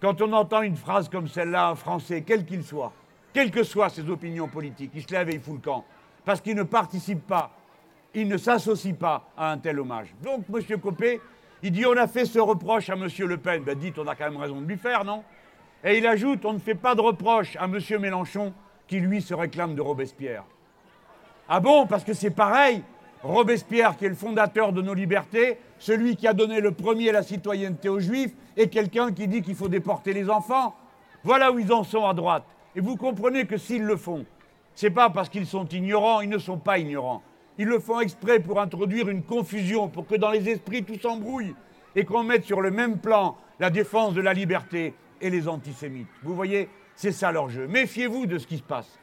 Quand 0.00 0.20
on 0.20 0.32
entend 0.32 0.62
une 0.62 0.74
phrase 0.74 1.08
comme 1.08 1.28
celle-là, 1.28 1.68
un 1.68 1.76
Français, 1.76 2.24
quel 2.26 2.44
qu'il 2.44 2.64
soit, 2.64 2.92
quelles 3.32 3.52
que 3.52 3.62
soient 3.62 3.88
ses 3.88 4.10
opinions 4.10 4.48
politiques, 4.48 4.90
il 4.96 5.02
se 5.02 5.12
lève 5.12 5.30
et 5.30 5.34
il 5.34 5.40
fout 5.40 5.54
le 5.54 5.60
camp. 5.60 5.84
Parce 6.24 6.40
qu'il 6.40 6.56
ne 6.56 6.64
participe 6.64 7.24
pas, 7.24 7.52
il 8.14 8.26
ne 8.26 8.36
s'associe 8.36 8.96
pas 8.96 9.30
à 9.36 9.52
un 9.52 9.58
tel 9.58 9.78
hommage. 9.78 10.12
Donc, 10.24 10.44
M. 10.52 10.80
Copé, 10.80 11.20
il 11.62 11.70
dit 11.70 11.86
on 11.86 11.96
a 11.96 12.08
fait 12.08 12.24
ce 12.24 12.40
reproche 12.40 12.90
à 12.90 12.94
M. 12.94 13.06
Le 13.16 13.36
Pen. 13.36 13.62
Ben, 13.62 13.78
dites, 13.78 13.96
on 14.00 14.08
a 14.08 14.16
quand 14.16 14.28
même 14.28 14.40
raison 14.40 14.60
de 14.60 14.66
lui 14.66 14.76
faire, 14.76 15.04
non? 15.04 15.22
Et 15.84 15.98
il 15.98 16.06
ajoute 16.06 16.44
on 16.44 16.52
ne 16.52 16.58
fait 16.58 16.74
pas 16.74 16.94
de 16.94 17.00
reproche 17.00 17.56
à 17.56 17.64
M. 17.64 17.78
Mélenchon 18.00 18.52
qui, 18.86 19.00
lui, 19.00 19.20
se 19.20 19.34
réclame 19.34 19.74
de 19.74 19.80
Robespierre. 19.80 20.44
Ah 21.48 21.60
bon 21.60 21.86
Parce 21.86 22.04
que 22.04 22.12
c'est 22.12 22.30
pareil. 22.30 22.82
Robespierre, 23.22 23.96
qui 23.96 24.04
est 24.04 24.08
le 24.08 24.14
fondateur 24.14 24.72
de 24.72 24.82
nos 24.82 24.94
libertés, 24.94 25.58
celui 25.78 26.16
qui 26.16 26.26
a 26.26 26.32
donné 26.32 26.60
le 26.60 26.72
premier 26.72 27.12
la 27.12 27.22
citoyenneté 27.22 27.88
aux 27.88 28.00
Juifs, 28.00 28.32
est 28.56 28.68
quelqu'un 28.68 29.12
qui 29.12 29.28
dit 29.28 29.42
qu'il 29.42 29.54
faut 29.54 29.68
déporter 29.68 30.12
les 30.12 30.28
enfants. 30.28 30.74
Voilà 31.22 31.52
où 31.52 31.58
ils 31.58 31.72
en 31.72 31.84
sont 31.84 32.04
à 32.04 32.14
droite. 32.14 32.44
Et 32.74 32.80
vous 32.80 32.96
comprenez 32.96 33.46
que 33.46 33.56
s'ils 33.56 33.84
le 33.84 33.96
font, 33.96 34.24
c'est 34.74 34.90
pas 34.90 35.10
parce 35.10 35.28
qu'ils 35.28 35.46
sont 35.46 35.66
ignorants, 35.68 36.20
ils 36.20 36.28
ne 36.28 36.38
sont 36.38 36.58
pas 36.58 36.78
ignorants. 36.78 37.22
Ils 37.58 37.68
le 37.68 37.78
font 37.78 38.00
exprès 38.00 38.40
pour 38.40 38.60
introduire 38.60 39.08
une 39.08 39.22
confusion, 39.22 39.88
pour 39.88 40.06
que 40.06 40.16
dans 40.16 40.30
les 40.30 40.48
esprits 40.48 40.82
tout 40.82 40.98
s'embrouille 40.98 41.54
et 41.94 42.04
qu'on 42.04 42.24
mette 42.24 42.44
sur 42.44 42.60
le 42.60 42.70
même 42.70 42.98
plan 42.98 43.36
la 43.60 43.70
défense 43.70 44.14
de 44.14 44.20
la 44.20 44.32
liberté 44.32 44.94
et 45.22 45.30
les 45.30 45.48
antisémites. 45.48 46.08
Vous 46.22 46.34
voyez, 46.34 46.68
c'est 46.94 47.12
ça 47.12 47.32
leur 47.32 47.48
jeu. 47.48 47.66
Méfiez-vous 47.66 48.26
de 48.26 48.38
ce 48.38 48.46
qui 48.46 48.58
se 48.58 48.62
passe 48.62 48.98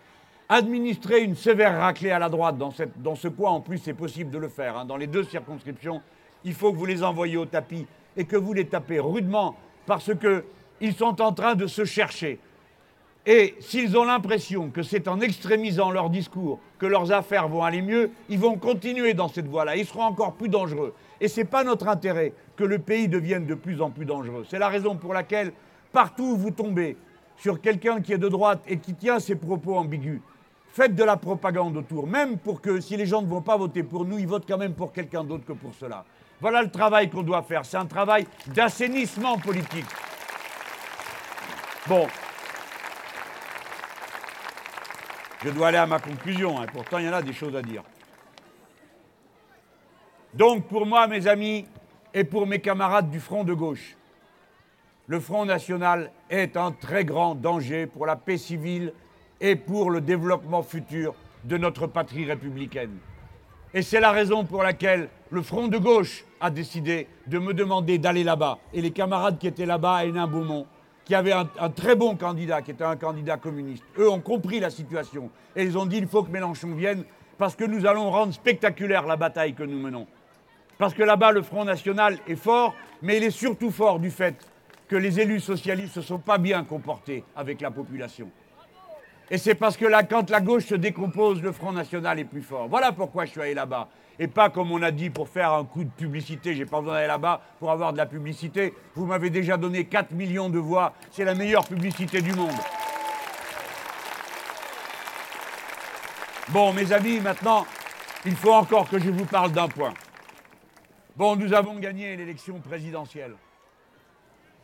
administrer 0.52 1.22
une 1.22 1.36
sévère 1.36 1.80
raclée 1.80 2.10
à 2.10 2.18
la 2.18 2.28
droite, 2.28 2.58
dans, 2.58 2.72
cette, 2.72 3.00
dans 3.04 3.14
ce 3.14 3.28
coin 3.28 3.52
en 3.52 3.62
plus 3.62 3.78
c'est 3.78 3.94
possible 3.94 4.32
de 4.32 4.40
le 4.40 4.50
faire, 4.50 4.78
hein. 4.78 4.86
dans 4.86 4.98
les 4.98 5.06
deux 5.06 5.24
circonscriptions, 5.24 6.02
il 6.44 6.54
faut 6.54 6.72
que 6.74 6.78
vous 6.78 6.88
les 6.88 7.04
envoyiez 7.04 7.38
au 7.38 7.46
tapis 7.46 7.86
et 8.18 8.26
que 8.26 8.36
vous 8.36 8.54
les 8.54 8.66
tapez 8.66 9.00
rudement 9.00 9.56
parce 9.86 10.12
qu'ils 10.16 10.94
sont 10.96 11.22
en 11.22 11.34
train 11.34 11.54
de 11.54 11.68
se 11.68 11.86
chercher. 11.86 12.40
Et 13.26 13.56
s'ils 13.60 13.96
ont 13.98 14.06
l'impression 14.06 14.70
que 14.70 14.82
c'est 14.82 15.08
en 15.08 15.20
extrémisant 15.20 15.92
leur 15.92 16.10
discours 16.10 16.60
que 16.80 16.88
leurs 16.88 17.12
affaires 17.12 17.48
vont 17.48 17.64
aller 17.64 17.82
mieux, 17.82 18.12
ils 18.30 18.40
vont 18.40 18.58
continuer 18.58 19.14
dans 19.14 19.28
cette 19.28 19.48
voie-là. 19.48 19.76
Ils 19.76 19.86
seront 19.86 20.04
encore 20.04 20.34
plus 20.34 20.50
dangereux. 20.50 20.96
Et 21.22 21.28
ce 21.28 21.42
n'est 21.42 21.46
pas 21.46 21.64
notre 21.64 21.90
intérêt 21.90 22.34
que 22.56 22.64
le 22.64 22.80
pays 22.80 23.08
devienne 23.08 23.46
de 23.46 23.56
plus 23.56 23.82
en 23.82 23.92
plus 23.92 24.06
dangereux. 24.06 24.46
C'est 24.50 24.58
la 24.58 24.70
raison 24.70 24.96
pour 24.96 25.14
laquelle, 25.14 25.52
partout 25.92 26.24
où 26.24 26.38
vous 26.38 26.52
tombez 26.52 26.98
sur 27.38 27.62
quelqu'un 27.62 28.02
qui 28.02 28.14
est 28.14 28.18
de 28.18 28.30
droite 28.30 28.62
et 28.68 28.78
qui 28.78 28.94
tient 28.94 29.20
ses 29.20 29.36
propos 29.36 29.78
ambigus, 29.78 30.22
Faites 30.72 30.94
de 30.96 31.04
la 31.04 31.18
propagande 31.18 31.78
autour, 31.78 32.06
même 32.06 32.38
pour 32.38 32.62
que 32.62 32.80
si 32.80 32.96
les 32.96 33.08
gens 33.08 33.22
ne 33.22 33.28
vont 33.28 33.42
pas 33.42 33.58
voter 33.58 33.82
pour 33.84 34.06
nous, 34.06 34.20
ils 34.20 34.28
votent 34.28 34.46
quand 34.48 34.58
même 34.58 34.76
pour 34.76 34.94
quelqu'un 34.94 35.24
d'autre 35.24 35.44
que 35.44 35.54
pour 35.54 35.74
cela. 35.74 36.06
Voilà 36.40 36.62
le 36.62 36.70
travail 36.70 37.10
qu'on 37.10 37.24
doit 37.24 37.42
faire. 37.42 37.66
C'est 37.66 37.78
un 37.78 37.88
travail 37.88 38.28
d'assainissement 38.48 39.38
politique. 39.40 39.88
Bon. 41.88 42.08
Je 45.44 45.50
dois 45.50 45.70
aller 45.70 45.78
à 45.78 45.88
ma 45.88 46.00
conclusion, 46.00 46.62
hein. 46.62 46.66
pourtant 46.72 47.00
il 47.00 47.06
y 47.06 47.10
en 47.10 47.14
a 47.14 47.22
des 47.22 47.34
choses 47.34 47.56
à 47.56 47.62
dire. 47.62 47.84
Donc 50.34 50.68
pour 50.68 50.86
moi, 50.86 51.08
mes 51.08 51.28
amis, 51.28 51.66
et 52.14 52.24
pour 52.24 52.46
mes 52.46 52.60
camarades 52.60 53.10
du 53.10 53.20
Front 53.20 53.44
de 53.44 53.54
gauche, 53.54 53.96
le 55.10 55.20
Front 55.20 55.44
national 55.46 56.12
est 56.30 56.56
un 56.56 56.72
très 56.72 57.04
grand 57.04 57.34
danger 57.34 57.88
pour 57.88 58.06
la 58.06 58.16
paix 58.16 58.38
civile 58.38 58.94
et 59.42 59.56
pour 59.56 59.90
le 59.90 60.02
développement 60.02 60.62
futur 60.62 61.16
de 61.46 61.58
notre 61.58 61.88
patrie 61.88 62.26
républicaine. 62.26 62.96
Et 63.74 63.82
c'est 63.82 64.00
la 64.00 64.12
raison 64.12 64.46
pour 64.46 64.62
laquelle 64.62 65.10
le 65.32 65.42
Front 65.42 65.68
de 65.68 65.80
gauche 65.80 66.26
a 66.40 66.52
décidé 66.52 67.08
de 67.26 67.40
me 67.40 67.56
demander 67.56 67.98
d'aller 67.98 68.24
là-bas. 68.24 68.60
Et 68.72 68.82
les 68.82 68.92
camarades 68.92 69.40
qui 69.40 69.48
étaient 69.48 69.66
là-bas 69.66 69.96
à 69.96 70.06
Hénin-Beaumont, 70.06 70.68
qui 71.06 71.16
avaient 71.16 71.34
un, 71.34 71.70
très 71.70 71.96
bon 71.96 72.16
candidat, 72.16 72.62
qui 72.62 72.70
était 72.70 72.84
un 72.84 72.96
candidat 72.96 73.38
communiste, 73.38 73.84
eux 73.98 74.08
ont 74.12 74.22
compris 74.22 74.60
la 74.60 74.70
situation. 74.70 75.32
Et 75.56 75.64
ils 75.64 75.76
ont 75.76 75.88
dit 75.88 75.98
il 75.98 76.08
faut 76.08 76.22
que 76.22 76.30
Mélenchon 76.30 76.76
vienne 76.76 77.04
parce 77.40 77.56
que 77.56 77.64
nous 77.64 77.88
allons 77.88 78.12
rendre 78.12 78.32
spectaculaire 78.32 79.08
la 79.08 79.16
bataille 79.16 79.56
que 79.56 79.64
nous 79.64 79.80
menons. 79.80 80.06
Parce 80.78 80.94
que 80.94 81.02
là-bas, 81.02 81.32
le 81.32 81.42
Front 81.42 81.66
National 81.66 82.20
est 82.28 82.36
fort, 82.36 82.76
mais 83.02 83.18
il 83.18 83.24
est 83.24 83.32
surtout 83.32 83.72
fort 83.72 84.00
du 84.00 84.12
fait 84.12 84.36
que 84.90 84.96
les 84.96 85.20
élus 85.20 85.40
socialistes 85.40 85.96
ne 85.96 86.02
se 86.02 86.08
sont 86.08 86.18
pas 86.18 86.40
bien 86.40 86.64
comportés 86.64 87.24
avec 87.36 87.62
la 87.62 87.72
population. 87.72 88.30
Et 89.32 89.38
c'est 89.38 89.54
parce 89.54 89.78
que 89.78 89.86
là, 89.86 90.02
quand 90.04 90.32
la 90.32 90.42
gauche 90.42 90.66
se 90.66 90.76
décompose, 90.76 91.42
le 91.44 91.52
Front 91.52 91.72
National 91.72 92.18
est 92.20 92.26
plus 92.26 92.42
fort. 92.42 92.68
Voilà 92.68 92.92
pourquoi 92.92 93.26
je 93.26 93.32
suis 93.32 93.42
allé 93.42 93.54
là-bas. 93.54 93.88
Et 94.18 94.28
pas 94.28 94.50
comme 94.50 94.72
on 94.72 94.82
a 94.82 94.90
dit 94.90 95.12
pour 95.12 95.30
faire 95.30 95.54
un 95.54 95.64
coup 95.64 95.84
de 95.84 95.90
publicité. 95.92 96.56
J'ai 96.56 96.66
pas 96.66 96.80
besoin 96.80 96.96
d'aller 96.96 97.08
là-bas 97.08 97.40
pour 97.60 97.70
avoir 97.70 97.94
de 97.94 97.98
la 97.98 98.08
publicité. 98.08 98.74
Vous 98.96 99.06
m'avez 99.06 99.30
déjà 99.30 99.56
donné 99.56 99.86
4 99.86 100.12
millions 100.12 100.50
de 100.50 100.58
voix. 100.58 100.94
C'est 101.12 101.24
la 101.24 101.36
meilleure 101.36 101.66
publicité 101.66 102.22
du 102.22 102.34
monde. 102.34 102.58
Bon, 106.50 106.74
mes 106.74 106.92
amis, 106.92 107.20
maintenant, 107.20 107.68
il 108.26 108.36
faut 108.36 108.54
encore 108.54 108.90
que 108.90 108.98
je 108.98 109.12
vous 109.12 109.26
parle 109.26 109.52
d'un 109.52 109.68
point. 109.68 109.94
Bon, 111.16 111.36
nous 111.36 111.54
avons 111.54 111.76
gagné 111.76 112.16
l'élection 112.16 112.60
présidentielle. 112.60 113.36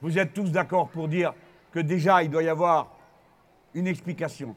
Vous 0.02 0.18
êtes 0.20 0.34
tous 0.34 0.52
d'accord 0.52 0.90
pour 0.90 1.08
dire 1.08 1.34
que 1.72 1.80
déjà, 1.80 2.24
il 2.24 2.30
doit 2.30 2.44
y 2.44 2.50
avoir 2.50 2.92
une 3.74 3.88
explication. 3.88 4.56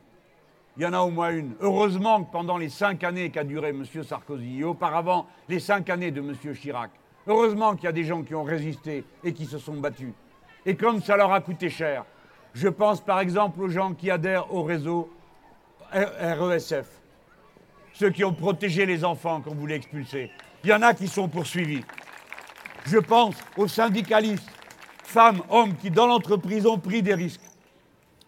Il 0.76 0.84
y 0.84 0.86
en 0.86 0.92
a 0.92 1.00
au 1.00 1.10
moins 1.10 1.30
une. 1.30 1.54
Heureusement 1.60 2.22
que 2.22 2.30
pendant 2.30 2.56
les 2.56 2.68
cinq 2.68 3.02
années 3.02 3.30
qu'a 3.30 3.42
duré 3.42 3.70
M. 3.70 3.84
Sarkozy 4.04 4.60
et 4.60 4.64
auparavant 4.64 5.26
les 5.48 5.58
cinq 5.58 5.90
années 5.90 6.12
de 6.12 6.20
M. 6.20 6.34
Chirac, 6.54 6.90
heureusement 7.26 7.74
qu'il 7.74 7.84
y 7.84 7.88
a 7.88 7.92
des 7.92 8.04
gens 8.04 8.22
qui 8.22 8.34
ont 8.34 8.44
résisté 8.44 9.04
et 9.24 9.32
qui 9.32 9.46
se 9.46 9.58
sont 9.58 9.74
battus. 9.74 10.12
Et 10.64 10.76
comme 10.76 11.02
ça 11.02 11.16
leur 11.16 11.32
a 11.32 11.40
coûté 11.40 11.68
cher, 11.68 12.04
je 12.54 12.68
pense 12.68 13.00
par 13.00 13.18
exemple 13.20 13.60
aux 13.60 13.68
gens 13.68 13.92
qui 13.92 14.10
adhèrent 14.10 14.54
au 14.54 14.62
réseau 14.62 15.10
RESF, 15.92 16.86
ceux 17.92 18.10
qui 18.10 18.24
ont 18.24 18.34
protégé 18.34 18.86
les 18.86 19.04
enfants 19.04 19.40
qu'on 19.40 19.54
voulait 19.54 19.76
expulser. 19.76 20.30
Il 20.62 20.70
y 20.70 20.72
en 20.72 20.82
a 20.82 20.94
qui 20.94 21.08
sont 21.08 21.28
poursuivis. 21.28 21.84
Je 22.86 22.98
pense 22.98 23.36
aux 23.56 23.68
syndicalistes, 23.68 24.48
femmes, 25.08 25.40
hommes 25.48 25.74
qui 25.74 25.90
dans 25.90 26.06
l'entreprise 26.06 26.66
ont 26.66 26.78
pris 26.78 27.02
des 27.02 27.14
risques 27.14 27.40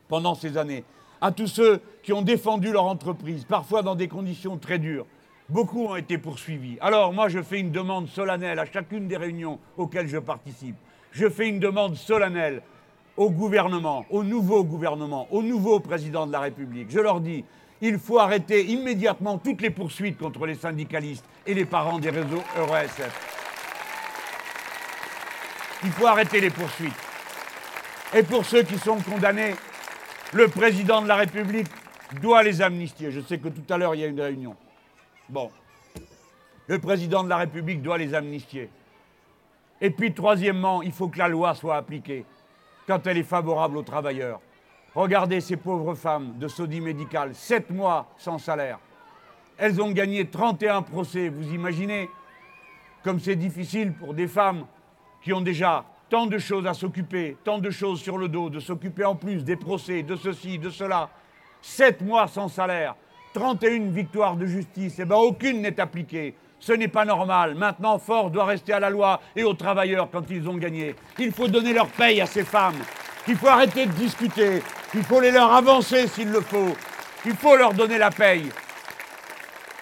pendant 0.09 0.35
ces 0.35 0.57
années, 0.57 0.83
à 1.21 1.31
tous 1.31 1.47
ceux 1.47 1.81
qui 2.03 2.13
ont 2.13 2.23
défendu 2.23 2.73
leur 2.73 2.85
entreprise, 2.85 3.45
parfois 3.45 3.83
dans 3.83 3.95
des 3.95 4.09
conditions 4.09 4.57
très 4.57 4.79
dures. 4.79 5.07
Beaucoup 5.51 5.87
ont 5.87 5.97
été 5.97 6.17
poursuivis. 6.17 6.79
Alors 6.81 7.13
moi, 7.13 7.29
je 7.29 7.43
fais 7.43 7.61
une 7.61 7.71
demande 7.71 8.09
solennelle 8.09 8.59
à 8.59 8.65
chacune 8.65 9.09
des 9.09 9.19
réunions 9.19 9.59
auxquelles 9.77 10.09
je 10.09 10.19
participe. 10.19 10.77
Je 11.13 11.29
fais 11.29 11.49
une 11.49 11.61
demande 11.61 11.97
solennelle 11.97 12.63
au 13.17 13.31
gouvernement, 13.31 14.07
au 14.09 14.25
nouveau 14.25 14.65
gouvernement, 14.65 15.29
au 15.31 15.43
nouveau 15.43 15.81
président 15.81 16.27
de 16.27 16.33
la 16.33 16.41
République. 16.41 16.91
Je 16.91 17.01
leur 17.01 17.21
dis, 17.21 17.45
il 17.83 17.99
faut 17.99 18.19
arrêter 18.19 18.65
immédiatement 18.65 19.37
toutes 19.37 19.61
les 19.61 19.71
poursuites 19.71 20.17
contre 20.17 20.47
les 20.47 20.55
syndicalistes 20.55 21.27
et 21.47 21.53
les 21.53 21.67
parents 21.67 21.99
des 21.99 22.11
réseaux 22.11 22.43
EuroSF. 22.57 23.40
Il 25.83 25.91
faut 25.93 26.07
arrêter 26.07 26.41
les 26.41 26.51
poursuites. 26.51 26.93
Et 28.15 28.23
pour 28.23 28.45
ceux 28.45 28.63
qui 28.63 28.79
sont 28.79 28.99
condamnés, 28.99 29.55
le 30.33 30.49
président 30.49 31.01
de 31.01 31.09
la 31.09 31.17
République 31.17 31.69
doit 32.21 32.43
les 32.43 32.61
amnistier. 32.61 33.11
Je 33.11 33.21
sais 33.21 33.39
que 33.39 33.49
tout 33.49 33.73
à 33.73 33.79
l'heure, 33.79 33.95
il 33.95 34.01
y 34.01 34.05
a 34.05 34.09
une 34.09 34.21
réunion. 34.21 34.57
Bon. 35.29 35.51
Le 36.67 36.79
président 36.79 37.25
de 37.25 37.29
la 37.29 37.39
République 37.39 37.83
doit 37.83 37.99
les 37.99 38.15
amnistier. 38.15 38.69
Et 39.81 39.91
puis, 39.91 40.13
troisièmement, 40.13 40.83
il 40.83 40.93
faut 40.93 41.09
que 41.09 41.19
la 41.19 41.29
loi 41.29 41.55
soit 41.55 41.77
appliquée 41.77 42.25
quand 42.87 43.07
elle 43.07 43.19
est 43.19 43.23
favorable 43.23 43.77
aux 43.77 43.83
travailleurs. 43.83 44.41
Regardez 44.95 45.41
ces 45.41 45.57
pauvres 45.57 45.95
femmes 45.95 46.39
de 46.39 46.49
Saudi 46.49 46.81
Médical, 46.81 47.35
sept 47.35 47.71
mois 47.71 48.09
sans 48.19 48.39
salaire. 48.39 48.79
Elles 49.57 49.81
ont 49.81 49.93
gagné 49.93 50.29
31 50.29 50.83
procès. 50.83 51.29
Vous 51.29 51.55
imaginez 51.55 52.09
comme 53.03 53.21
c'est 53.21 53.37
difficile 53.37 53.93
pour 53.93 54.15
des 54.15 54.27
femmes 54.27 54.67
qui 55.23 55.33
ont 55.33 55.41
déjà 55.41 55.85
tant 56.09 56.27
de 56.27 56.39
choses 56.39 56.67
à 56.67 56.75
s'occuper, 56.75 57.37
tant 57.45 57.59
de 57.59 57.71
choses 57.71 58.01
sur 58.01 58.19
le 58.19 58.29
dos, 58.29 58.51
de 58.51 58.61
s'occuper 58.61 59.05
en 59.05 59.15
plus 59.15 59.45
des 59.45 59.57
procès, 59.57 60.03
de 60.03 60.17
ceci, 60.17 60.59
de 60.59 60.71
cela. 60.71 61.09
Sept 61.63 62.01
mois 62.01 62.27
sans 62.27 62.49
salaire, 62.49 62.97
31 63.35 63.91
victoires 63.91 64.37
de 64.37 64.47
justice, 64.47 64.99
et 64.99 65.03
eh 65.03 65.05
bien 65.05 65.17
aucune 65.17 65.61
n'est 65.61 65.81
appliquée. 65.81 66.35
Ce 66.59 66.73
n'est 66.73 66.89
pas 66.89 67.05
normal. 67.05 67.55
Maintenant, 67.55 67.99
Ford 67.99 68.31
doit 68.31 68.45
rester 68.45 68.73
à 68.73 68.81
la 68.81 68.91
loi 68.91 69.21
et 69.35 69.45
aux 69.45 69.55
travailleurs 69.55 70.11
quand 70.11 70.29
ils 70.31 70.47
ont 70.49 70.57
gagné. 70.57 70.95
Il 71.19 71.33
faut 71.33 71.49
donner 71.49 71.73
leur 71.73 71.89
paye 71.89 72.21
à 72.21 72.27
ces 72.27 72.45
femmes. 72.45 72.79
Il 73.27 73.37
faut 73.37 73.49
arrêter 73.49 73.87
de 73.87 73.93
discuter. 73.93 74.63
Il 74.95 75.03
faut 75.03 75.21
les 75.21 75.31
leur 75.31 75.53
avancer 75.53 76.07
s'il 76.09 76.31
le 76.31 76.41
faut. 76.41 76.75
Il 77.25 77.35
faut 77.35 77.57
leur 77.57 77.73
donner 77.73 77.97
la 77.97 78.11
paye. 78.11 78.51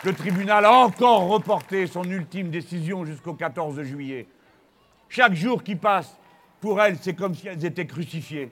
Le 0.05 0.13
tribunal 0.13 0.65
a 0.65 0.73
encore 0.73 1.27
reporté 1.27 1.87
son 1.89 2.05
ultime 2.05 2.51
décision 2.51 3.05
jusqu'au 3.05 3.35
14 3.35 3.83
juillet. 3.83 4.29
Chaque 5.09 5.35
jour 5.35 5.63
qui 5.63 5.77
passe, 5.77 6.17
pour 6.61 6.81
elles, 6.83 6.97
c'est 7.01 7.15
comme 7.15 7.35
si 7.35 7.49
elles 7.49 7.65
étaient 7.65 7.87
crucifiées. 7.87 8.51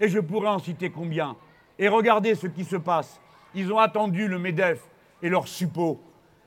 Et 0.00 0.08
je 0.08 0.18
pourrais 0.18 0.48
en 0.48 0.58
citer 0.58 0.90
combien. 0.90 1.36
Et 1.78 1.88
regardez 1.88 2.34
ce 2.34 2.46
qui 2.46 2.64
se 2.64 2.76
passe. 2.76 3.20
Ils 3.54 3.72
ont 3.72 3.78
attendu 3.78 4.28
le 4.28 4.38
MEDEF 4.38 4.80
et 5.22 5.28
leur 5.28 5.48
suppôt. 5.48 6.00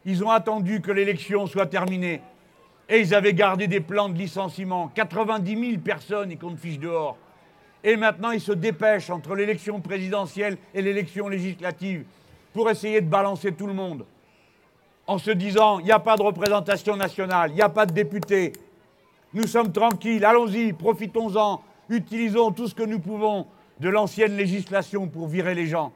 Ils 0.05 0.23
ont 0.23 0.31
attendu 0.31 0.81
que 0.81 0.91
l'élection 0.91 1.45
soit 1.47 1.67
terminée. 1.67 2.21
Et 2.89 2.99
ils 2.99 3.13
avaient 3.13 3.33
gardé 3.33 3.67
des 3.67 3.79
plans 3.79 4.09
de 4.09 4.17
licenciement. 4.17 4.89
90 4.95 5.69
000 5.69 5.81
personnes, 5.81 6.31
ils 6.31 6.37
comptent 6.37 6.59
fiche 6.59 6.79
dehors. 6.79 7.17
Et 7.83 7.97
maintenant, 7.97 8.31
ils 8.31 8.41
se 8.41 8.51
dépêchent 8.51 9.09
entre 9.09 9.35
l'élection 9.35 9.81
présidentielle 9.81 10.57
et 10.73 10.81
l'élection 10.81 11.27
législative 11.27 12.05
pour 12.53 12.69
essayer 12.69 13.01
de 13.01 13.07
balancer 13.07 13.51
tout 13.51 13.67
le 13.67 13.73
monde. 13.73 14.05
En 15.05 15.17
se 15.17 15.31
disant, 15.31 15.79
il 15.79 15.85
n'y 15.85 15.91
a 15.91 15.99
pas 15.99 16.15
de 16.15 16.21
représentation 16.21 16.95
nationale, 16.95 17.51
il 17.51 17.55
n'y 17.55 17.61
a 17.61 17.69
pas 17.69 17.85
de 17.85 17.93
députés. 17.93 18.53
Nous 19.33 19.47
sommes 19.47 19.71
tranquilles, 19.71 20.23
allons-y, 20.23 20.73
profitons-en, 20.73 21.61
utilisons 21.89 22.51
tout 22.51 22.67
ce 22.67 22.75
que 22.75 22.83
nous 22.83 22.99
pouvons 22.99 23.47
de 23.79 23.89
l'ancienne 23.89 24.37
législation 24.37 25.07
pour 25.07 25.27
virer 25.27 25.55
les 25.55 25.65
gens. 25.65 25.91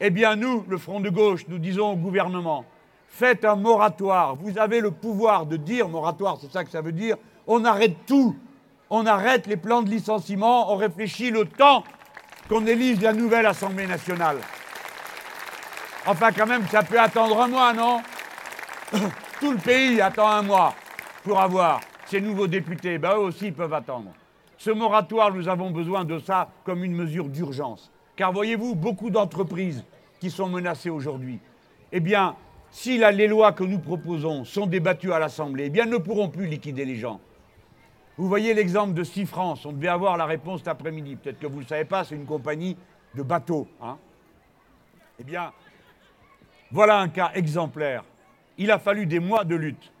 Eh 0.00 0.10
bien, 0.10 0.36
nous, 0.36 0.64
le 0.68 0.78
Front 0.78 1.00
de 1.00 1.10
gauche, 1.10 1.46
nous 1.48 1.58
disons 1.58 1.92
au 1.92 1.96
gouvernement, 1.96 2.64
faites 3.08 3.44
un 3.44 3.56
moratoire. 3.56 4.36
Vous 4.36 4.58
avez 4.58 4.80
le 4.80 4.92
pouvoir 4.92 5.46
de 5.46 5.56
dire, 5.56 5.88
moratoire, 5.88 6.38
c'est 6.40 6.52
ça 6.52 6.64
que 6.64 6.70
ça 6.70 6.80
veut 6.80 6.92
dire, 6.92 7.16
on 7.46 7.64
arrête 7.64 7.96
tout. 8.06 8.36
On 8.90 9.06
arrête 9.06 9.46
les 9.46 9.56
plans 9.56 9.82
de 9.82 9.90
licenciement, 9.90 10.72
on 10.72 10.76
réfléchit 10.76 11.30
le 11.30 11.46
temps 11.46 11.82
qu'on 12.48 12.66
élise 12.66 13.00
la 13.00 13.12
nouvelle 13.12 13.46
Assemblée 13.46 13.86
nationale. 13.86 14.36
Enfin, 16.06 16.30
quand 16.30 16.46
même, 16.46 16.66
ça 16.68 16.82
peut 16.82 17.00
attendre 17.00 17.40
un 17.40 17.48
mois, 17.48 17.72
non? 17.72 18.02
Tout 19.40 19.52
le 19.52 19.58
pays 19.58 20.00
attend 20.00 20.28
un 20.28 20.42
mois 20.42 20.74
pour 21.24 21.40
avoir 21.40 21.80
ces 22.12 22.20
nouveaux 22.20 22.46
députés. 22.46 22.98
Ben, 22.98 23.14
eux 23.14 23.20
aussi, 23.20 23.52
peuvent 23.52 23.72
attendre. 23.72 24.12
Ce 24.58 24.70
moratoire, 24.70 25.32
nous 25.32 25.48
avons 25.48 25.70
besoin 25.70 26.04
de 26.04 26.18
ça 26.18 26.50
comme 26.62 26.84
une 26.84 26.94
mesure 26.94 27.30
d'urgence. 27.30 27.90
Car 28.16 28.32
voyez-vous, 28.34 28.74
beaucoup 28.74 29.08
d'entreprises 29.08 29.82
qui 30.20 30.30
sont 30.30 30.48
menacées 30.48 30.90
aujourd'hui, 30.90 31.40
eh 31.90 32.00
bien, 32.00 32.36
si 32.70 32.98
les 32.98 33.26
lois 33.26 33.52
que 33.52 33.64
nous 33.64 33.78
proposons 33.78 34.44
sont 34.44 34.66
débattues 34.66 35.12
à 35.12 35.18
l'Assemblée, 35.18 35.64
eh 35.66 35.70
bien, 35.70 35.86
ne 35.86 35.96
pourront 35.96 36.28
plus 36.28 36.46
liquider 36.46 36.84
les 36.84 36.96
gens. 36.96 37.18
Vous 38.18 38.28
voyez 38.28 38.52
l'exemple 38.52 38.92
de 38.92 39.04
Sifrance. 39.04 39.64
On 39.64 39.72
devait 39.72 39.88
avoir 39.88 40.18
la 40.18 40.26
réponse 40.26 40.60
cet 40.60 40.68
après-midi. 40.68 41.16
Peut-être 41.16 41.38
que 41.38 41.46
vous 41.46 41.56
ne 41.56 41.60
le 41.62 41.66
savez 41.66 41.86
pas, 41.86 42.04
c'est 42.04 42.14
une 42.14 42.26
compagnie 42.26 42.76
de 43.14 43.22
bateaux. 43.22 43.66
Hein. 43.80 43.96
eh 45.18 45.24
bien, 45.24 45.50
voilà 46.70 46.98
un 46.98 47.08
cas 47.08 47.30
exemplaire. 47.34 48.04
Il 48.58 48.70
a 48.70 48.78
fallu 48.78 49.06
des 49.06 49.18
mois 49.18 49.44
de 49.44 49.56
lutte. 49.56 49.92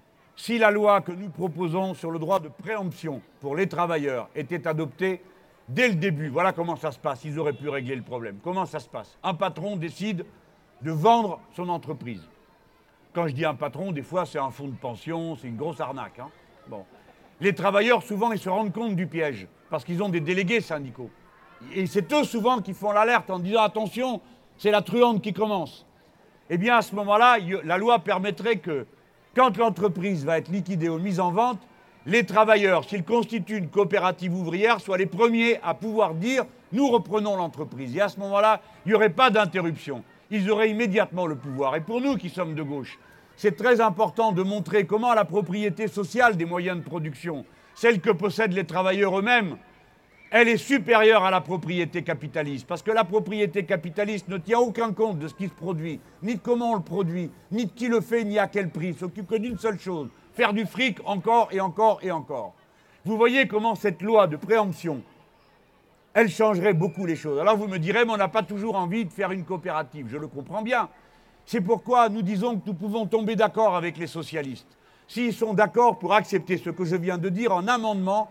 Si 0.42 0.58
la 0.58 0.72
loi 0.72 1.02
que 1.02 1.12
nous 1.12 1.28
proposons 1.28 1.94
sur 1.94 2.10
le 2.10 2.18
droit 2.18 2.40
de 2.40 2.48
préemption 2.48 3.22
pour 3.38 3.54
les 3.54 3.68
travailleurs 3.68 4.28
était 4.34 4.66
adoptée 4.66 5.22
dès 5.68 5.86
le 5.86 5.94
début, 5.94 6.30
voilà 6.30 6.50
comment 6.52 6.74
ça 6.74 6.90
se 6.90 6.98
passe. 6.98 7.24
Ils 7.24 7.38
auraient 7.38 7.52
pu 7.52 7.68
régler 7.68 7.94
le 7.94 8.02
problème. 8.02 8.38
Comment 8.42 8.66
ça 8.66 8.80
se 8.80 8.88
passe? 8.88 9.16
Un 9.22 9.34
patron 9.34 9.76
décide 9.76 10.26
de 10.80 10.90
vendre 10.90 11.38
son 11.54 11.68
entreprise. 11.68 12.28
Quand 13.12 13.28
je 13.28 13.34
dis 13.34 13.44
un 13.44 13.54
patron, 13.54 13.92
des 13.92 14.02
fois 14.02 14.26
c'est 14.26 14.40
un 14.40 14.50
fonds 14.50 14.66
de 14.66 14.74
pension, 14.74 15.36
c'est 15.36 15.46
une 15.46 15.56
grosse 15.56 15.80
arnaque. 15.80 16.18
Hein. 16.18 16.82
Les 17.40 17.54
travailleurs, 17.54 18.02
souvent, 18.02 18.32
ils 18.32 18.40
se 18.40 18.48
rendent 18.48 18.72
compte 18.72 18.96
du 18.96 19.06
piège, 19.06 19.46
parce 19.70 19.84
qu'ils 19.84 20.02
ont 20.02 20.08
des 20.08 20.20
délégués 20.20 20.60
syndicaux. 20.60 21.10
Et 21.72 21.86
c'est 21.86 22.12
eux 22.12 22.24
souvent 22.24 22.60
qui 22.60 22.74
font 22.74 22.90
l'alerte 22.90 23.30
en 23.30 23.38
disant 23.38 23.62
attention, 23.62 24.20
c'est 24.56 24.72
la 24.72 24.82
truande 24.82 25.22
qui 25.22 25.32
commence. 25.32 25.86
Eh 26.50 26.58
bien, 26.58 26.78
à 26.78 26.82
ce 26.82 26.96
moment-là, 26.96 27.38
la 27.62 27.78
loi 27.78 28.00
permettrait 28.00 28.56
que, 28.56 28.88
quand 29.34 29.56
l'entreprise 29.56 30.24
va 30.24 30.38
être 30.38 30.50
liquidée 30.50 30.88
ou 30.88 30.98
mise 30.98 31.20
en 31.20 31.30
vente, 31.32 31.60
les 32.04 32.24
travailleurs, 32.24 32.88
s'ils 32.88 33.04
constituent 33.04 33.58
une 33.58 33.68
coopérative 33.68 34.34
ouvrière, 34.34 34.80
soient 34.80 34.98
les 34.98 35.06
premiers 35.06 35.60
à 35.62 35.74
pouvoir 35.74 36.14
dire 36.14 36.44
nous 36.72 36.88
reprenons 36.88 37.36
l'entreprise. 37.36 37.94
Et 37.96 38.00
à 38.00 38.08
ce 38.08 38.18
moment-là, 38.20 38.60
il 38.84 38.88
n'y 38.88 38.94
aurait 38.94 39.10
pas 39.10 39.30
d'interruption 39.30 40.02
ils 40.32 40.50
auraient 40.50 40.70
immédiatement 40.70 41.26
le 41.26 41.36
pouvoir. 41.36 41.76
Et 41.76 41.80
pour 41.80 42.00
nous 42.00 42.16
qui 42.16 42.30
sommes 42.30 42.54
de 42.54 42.62
gauche, 42.62 42.98
c'est 43.36 43.56
très 43.56 43.80
important 43.80 44.32
de 44.32 44.42
montrer 44.42 44.86
comment 44.86 45.14
la 45.14 45.26
propriété 45.26 45.86
sociale 45.88 46.36
des 46.36 46.46
moyens 46.46 46.78
de 46.78 46.82
production, 46.82 47.44
celle 47.74 48.00
que 48.00 48.10
possèdent 48.10 48.54
les 48.54 48.64
travailleurs 48.64 49.18
eux-mêmes, 49.18 49.58
elle 50.32 50.48
est 50.48 50.56
supérieure 50.56 51.24
à 51.24 51.30
la 51.30 51.42
propriété 51.42 52.02
capitaliste. 52.02 52.66
Parce 52.66 52.82
que 52.82 52.90
la 52.90 53.04
propriété 53.04 53.66
capitaliste 53.66 54.28
ne 54.28 54.38
tient 54.38 54.58
aucun 54.58 54.94
compte 54.94 55.18
de 55.18 55.28
ce 55.28 55.34
qui 55.34 55.46
se 55.46 55.52
produit, 55.52 56.00
ni 56.22 56.36
de 56.36 56.40
comment 56.40 56.72
on 56.72 56.76
le 56.76 56.82
produit, 56.82 57.30
ni 57.50 57.66
de 57.66 57.70
qui 57.70 57.86
le 57.86 58.00
fait, 58.00 58.24
ni 58.24 58.38
à 58.38 58.46
quel 58.46 58.70
prix. 58.70 58.94
S'occupe 58.94 59.28
que 59.28 59.36
d'une 59.36 59.58
seule 59.58 59.78
chose, 59.78 60.08
faire 60.32 60.54
du 60.54 60.64
fric 60.64 60.98
encore 61.04 61.48
et 61.52 61.60
encore 61.60 62.00
et 62.02 62.10
encore. 62.10 62.54
Vous 63.04 63.18
voyez 63.18 63.46
comment 63.46 63.74
cette 63.74 64.00
loi 64.00 64.26
de 64.26 64.36
préemption, 64.36 65.02
elle 66.14 66.30
changerait 66.30 66.72
beaucoup 66.72 67.04
les 67.04 67.16
choses. 67.16 67.38
Alors 67.38 67.58
vous 67.58 67.68
me 67.68 67.78
direz, 67.78 68.06
mais 68.06 68.12
on 68.12 68.16
n'a 68.16 68.28
pas 68.28 68.42
toujours 68.42 68.76
envie 68.76 69.04
de 69.04 69.12
faire 69.12 69.32
une 69.32 69.44
coopérative. 69.44 70.06
Je 70.10 70.16
le 70.16 70.28
comprends 70.28 70.62
bien. 70.62 70.88
C'est 71.44 71.60
pourquoi 71.60 72.08
nous 72.08 72.22
disons 72.22 72.56
que 72.58 72.66
nous 72.66 72.74
pouvons 72.74 73.06
tomber 73.06 73.36
d'accord 73.36 73.76
avec 73.76 73.98
les 73.98 74.06
socialistes. 74.06 74.78
S'ils 75.08 75.34
sont 75.34 75.52
d'accord 75.52 75.98
pour 75.98 76.14
accepter 76.14 76.56
ce 76.56 76.70
que 76.70 76.86
je 76.86 76.96
viens 76.96 77.18
de 77.18 77.28
dire 77.28 77.52
en 77.52 77.68
amendement 77.68 78.30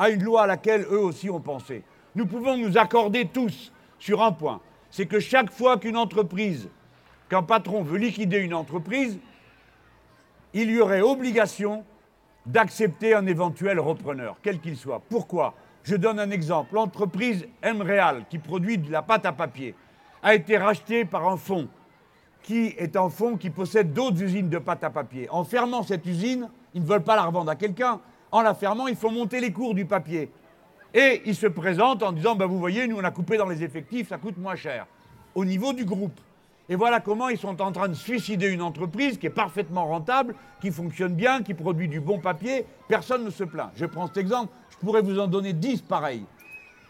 à 0.00 0.08
une 0.08 0.24
loi 0.24 0.44
à 0.44 0.46
laquelle 0.46 0.86
eux 0.90 0.98
aussi 0.98 1.28
ont 1.28 1.40
pensé. 1.40 1.84
Nous 2.14 2.24
pouvons 2.24 2.56
nous 2.56 2.78
accorder 2.78 3.26
tous 3.26 3.70
sur 3.98 4.22
un 4.22 4.32
point. 4.32 4.62
C'est 4.90 5.04
que 5.04 5.20
chaque 5.20 5.52
fois 5.52 5.76
qu'une 5.76 5.98
entreprise, 5.98 6.70
qu'un 7.28 7.42
patron 7.42 7.82
veut 7.82 7.98
liquider 7.98 8.38
une 8.38 8.54
entreprise, 8.54 9.18
il 10.54 10.70
y 10.70 10.80
aurait 10.80 11.02
obligation 11.02 11.84
d'accepter 12.46 13.14
un 13.14 13.26
éventuel 13.26 13.78
repreneur, 13.78 14.38
quel 14.42 14.58
qu'il 14.58 14.78
soit. 14.78 15.02
Pourquoi? 15.10 15.52
Je 15.82 15.96
donne 15.96 16.18
un 16.18 16.30
exemple. 16.30 16.74
L'entreprise 16.74 17.46
Mreal, 17.62 18.24
qui 18.30 18.38
produit 18.38 18.78
de 18.78 18.90
la 18.90 19.02
pâte 19.02 19.26
à 19.26 19.32
papier, 19.32 19.74
a 20.22 20.34
été 20.34 20.56
rachetée 20.56 21.04
par 21.04 21.28
un 21.28 21.36
fonds 21.36 21.68
qui 22.42 22.68
est 22.78 22.96
un 22.96 23.10
fonds 23.10 23.36
qui 23.36 23.50
possède 23.50 23.92
d'autres 23.92 24.22
usines 24.22 24.48
de 24.48 24.58
pâte 24.58 24.82
à 24.82 24.88
papier. 24.88 25.28
En 25.28 25.44
fermant 25.44 25.82
cette 25.82 26.06
usine, 26.06 26.48
ils 26.72 26.80
ne 26.80 26.86
veulent 26.86 27.04
pas 27.04 27.16
la 27.16 27.24
revendre 27.24 27.50
à 27.50 27.56
quelqu'un. 27.56 28.00
En 28.32 28.42
la 28.42 28.54
fermant, 28.54 28.86
il 28.86 28.96
faut 28.96 29.10
monter 29.10 29.40
les 29.40 29.52
cours 29.52 29.74
du 29.74 29.84
papier. 29.84 30.30
Et 30.94 31.22
ils 31.26 31.34
se 31.34 31.46
présentent 31.46 32.02
en 32.02 32.12
disant, 32.12 32.34
ben 32.34 32.46
vous 32.46 32.58
voyez, 32.58 32.86
nous 32.86 32.96
on 32.96 33.04
a 33.04 33.10
coupé 33.10 33.36
dans 33.36 33.46
les 33.46 33.62
effectifs, 33.62 34.08
ça 34.08 34.18
coûte 34.18 34.38
moins 34.38 34.56
cher. 34.56 34.86
Au 35.34 35.44
niveau 35.44 35.72
du 35.72 35.84
groupe. 35.84 36.18
Et 36.68 36.76
voilà 36.76 37.00
comment 37.00 37.28
ils 37.28 37.38
sont 37.38 37.60
en 37.60 37.72
train 37.72 37.88
de 37.88 37.94
suicider 37.94 38.48
une 38.48 38.62
entreprise 38.62 39.18
qui 39.18 39.26
est 39.26 39.30
parfaitement 39.30 39.86
rentable, 39.86 40.36
qui 40.60 40.70
fonctionne 40.70 41.14
bien, 41.14 41.42
qui 41.42 41.54
produit 41.54 41.88
du 41.88 42.00
bon 42.00 42.20
papier. 42.20 42.64
Personne 42.86 43.24
ne 43.24 43.30
se 43.30 43.42
plaint. 43.42 43.70
Je 43.74 43.86
prends 43.86 44.06
cet 44.06 44.18
exemple, 44.18 44.52
je 44.70 44.76
pourrais 44.76 45.02
vous 45.02 45.18
en 45.18 45.26
donner 45.26 45.52
dix 45.52 45.82
pareils. 45.82 46.24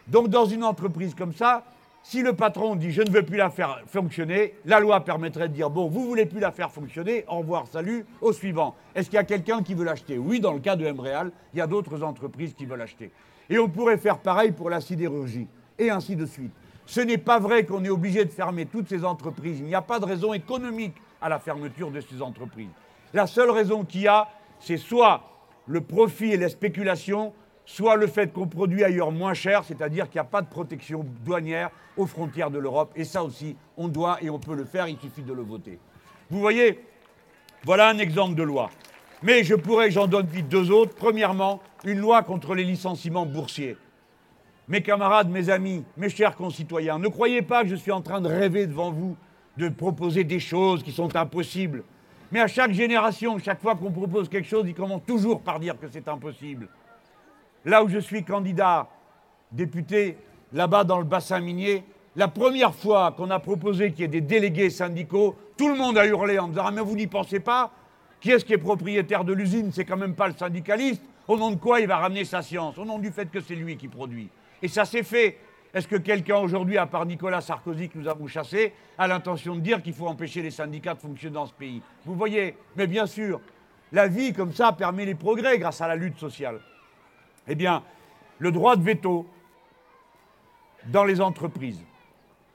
Donc 0.09 0.29
dans 0.29 0.45
une 0.45 0.65
entreprise 0.65 1.15
comme 1.15 1.33
ça, 1.33 1.65
si 2.03 2.23
le 2.23 2.33
patron 2.35 2.77
dit 2.77 2.91
je 2.91 3.03
ne 3.03 3.11
veux 3.11 3.23
plus 3.23 3.37
la 3.37 3.51
faire 3.51 3.83
fonctionner, 3.87 4.55
la 4.65 4.81
loi 4.81 5.05
permettrait 5.05 5.49
de 5.49 5.55
dire 5.55 5.71
bon, 5.71 5.89
vous 5.89 6.07
voulez 6.07 6.27
plus 6.27 6.41
la 6.41 6.51
faire 6.51 6.71
fonctionner, 6.71 7.25
au 7.29 7.39
revoir, 7.39 7.67
salut, 7.67 8.07
au 8.21 8.33
suivant. 8.33 8.75
Est-ce 8.95 9.09
qu'il 9.09 9.17
y 9.17 9.21
a 9.21 9.25
quelqu'un 9.25 9.63
qui 9.63 9.75
veut 9.75 9.85
l'acheter? 9.85 10.19
Oui, 10.19 10.41
dans 10.41 10.53
le 10.53 10.61
cas 10.61 10.77
de 10.77 10.91
Mreal, 10.91 11.31
il 11.53 11.59
y 11.59 11.63
a 11.63 11.67
d'autres 11.67 12.03
entreprises 12.03 12.55
qui 12.55 12.67
veulent 12.67 12.83
acheter. 12.83 13.11
Et 13.49 13.59
on 13.59 13.69
pourrait 13.69 13.99
faire 13.99 14.19
pareil 14.19 14.53
pour 14.53 14.71
la 14.71 14.81
sidérurgie, 14.81 15.49
et 15.79 15.91
ainsi 15.91 16.17
de 16.17 16.27
suite. 16.27 16.53
Ce 16.87 17.01
n'est 17.01 17.19
pas 17.19 17.39
vrai 17.39 17.65
qu'on 17.65 17.85
est 17.85 17.91
obligé 17.91 18.25
de 18.25 18.31
fermer 18.31 18.67
toutes 18.67 18.89
ces 18.89 19.05
entreprises. 19.05 19.61
Il 19.61 19.67
n'y 19.67 19.75
a 19.75 19.83
pas 19.83 20.01
de 20.01 20.07
raison 20.07 20.33
économique 20.33 20.95
à 21.21 21.29
la 21.29 21.39
fermeture 21.39 21.91
de 21.91 22.01
ces 22.01 22.21
entreprises. 22.21 22.71
La 23.13 23.27
seule 23.27 23.51
raison 23.51 23.85
qu'il 23.85 24.03
y 24.03 24.09
a, 24.09 24.29
c'est 24.59 24.77
soit 24.77 25.23
le 25.67 25.81
profit 25.81 26.33
et 26.33 26.37
la 26.37 26.49
spéculation, 26.49 27.33
soit 27.71 27.95
le 27.95 28.09
fait 28.09 28.33
qu'on 28.33 28.49
produit 28.49 28.83
ailleurs 28.83 29.13
moins 29.13 29.33
cher, 29.33 29.63
c'est-à-dire 29.65 30.11
qu'il 30.11 30.17
n'y 30.17 30.27
a 30.27 30.31
pas 30.31 30.43
de 30.43 30.49
protection 30.49 31.07
douanière 31.25 31.71
aux 31.97 32.07
frontières 32.07 32.51
de 32.51 32.59
l'Europe. 32.59 32.93
Et 32.97 33.05
ça 33.05 33.23
aussi, 33.23 33.57
on 33.77 33.87
doit 33.87 34.19
et 34.21 34.29
on 34.29 34.41
peut 34.41 34.57
le 34.57 34.65
faire, 34.65 34.89
il 34.89 34.99
suffit 34.99 35.23
de 35.23 35.33
le 35.33 35.43
voter. 35.43 35.79
Vous 36.31 36.41
voyez, 36.41 36.85
voilà 37.65 37.89
un 37.89 37.99
exemple 37.99 38.35
de 38.35 38.43
loi. 38.43 38.71
Mais 39.23 39.45
je 39.45 39.55
pourrais, 39.55 39.93
j'en 39.93 40.09
donne 40.09 40.27
vite 40.27 40.49
deux 40.49 40.73
autres. 40.73 40.97
Premièrement, 40.97 41.61
une 41.85 42.01
loi 42.01 42.25
contre 42.25 42.57
les 42.57 42.65
licenciements 42.65 43.25
boursiers. 43.25 43.77
Mes 44.67 44.83
camarades, 44.83 45.31
mes 45.31 45.49
amis, 45.49 45.85
mes 45.97 46.09
chers 46.09 46.35
concitoyens, 46.35 46.99
ne 46.99 47.09
croyez 47.09 47.43
pas 47.43 47.63
que 47.63 47.69
je 47.69 47.77
suis 47.77 47.93
en 47.93 48.01
train 48.01 48.21
de 48.21 48.29
rêver 48.29 48.67
devant 48.67 48.91
vous, 48.91 49.17
de 49.59 49.69
proposer 49.69 50.25
des 50.25 50.41
choses 50.41 50.83
qui 50.83 50.91
sont 50.91 51.15
impossibles. 51.15 51.85
Mais 52.33 52.41
à 52.41 52.49
chaque 52.49 52.73
génération, 52.73 53.39
chaque 53.39 53.61
fois 53.61 53.77
qu'on 53.77 53.93
propose 53.93 54.29
quelque 54.29 54.49
chose, 54.49 54.65
ils 54.67 54.75
commencent 54.75 55.07
toujours 55.07 55.41
par 55.41 55.61
dire 55.61 55.79
que 55.79 55.87
c'est 55.89 56.09
impossible. 56.09 56.69
Là 57.65 57.85
où 57.85 57.89
je 57.89 57.99
suis 57.99 58.25
candidat 58.25 58.89
député, 59.53 60.17
là-bas 60.53 60.85
dans 60.85 60.99
le 60.99 61.05
bassin 61.05 61.41
minier, 61.41 61.85
la 62.17 62.29
première 62.29 62.75
fois 62.75 63.13
qu'on 63.17 63.31
a 63.31 63.39
proposé 63.39 63.93
qu'il 63.93 64.01
y 64.01 64.05
ait 64.05 64.09
des 64.09 64.21
délégués 64.21 64.71
syndicaux, 64.71 65.37
tout 65.57 65.69
le 65.69 65.77
monde 65.77 65.99
a 65.99 66.07
hurlé 66.07 66.39
en 66.39 66.49
disant 66.49 66.65
Ah, 66.67 66.71
mais 66.71 66.81
vous 66.81 66.97
n'y 66.97 67.07
pensez 67.07 67.41
pas? 67.41 67.71
Qui 68.21 68.31
est-ce 68.33 68.45
qui 68.45 68.53
est 68.53 68.59
propriétaire 68.59 69.25
de 69.25 69.33
l'usine? 69.33 69.71
C'est 69.73 69.85
quand 69.85 69.97
même 69.97 70.15
pas 70.15 70.29
le 70.29 70.35
syndicaliste. 70.35 71.03
Au 71.29 71.37
nom 71.37 71.51
de 71.51 71.57
quoi 71.57 71.81
il 71.81 71.87
va 71.87 71.99
ramener 71.99 72.25
sa 72.25 72.43
science? 72.43 72.77
Au 72.79 72.85
nom 72.85 72.99
du 72.99 73.11
fait 73.11 73.31
que 73.31 73.41
c'est 73.41 73.55
lui 73.55 73.77
qui 73.77 73.89
produit. 73.89 74.29
Et 74.63 74.69
ça 74.69 74.85
s'est 74.85 75.03
fait. 75.03 75.39
Est-ce 75.73 75.87
que 75.87 75.97
quelqu'un 75.97 76.39
aujourd'hui, 76.39 76.77
à 76.77 76.87
part 76.87 77.07
Nicolas 77.07 77.41
Sarkozy 77.41 77.89
que 77.89 77.97
nous 77.97 78.09
avons 78.09 78.27
chassé, 78.27 78.73
a 78.99 79.07
l'intention 79.07 79.55
de 79.55 79.61
dire 79.61 79.81
qu'il 79.81 79.95
faut 79.95 80.09
empêcher 80.09 80.43
les 80.43 80.51
syndicats 80.51 80.95
de 80.95 80.99
fonctionner 80.99 81.35
dans 81.35 81.47
ce 81.47 81.55
pays? 81.55 81.81
Vous 82.05 82.17
voyez 82.17 82.57
Mais 82.75 82.89
bien 82.89 83.07
sûr, 83.07 83.41
la 83.93 84.09
vie 84.09 84.33
comme 84.33 84.53
ça 84.53 84.73
permet 84.73 85.07
les 85.07 85.15
progrès 85.15 85.59
grâce 85.59 85.81
à 85.81 85.87
la 85.87 85.95
lutte 85.95 86.19
sociale. 86.19 86.61
Eh 87.51 87.57
bien, 87.57 87.83
le 88.39 88.53
droit 88.53 88.77
de 88.77 88.85
veto 88.85 89.27
dans 90.87 91.03
les 91.03 91.21
entreprises 91.21 91.83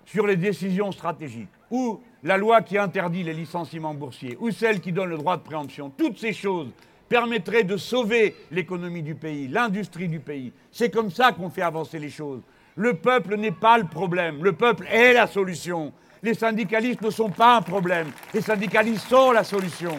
sur 0.06 0.26
les 0.26 0.38
décisions 0.38 0.94
stratégiques, 0.94 1.50
ou 1.70 2.00
la 2.24 2.38
loi 2.38 2.62
qui 2.62 2.78
interdit 2.78 3.22
les 3.22 3.34
licenciements 3.34 3.94
boursiers, 3.94 4.38
ou 4.40 4.52
celle 4.52 4.80
qui 4.80 4.94
donne 4.94 5.10
le 5.10 5.18
droit 5.18 5.36
de 5.36 5.42
préemption, 5.42 5.90
toutes 5.90 6.18
ces 6.18 6.32
choses 6.32 6.70
permettraient 7.10 7.66
de 7.66 7.76
sauver 7.76 8.36
l'économie 8.52 9.04
du 9.04 9.16
pays, 9.16 9.50
l'industrie 9.50 10.08
du 10.08 10.22
pays. 10.22 10.54
C'est 10.72 10.90
comme 10.90 11.12
ça 11.12 11.34
qu'on 11.34 11.50
fait 11.50 11.62
avancer 11.62 12.00
les 12.00 12.10
choses. 12.10 12.42
Le 12.78 12.94
peuple 12.94 13.36
n'est 13.36 13.52
pas 13.52 13.78
le 13.78 13.86
problème, 13.86 14.44
le 14.46 14.54
peuple 14.54 14.88
est 14.90 15.12
la 15.12 15.28
solution. 15.28 15.92
Les 16.24 16.36
syndicalistes 16.36 17.02
ne 17.02 17.10
sont 17.10 17.30
pas 17.30 17.58
un 17.58 17.62
problème, 17.62 18.12
les 18.34 18.42
syndicalistes 18.42 19.10
sont 19.10 19.32
la 19.32 19.44
solution. 19.44 19.98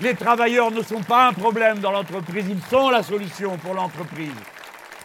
Les 0.00 0.14
travailleurs 0.14 0.70
ne 0.70 0.80
sont 0.82 1.02
pas 1.02 1.26
un 1.26 1.32
problème 1.32 1.80
dans 1.80 1.90
l'entreprise, 1.90 2.46
ils 2.48 2.62
sont 2.62 2.88
la 2.88 3.02
solution 3.02 3.56
pour 3.58 3.74
l'entreprise. 3.74 4.30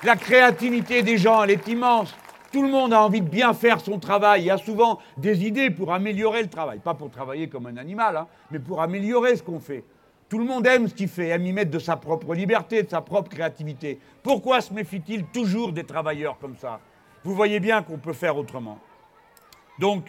La 0.03 0.15
créativité 0.15 1.01
des 1.01 1.17
gens, 1.17 1.41
elle 1.41 1.51
est 1.51 1.67
immense. 1.67 2.13
Tout 2.51 2.61
le 2.61 2.69
monde 2.69 2.93
a 2.93 3.01
envie 3.01 3.21
de 3.21 3.27
bien 3.27 3.55
faire 3.55 3.79
son 3.79 3.97
travail. 3.97 4.41
Il 4.43 4.45
y 4.45 4.51
a 4.51 4.57
souvent 4.59 4.99
des 5.17 5.47
idées 5.47 5.71
pour 5.71 5.91
améliorer 5.91 6.43
le 6.43 6.49
travail. 6.49 6.77
Pas 6.77 6.93
pour 6.93 7.09
travailler 7.09 7.49
comme 7.49 7.65
un 7.65 7.77
animal, 7.77 8.15
hein, 8.15 8.27
mais 8.51 8.59
pour 8.59 8.83
améliorer 8.83 9.35
ce 9.35 9.41
qu'on 9.41 9.59
fait. 9.59 9.83
Tout 10.29 10.37
le 10.37 10.45
monde 10.45 10.67
aime 10.67 10.87
ce 10.87 10.93
qu'il 10.93 11.07
fait, 11.07 11.29
aime 11.29 11.47
y 11.47 11.53
mettre 11.53 11.71
de 11.71 11.79
sa 11.79 11.95
propre 11.95 12.35
liberté, 12.35 12.83
de 12.83 12.89
sa 12.89 13.01
propre 13.01 13.29
créativité. 13.29 13.99
Pourquoi 14.21 14.61
se 14.61 14.71
méfie-t-il 14.71 15.25
toujours 15.25 15.71
des 15.71 15.85
travailleurs 15.85 16.37
comme 16.37 16.55
ça? 16.57 16.79
Vous 17.23 17.33
voyez 17.33 17.59
bien 17.59 17.81
qu'on 17.81 17.97
peut 17.97 18.13
faire 18.13 18.37
autrement. 18.37 18.77
Donc, 19.79 20.05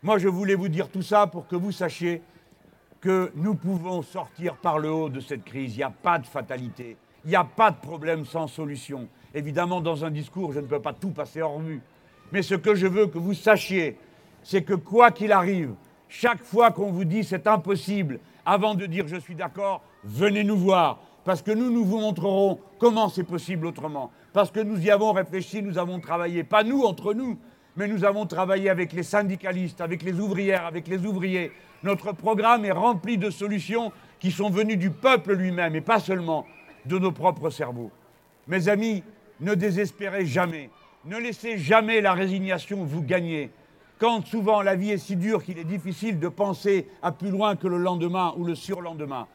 moi 0.00 0.18
je 0.18 0.28
voulais 0.28 0.54
vous 0.54 0.68
dire 0.68 0.88
tout 0.88 1.02
ça 1.02 1.26
pour 1.26 1.48
que 1.48 1.56
vous 1.56 1.72
sachiez 1.72 2.22
que 3.02 3.32
nous 3.34 3.56
pouvons 3.56 4.00
sortir 4.00 4.54
par 4.54 4.78
le 4.78 4.90
haut 4.90 5.08
de 5.08 5.20
cette 5.20 5.44
crise. 5.44 5.74
Il 5.74 5.78
n'y 5.78 5.82
a 5.82 5.90
pas 5.90 6.20
de 6.20 6.26
fatalité. 6.26 6.96
Il 7.24 7.30
n'y 7.30 7.36
a 7.36 7.44
pas 7.44 7.72
de 7.72 7.76
problème 7.76 8.24
sans 8.24 8.46
solution. 8.46 9.08
Évidemment, 9.34 9.80
dans 9.80 10.04
un 10.04 10.10
discours, 10.10 10.52
je 10.52 10.60
ne 10.60 10.66
peux 10.66 10.80
pas 10.80 10.92
tout 10.92 11.10
passer 11.10 11.42
en 11.42 11.56
revue. 11.56 11.82
Mais 12.30 12.42
ce 12.42 12.54
que 12.54 12.76
je 12.76 12.86
veux 12.86 13.08
que 13.08 13.18
vous 13.18 13.34
sachiez, 13.34 13.98
c'est 14.44 14.62
que 14.62 14.74
quoi 14.74 15.10
qu'il 15.10 15.32
arrive, 15.32 15.74
chaque 16.08 16.42
fois 16.42 16.70
qu'on 16.70 16.92
vous 16.92 17.04
dit 17.04 17.24
c'est 17.24 17.46
impossible, 17.46 18.20
avant 18.46 18.74
de 18.74 18.86
dire 18.86 19.08
je 19.08 19.16
suis 19.16 19.34
d'accord, 19.34 19.82
venez 20.04 20.44
nous 20.44 20.56
voir. 20.56 21.00
Parce 21.24 21.42
que 21.42 21.52
nous, 21.52 21.70
nous 21.70 21.84
vous 21.84 21.98
montrerons 21.98 22.58
comment 22.78 23.08
c'est 23.08 23.24
possible 23.24 23.66
autrement. 23.66 24.10
Parce 24.32 24.50
que 24.50 24.60
nous 24.60 24.80
y 24.80 24.90
avons 24.90 25.12
réfléchi, 25.12 25.62
nous 25.62 25.78
avons 25.78 26.00
travaillé, 26.00 26.44
pas 26.44 26.62
nous 26.62 26.82
entre 26.82 27.14
nous, 27.14 27.38
mais 27.76 27.88
nous 27.88 28.04
avons 28.04 28.26
travaillé 28.26 28.70
avec 28.70 28.92
les 28.92 29.02
syndicalistes, 29.02 29.80
avec 29.80 30.02
les 30.02 30.18
ouvrières, 30.20 30.66
avec 30.66 30.86
les 30.88 31.04
ouvriers. 31.04 31.52
Notre 31.82 32.12
programme 32.12 32.64
est 32.64 32.72
rempli 32.72 33.18
de 33.18 33.30
solutions 33.30 33.92
qui 34.20 34.30
sont 34.30 34.50
venues 34.50 34.76
du 34.76 34.90
peuple 34.90 35.34
lui-même 35.34 35.74
et 35.74 35.80
pas 35.80 35.98
seulement 36.00 36.46
de 36.86 36.98
nos 36.98 37.12
propres 37.12 37.50
cerveaux. 37.50 37.90
Mes 38.46 38.68
amis, 38.68 39.02
ne 39.40 39.54
désespérez 39.54 40.24
jamais. 40.24 40.70
Ne 41.04 41.18
laissez 41.18 41.58
jamais 41.58 42.00
la 42.00 42.12
résignation 42.12 42.84
vous 42.84 43.02
gagner. 43.02 43.50
Quand 43.98 44.24
souvent 44.26 44.62
la 44.62 44.76
vie 44.76 44.90
est 44.90 44.98
si 44.98 45.16
dure 45.16 45.42
qu'il 45.42 45.58
est 45.58 45.64
difficile 45.64 46.18
de 46.18 46.28
penser 46.28 46.88
à 47.02 47.12
plus 47.12 47.30
loin 47.30 47.56
que 47.56 47.66
le 47.66 47.78
lendemain 47.78 48.34
ou 48.36 48.44
le 48.44 48.54
surlendemain. 48.54 49.26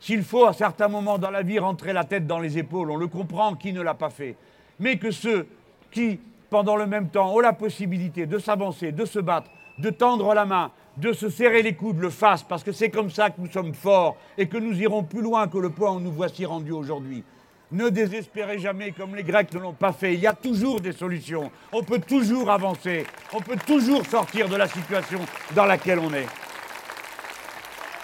S'il 0.00 0.22
faut 0.22 0.46
à 0.46 0.52
certains 0.52 0.88
moments 0.88 1.18
dans 1.18 1.30
la 1.30 1.42
vie 1.42 1.58
rentrer 1.58 1.92
la 1.92 2.04
tête 2.04 2.26
dans 2.26 2.38
les 2.38 2.58
épaules, 2.58 2.90
on 2.90 2.96
le 2.96 3.08
comprend 3.08 3.54
qui 3.54 3.72
ne 3.72 3.82
l'a 3.82 3.94
pas 3.94 4.10
fait. 4.10 4.36
Mais 4.78 4.96
que 4.96 5.10
ceux 5.10 5.48
qui 5.90 6.20
pendant 6.50 6.76
le 6.76 6.86
même 6.86 7.08
temps, 7.08 7.34
ont 7.34 7.40
la 7.40 7.52
possibilité 7.52 8.26
de 8.26 8.38
s'avancer, 8.38 8.92
de 8.92 9.04
se 9.04 9.18
battre, 9.18 9.50
de 9.78 9.90
tendre 9.90 10.34
la 10.34 10.44
main, 10.44 10.70
de 11.00 11.12
se 11.12 11.30
serrer 11.30 11.62
les 11.62 11.74
coudes, 11.74 12.00
le 12.00 12.10
fassent, 12.10 12.42
parce 12.42 12.64
que 12.64 12.72
c'est 12.72 12.90
comme 12.90 13.10
ça 13.10 13.30
que 13.30 13.40
nous 13.40 13.50
sommes 13.50 13.74
forts 13.74 14.16
et 14.36 14.48
que 14.48 14.58
nous 14.58 14.78
irons 14.80 15.04
plus 15.04 15.22
loin 15.22 15.48
que 15.48 15.58
le 15.58 15.70
point 15.70 15.92
où 15.92 16.00
nous 16.00 16.12
voici 16.12 16.44
rendus 16.44 16.72
aujourd'hui. 16.72 17.24
Ne 17.70 17.90
désespérez 17.90 18.58
jamais 18.58 18.92
comme 18.92 19.14
les 19.14 19.22
Grecs 19.22 19.52
ne 19.52 19.58
l'ont 19.58 19.74
pas 19.74 19.92
fait. 19.92 20.14
Il 20.14 20.20
y 20.20 20.26
a 20.26 20.32
toujours 20.32 20.80
des 20.80 20.92
solutions. 20.92 21.50
On 21.70 21.82
peut 21.82 21.98
toujours 21.98 22.50
avancer. 22.50 23.06
On 23.32 23.40
peut 23.40 23.58
toujours 23.66 24.06
sortir 24.06 24.48
de 24.48 24.56
la 24.56 24.66
situation 24.66 25.20
dans 25.54 25.66
laquelle 25.66 25.98
on 25.98 26.12
est. 26.14 26.26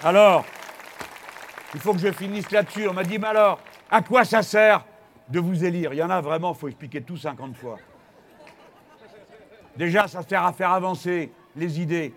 Alors, 0.03 0.45
il 1.73 1.81
faut 1.81 1.95
que 1.95 1.99
je 1.99 2.13
finisse 2.13 2.51
là-dessus. 2.51 2.87
On 2.87 2.93
m'a 2.93 3.05
dit, 3.05 3.19
mais 3.19 3.29
alors, 3.29 3.59
à 3.91 4.03
quoi 4.03 4.25
ça 4.25 4.43
sert 4.43 4.85
de 5.31 5.41
vous 5.41 5.65
élire? 5.65 5.95
Il 5.95 5.97
y 5.97 6.03
en 6.03 6.11
a 6.11 6.21
vraiment, 6.21 6.53
il 6.53 6.59
faut 6.59 6.69
expliquer 6.69 7.01
tout 7.01 7.17
50 7.17 7.57
fois. 7.57 7.79
Déjà, 9.77 10.07
ça 10.07 10.23
sert 10.23 10.45
à 10.45 10.53
faire 10.53 10.73
avancer 10.73 11.33
les 11.57 11.81
idées. 11.81 12.13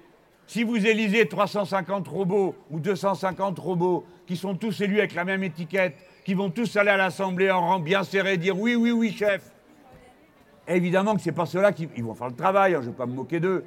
Si 0.48 0.64
vous 0.64 0.86
élisez 0.86 1.28
350 1.28 2.08
robots 2.08 2.56
ou 2.72 2.80
250 2.80 3.60
robots 3.60 4.06
qui 4.26 4.38
sont 4.38 4.56
tous 4.56 4.80
élus 4.82 5.00
avec 5.00 5.14
la 5.14 5.26
même 5.26 5.44
étiquette, 5.44 5.96
qui 6.24 6.34
vont 6.34 6.50
tous 6.50 6.76
aller 6.78 6.90
à 6.90 6.98
l'Assemblée 6.98 7.52
en 7.52 7.62
rang 7.62 7.80
bien 7.80 8.04
serré, 8.04 8.38
dire 8.38 8.58
oui, 8.58 8.76
oui, 8.76 8.92
oui, 8.92 9.12
chef, 9.12 9.52
évidemment 10.68 11.16
que 11.16 11.22
ce 11.22 11.30
n'est 11.30 11.36
pas 11.36 11.46
ceux-là 11.46 11.74
qui 11.74 11.86
vont 12.02 12.14
faire 12.14 12.30
le 12.30 12.36
travail, 12.36 12.76
hein, 12.76 12.80
je 12.82 12.88
ne 12.88 12.92
vais 12.92 12.98
pas 12.98 13.06
me 13.06 13.14
moquer 13.14 13.40
d'eux. 13.40 13.66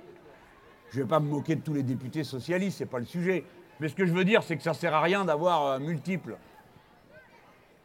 Je 0.91 0.99
ne 0.99 1.03
vais 1.05 1.09
pas 1.09 1.21
me 1.21 1.29
moquer 1.29 1.55
de 1.55 1.61
tous 1.61 1.75
les 1.75 1.83
députés 1.83 2.25
socialistes, 2.25 2.79
ce 2.79 2.85
n'est 2.85 2.91
pas 2.91 2.99
le 2.99 3.05
sujet. 3.05 3.45
Mais 3.79 3.89
ce 3.89 3.95
que 3.95 4.05
je 4.05 4.13
veux 4.13 4.25
dire, 4.25 4.43
c'est 4.43 4.57
que 4.57 4.63
ça 4.63 4.71
ne 4.71 4.77
sert 4.77 4.95
à 4.95 5.01
rien 5.01 5.25
d'avoir 5.25 5.67
euh, 5.67 5.79
multiples. 5.79 6.37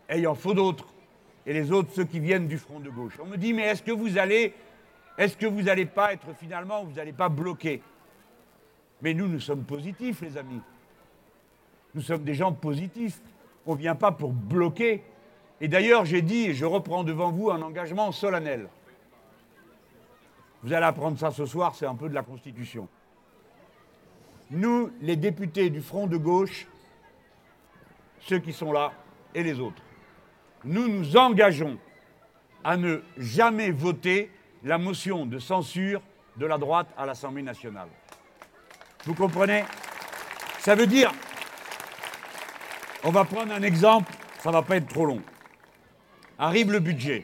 Et 0.09 0.19
il 0.19 0.27
en 0.27 0.35
faut 0.35 0.53
d'autres. 0.53 0.87
Et 1.45 1.53
les 1.53 1.71
autres, 1.71 1.91
ceux 1.93 2.05
qui 2.05 2.19
viennent 2.19 2.47
du 2.47 2.57
front 2.57 2.79
de 2.79 2.89
gauche. 2.89 3.19
On 3.21 3.27
me 3.27 3.37
dit, 3.37 3.53
mais 3.53 3.63
est-ce 3.63 3.83
que 3.83 3.91
vous 3.91 4.17
allez 4.17 4.53
est-ce 5.17 5.37
que 5.37 5.45
vous 5.45 5.61
n'allez 5.61 5.85
pas 5.85 6.13
être 6.13 6.33
finalement, 6.37 6.83
vous 6.83 6.93
n'allez 6.93 7.13
pas 7.13 7.29
bloquer? 7.29 7.81
Mais 9.05 9.13
nous, 9.13 9.27
nous 9.27 9.39
sommes 9.39 9.63
positifs, 9.63 10.21
les 10.21 10.35
amis. 10.35 10.61
Nous 11.93 12.01
sommes 12.01 12.23
des 12.23 12.33
gens 12.33 12.51
positifs. 12.51 13.21
On 13.67 13.73
ne 13.73 13.77
vient 13.77 13.93
pas 13.93 14.11
pour 14.11 14.31
bloquer. 14.31 15.03
Et 15.61 15.67
d'ailleurs, 15.67 16.05
j'ai 16.05 16.23
dit, 16.23 16.45
et 16.45 16.53
je 16.55 16.65
reprends 16.65 17.03
devant 17.03 17.31
vous 17.31 17.51
un 17.51 17.61
engagement 17.61 18.11
solennel. 18.11 18.67
Vous 20.63 20.73
allez 20.73 20.87
apprendre 20.87 21.19
ça 21.19 21.29
ce 21.29 21.45
soir, 21.45 21.75
c'est 21.75 21.85
un 21.85 21.93
peu 21.93 22.09
de 22.09 22.15
la 22.15 22.23
Constitution. 22.23 22.87
Nous, 24.49 24.89
les 25.01 25.17
députés 25.17 25.69
du 25.69 25.81
Front 25.81 26.07
de 26.07 26.17
gauche, 26.17 26.65
ceux 28.21 28.39
qui 28.39 28.53
sont 28.53 28.71
là 28.71 28.91
et 29.35 29.43
les 29.43 29.59
autres, 29.59 29.83
nous 30.63 30.87
nous 30.87 31.15
engageons 31.15 31.77
à 32.63 32.75
ne 32.75 33.03
jamais 33.19 33.69
voter 33.69 34.31
la 34.63 34.79
motion 34.79 35.27
de 35.27 35.37
censure 35.37 36.01
de 36.37 36.47
la 36.47 36.57
droite 36.57 36.87
à 36.97 37.05
l'Assemblée 37.05 37.43
nationale. 37.43 37.89
Vous 39.05 39.13
comprenez? 39.13 39.63
Ça 40.59 40.73
veut 40.73 40.87
dire, 40.87 41.11
on 43.03 43.11
va 43.11 43.23
prendre 43.23 43.53
un 43.53 43.61
exemple, 43.61 44.11
ça 44.39 44.49
ne 44.49 44.55
va 44.55 44.63
pas 44.63 44.77
être 44.77 44.87
trop 44.87 45.05
long. 45.05 45.21
Arrive 46.39 46.71
le 46.71 46.79
budget. 46.79 47.23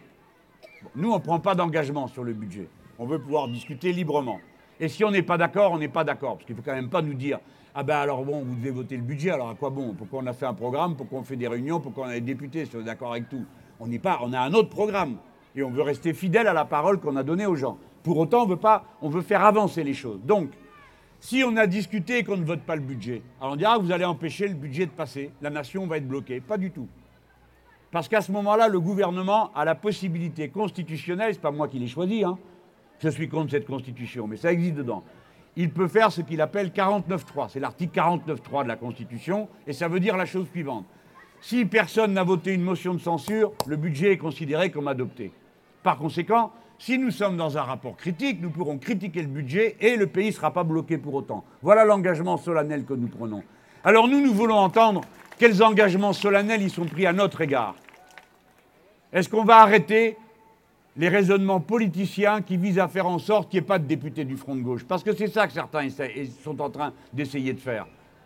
nous, 0.96 1.12
on 1.12 1.16
ne 1.16 1.22
prend 1.22 1.40
pas 1.40 1.56
d'engagement 1.56 2.08
sur 2.08 2.24
le 2.24 2.34
budget. 2.34 2.68
On 3.00 3.08
veut 3.08 3.18
pouvoir 3.18 3.48
discuter 3.48 3.94
librement. 3.94 4.40
Et 4.80 4.90
si 4.90 5.04
on 5.04 5.10
n'est 5.10 5.24
pas 5.24 5.40
d'accord, 5.40 5.72
on 5.72 5.80
n'est 5.80 5.88
pas 5.88 6.04
d'accord. 6.04 6.36
Parce 6.36 6.46
qu'il 6.46 6.56
ne 6.56 6.62
faut 6.62 6.66
quand 6.66 6.76
même 6.76 6.90
pas 6.90 7.02
nous 7.02 7.16
dire 7.16 7.40
Ah 7.74 7.82
ben 7.82 7.98
alors 7.98 8.24
bon, 8.24 8.44
vous 8.44 8.56
devez 8.56 8.70
voter 8.70 8.96
le 8.96 9.04
budget, 9.04 9.32
alors 9.32 9.50
à 9.50 9.56
quoi 9.56 9.72
bon? 9.72 9.96
Pourquoi 9.98 10.22
on 10.22 10.28
a 10.28 10.34
fait 10.34 10.46
un 10.46 10.54
programme? 10.54 10.96
Pourquoi 10.96 11.20
on 11.20 11.24
fait 11.24 11.36
des 11.36 11.48
réunions? 11.48 11.80
Pourquoi 11.80 12.06
on 12.06 12.10
a 12.10 12.14
des 12.14 12.22
députés? 12.22 12.66
Si 12.66 12.76
on 12.76 12.82
est 12.82 12.84
d'accord 12.84 13.12
avec 13.12 13.28
tout 13.28 13.46
On 13.80 13.88
n'est 13.88 13.98
pas, 13.98 14.20
on 14.22 14.34
a 14.34 14.40
un 14.40 14.54
autre 14.54 14.70
programme 14.70 15.18
et 15.56 15.64
on 15.64 15.72
veut 15.72 15.82
rester 15.82 16.14
fidèle 16.14 16.48
à 16.48 16.54
la 16.54 16.66
parole 16.66 17.00
qu'on 17.00 17.16
a 17.16 17.24
donnée 17.24 17.48
aux 17.48 17.56
gens. 17.56 17.80
Pour 18.04 18.20
autant, 18.20 18.44
on 18.44 18.48
veut, 18.48 18.58
pas, 18.58 18.86
on 19.02 19.10
veut 19.10 19.22
faire 19.22 19.44
avancer 19.44 19.84
les 19.84 19.96
choses. 19.96 20.20
Donc, 20.24 20.52
si 21.22 21.44
on 21.46 21.56
a 21.56 21.68
discuté 21.68 22.18
et 22.18 22.24
qu'on 22.24 22.36
ne 22.36 22.44
vote 22.44 22.62
pas 22.62 22.76
le 22.76 22.82
budget, 22.82 23.22
alors 23.40 23.54
on 23.54 23.56
dira 23.56 23.78
que 23.78 23.84
vous 23.84 23.92
allez 23.92 24.06
empêcher 24.06 24.48
le 24.48 24.56
budget 24.56 24.88
de 24.88 24.92
passer, 24.92 25.32
la 25.40 25.52
nation 25.52 25.86
va 25.86 25.98
être 25.98 26.08
bloquée. 26.08 26.42
Pas 26.42 26.58
du 26.58 26.72
tout. 26.72 26.88
Parce 27.92 28.08
qu'à 28.08 28.22
ce 28.22 28.32
moment-là, 28.32 28.68
le 28.68 28.80
gouvernement 28.80 29.52
a 29.54 29.64
la 29.64 29.76
possibilité 29.76 30.50
constitutionnelle, 30.50 31.34
c'est 31.34 31.40
pas 31.40 31.52
moi 31.52 31.68
qui 31.68 31.78
l'ai 31.78 31.88
choisi, 31.88 32.24
hein, 32.24 32.40
je 33.00 33.08
suis 33.08 33.30
contre 33.30 33.52
cette 33.52 33.68
constitution, 33.68 34.26
mais 34.26 34.36
ça 34.36 34.52
existe 34.52 34.74
dedans. 34.74 35.04
Il 35.56 35.70
peut 35.70 35.88
faire 35.88 36.12
ce 36.12 36.22
qu'il 36.22 36.42
appelle 36.42 36.70
49.3, 36.70 37.50
c'est 37.50 37.60
l'article 37.60 38.00
49.3 38.00 38.64
de 38.64 38.68
la 38.70 38.76
Constitution, 38.76 39.48
et 39.68 39.74
ça 39.74 39.88
veut 39.88 40.00
dire 40.00 40.18
la 40.18 40.26
chose 40.26 40.48
suivante. 40.50 40.86
Si 41.40 41.66
personne 41.66 42.14
n'a 42.14 42.24
voté 42.24 42.54
une 42.54 42.64
motion 42.64 42.96
de 42.96 43.00
censure, 43.00 43.52
le 43.68 43.76
budget 43.76 44.14
est 44.14 44.18
considéré 44.18 44.72
comme 44.72 44.88
adopté. 44.88 45.32
Par 45.84 45.98
conséquent, 45.98 46.52
si 46.82 46.98
nous 46.98 47.12
sommes 47.12 47.38
dans 47.38 47.60
un 47.60 47.62
rapport 47.62 47.96
critique, 47.96 48.42
nous 48.42 48.50
pourrons 48.50 48.80
critiquer 48.80 49.22
le 49.22 49.28
budget 49.28 49.76
et 49.80 49.96
le 49.96 50.08
pays 50.08 50.30
ne 50.30 50.32
sera 50.32 50.52
pas 50.52 50.64
bloqué 50.64 50.98
pour 50.98 51.14
autant. 51.14 51.44
Voilà 51.62 51.86
l'engagement 51.86 52.38
solennel 52.38 52.86
que 52.86 52.96
nous 52.96 53.08
prenons. 53.08 53.44
Alors 53.84 54.08
nous, 54.08 54.20
nous 54.20 54.34
voulons 54.34 54.56
entendre 54.56 55.02
quels 55.38 55.62
engagements 55.62 56.12
solennels 56.12 56.64
ils 56.64 56.72
sont 56.72 56.86
pris 56.86 57.06
à 57.06 57.14
notre 57.14 57.42
égard. 57.42 57.76
Est-ce 59.14 59.30
qu'on 59.30 59.44
va 59.44 59.58
arrêter 59.58 60.18
les 60.98 61.08
raisonnements 61.08 61.60
politiciens 61.60 62.42
qui 62.42 62.58
visent 62.58 62.80
à 62.80 62.88
faire 62.88 63.06
en 63.06 63.20
sorte 63.20 63.52
qu'il 63.52 63.60
n'y 63.60 63.66
ait 63.66 63.68
pas 63.68 63.78
de 63.78 63.86
députés 63.86 64.26
du 64.26 64.36
Front 64.36 64.56
de 64.56 64.62
gauche? 64.62 64.84
Parce 64.84 65.04
que 65.04 65.14
c'est 65.14 65.28
ça 65.28 65.46
que 65.46 65.54
certains 65.54 65.88
sont 66.44 66.60
en 66.60 66.70
train 66.72 66.94
d'essayer 67.14 67.54
de 67.54 67.60
faire. 67.60 67.86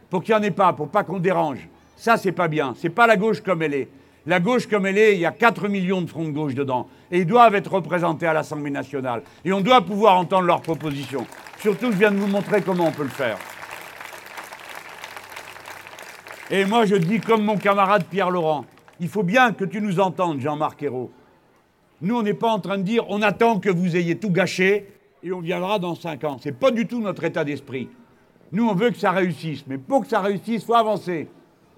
pour 0.10 0.24
qu'il 0.24 0.34
n'y 0.34 0.40
en 0.40 0.44
ait 0.44 0.52
pas, 0.52 0.72
pour 0.72 0.88
pas 0.88 1.04
qu'on 1.04 1.20
dérange. 1.20 1.68
Ça, 1.98 2.16
c'est 2.16 2.32
pas 2.32 2.48
bien. 2.48 2.74
C'est 2.78 2.90
pas 2.90 3.06
la 3.06 3.18
gauche 3.18 3.42
comme 3.42 3.62
elle 3.64 3.74
est. 3.74 3.90
La 4.28 4.40
gauche 4.40 4.68
comme 4.68 4.86
elle 4.88 4.98
est, 4.98 5.14
il 5.14 5.20
y 5.20 5.26
a 5.26 5.32
4 5.32 5.68
millions 5.68 6.02
de 6.02 6.10
fronts 6.10 6.26
de 6.26 6.32
gauche 6.32 6.56
dedans. 6.56 6.88
Et 7.12 7.20
ils 7.20 7.28
doivent 7.28 7.54
être 7.56 7.72
représentés 7.72 8.26
à 8.26 8.34
l'Assemblée 8.34 8.72
nationale. 8.72 9.22
Et 9.44 9.54
on 9.54 9.62
doit 9.62 9.82
pouvoir 9.82 10.18
entendre 10.18 10.48
leurs 10.48 10.62
propositions. 10.62 11.28
Surtout, 11.60 11.92
je 11.92 11.98
viens 11.98 12.12
de 12.12 12.18
vous 12.18 12.28
montrer 12.28 12.62
comment 12.62 12.88
on 12.88 12.92
peut 12.92 13.04
le 13.04 13.10
faire. 13.10 13.38
Et 16.50 16.66
moi, 16.66 16.86
je 16.86 16.96
dis 16.96 17.20
comme 17.20 17.44
mon 17.44 17.58
camarade 17.58 18.06
Pierre 18.06 18.30
Laurent, 18.30 18.66
il 19.00 19.10
faut 19.10 19.24
bien 19.24 19.52
que 19.52 19.66
tu 19.66 19.82
nous 19.82 20.00
entendes, 20.00 20.40
Jean-Marc 20.40 20.82
Ayrault. 20.84 21.12
Nous, 22.02 22.16
on 22.16 22.24
n'est 22.24 22.34
pas 22.34 22.50
en 22.50 22.60
train 22.60 22.78
de 22.78 22.84
dire 22.84 23.06
on 23.10 23.22
attend 23.22 23.60
que 23.60 23.70
vous 23.70 23.96
ayez 23.96 24.18
tout 24.18 24.30
gâché 24.30 24.88
et 25.24 25.32
on 25.32 25.40
viendra 25.40 25.80
dans 25.80 25.96
5 25.96 26.24
ans. 26.24 26.38
Ce 26.40 26.50
n'est 26.50 26.56
pas 26.56 26.72
du 26.72 26.88
tout 26.88 27.02
notre 27.02 27.24
état 27.24 27.44
d'esprit. 27.44 27.90
Nous, 28.52 28.68
on 28.68 28.76
veut 28.76 28.92
que 28.92 28.98
ça 28.98 29.12
réussisse. 29.12 29.66
Mais 29.68 29.78
pour 29.78 30.02
que 30.02 30.08
ça 30.08 30.22
réussisse, 30.22 30.62
il 30.62 30.66
faut 30.66 30.76
avancer. 30.76 31.28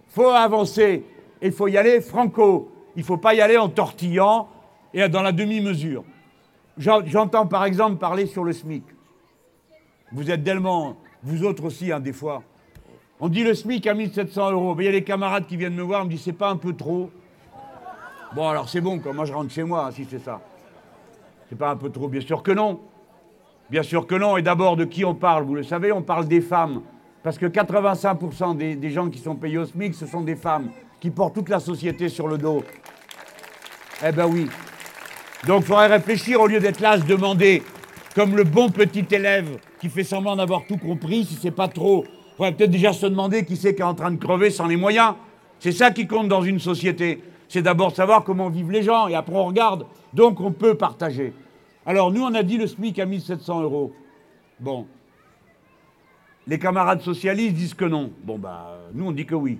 Il 0.10 0.14
faut 0.14 0.30
avancer. 0.30 1.04
Il 1.42 1.52
faut 1.52 1.68
y 1.68 1.78
aller 1.78 2.02
franco. 2.02 2.72
Il 2.96 3.02
ne 3.02 3.06
faut 3.06 3.18
pas 3.18 3.34
y 3.36 3.42
aller 3.42 3.58
en 3.58 3.70
tortillant 3.70 4.48
et 4.94 5.08
dans 5.08 5.22
la 5.22 5.32
demi-mesure. 5.32 6.04
J'entends 6.78 7.48
par 7.48 7.66
exemple 7.66 7.98
parler 7.98 8.26
sur 8.26 8.44
le 8.44 8.54
SMIC. 8.54 8.84
Vous 10.12 10.32
êtes 10.32 10.44
tellement, 10.44 10.96
vous 11.24 11.44
autres 11.44 11.66
aussi, 11.66 11.92
hein, 11.92 12.00
des 12.00 12.14
fois. 12.14 12.44
On 13.20 13.30
dit 13.30 13.44
le 13.44 13.54
SMIC 13.54 13.86
à 13.88 13.94
1700 13.94 14.52
euros. 14.52 14.76
Il 14.80 14.86
y 14.86 14.88
a 14.88 14.92
des 14.92 15.04
camarades 15.04 15.48
qui 15.48 15.58
viennent 15.58 15.76
me 15.76 15.82
voir, 15.82 16.06
me 16.06 16.10
disent 16.10 16.22
c'est 16.22 16.34
pas 16.34 16.50
un 16.50 16.56
peu 16.56 16.74
trop. 16.74 17.10
Bon, 18.36 18.48
alors 18.48 18.70
c'est 18.70 18.82
bon, 18.82 19.00
quand 19.00 19.14
moi 19.14 19.26
je 19.26 19.34
rentre 19.34 19.52
chez 19.52 19.64
moi, 19.64 19.90
si 19.92 20.06
c'est 20.06 20.20
ça. 20.20 20.42
C'est 21.50 21.58
pas 21.58 21.72
un 21.72 21.76
peu 21.76 21.90
trop, 21.90 22.08
bien 22.08 22.22
sûr 22.22 22.44
que 22.44 22.52
non. 22.52 22.80
Bien 23.70 23.84
sûr 23.84 24.06
que 24.06 24.16
non. 24.16 24.38
Et 24.38 24.42
d'abord, 24.42 24.76
de 24.76 24.86
qui 24.86 25.04
on 25.04 25.16
parle? 25.16 25.44
Vous 25.44 25.56
le 25.56 25.64
savez, 25.64 25.92
on 25.92 26.02
parle 26.02 26.28
des 26.28 26.42
femmes. 26.42 26.82
Parce 27.24 27.38
que 27.38 27.46
85% 27.46 28.56
des, 28.56 28.76
des, 28.76 28.90
gens 28.90 29.10
qui 29.10 29.20
sont 29.20 29.36
payés 29.36 29.58
au 29.58 29.66
SMIC, 29.66 29.96
ce 29.96 30.06
sont 30.06 30.22
des 30.22 30.36
femmes 30.36 30.70
qui 31.00 31.10
portent 31.10 31.36
toute 31.36 31.50
la 31.50 31.60
société 31.60 32.10
sur 32.10 32.28
le 32.28 32.38
dos. 32.38 32.64
Eh 34.06 34.12
ben 34.12 34.28
oui. 34.28 34.48
Donc 35.46 35.62
il 35.62 35.68
faudrait 35.68 35.88
réfléchir 35.88 36.42
au 36.42 36.48
lieu 36.48 36.60
d'être 36.60 36.80
là 36.80 36.92
à 36.92 37.00
se 37.00 37.06
demander, 37.06 37.64
comme 38.16 38.36
le 38.36 38.44
bon 38.44 38.70
petit 38.70 39.06
élève 39.12 39.60
qui 39.80 39.90
fait 39.90 40.04
semblant 40.04 40.36
d'avoir 40.36 40.66
tout 40.68 40.78
compris, 40.78 41.26
si 41.26 41.36
c'est 41.36 41.52
pas 41.52 41.68
trop. 41.68 42.06
Il 42.06 42.36
faudrait 42.38 42.54
peut-être 42.54 42.72
déjà 42.72 42.94
se 42.94 43.06
demander 43.06 43.46
qui 43.46 43.56
c'est 43.56 43.76
qui 43.76 43.82
est 43.82 43.86
en 43.86 43.94
train 43.94 44.12
de 44.12 44.18
crever 44.24 44.50
sans 44.50 44.68
les 44.68 44.78
moyens. 44.78 45.14
C'est 45.60 45.72
ça 45.72 45.92
qui 45.92 46.08
compte 46.08 46.28
dans 46.28 46.42
une 46.42 46.60
société. 46.60 47.22
C'est 47.48 47.62
d'abord 47.62 47.96
savoir 47.96 48.24
comment 48.24 48.50
vivent 48.50 48.72
les 48.72 48.84
gens 48.84 49.08
et 49.08 49.16
après 49.16 49.36
on 49.36 49.46
regarde. 49.46 49.86
Donc 50.14 50.40
on 50.42 50.52
peut 50.52 50.76
partager. 50.76 51.34
Alors 51.86 52.12
nous, 52.12 52.22
on 52.22 52.34
a 52.34 52.44
dit 52.44 52.58
le 52.58 52.68
SMIC 52.68 53.00
à 53.00 53.06
1700 53.06 53.62
euros. 53.62 53.94
Bon. 54.60 54.86
Les 56.46 56.60
camarades 56.60 57.02
socialistes 57.02 57.56
disent 57.56 57.74
que 57.74 57.86
non. 57.86 58.12
Bon, 58.24 58.38
bah, 58.38 58.78
nous, 58.94 59.08
on 59.08 59.12
dit 59.12 59.26
que 59.26 59.36
oui. 59.36 59.60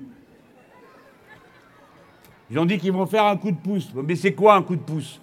Ils 2.50 2.60
ont 2.60 2.66
dit 2.66 2.78
qu'ils 2.78 2.92
vont 2.92 3.06
faire 3.06 3.26
un 3.26 3.38
coup 3.38 3.52
de 3.52 3.58
pouce. 3.58 3.92
Mais 3.96 4.16
c'est 4.16 4.34
quoi 4.34 4.56
un 4.56 4.62
coup 4.62 4.76
de 4.76 4.82
pouce? 4.82 5.22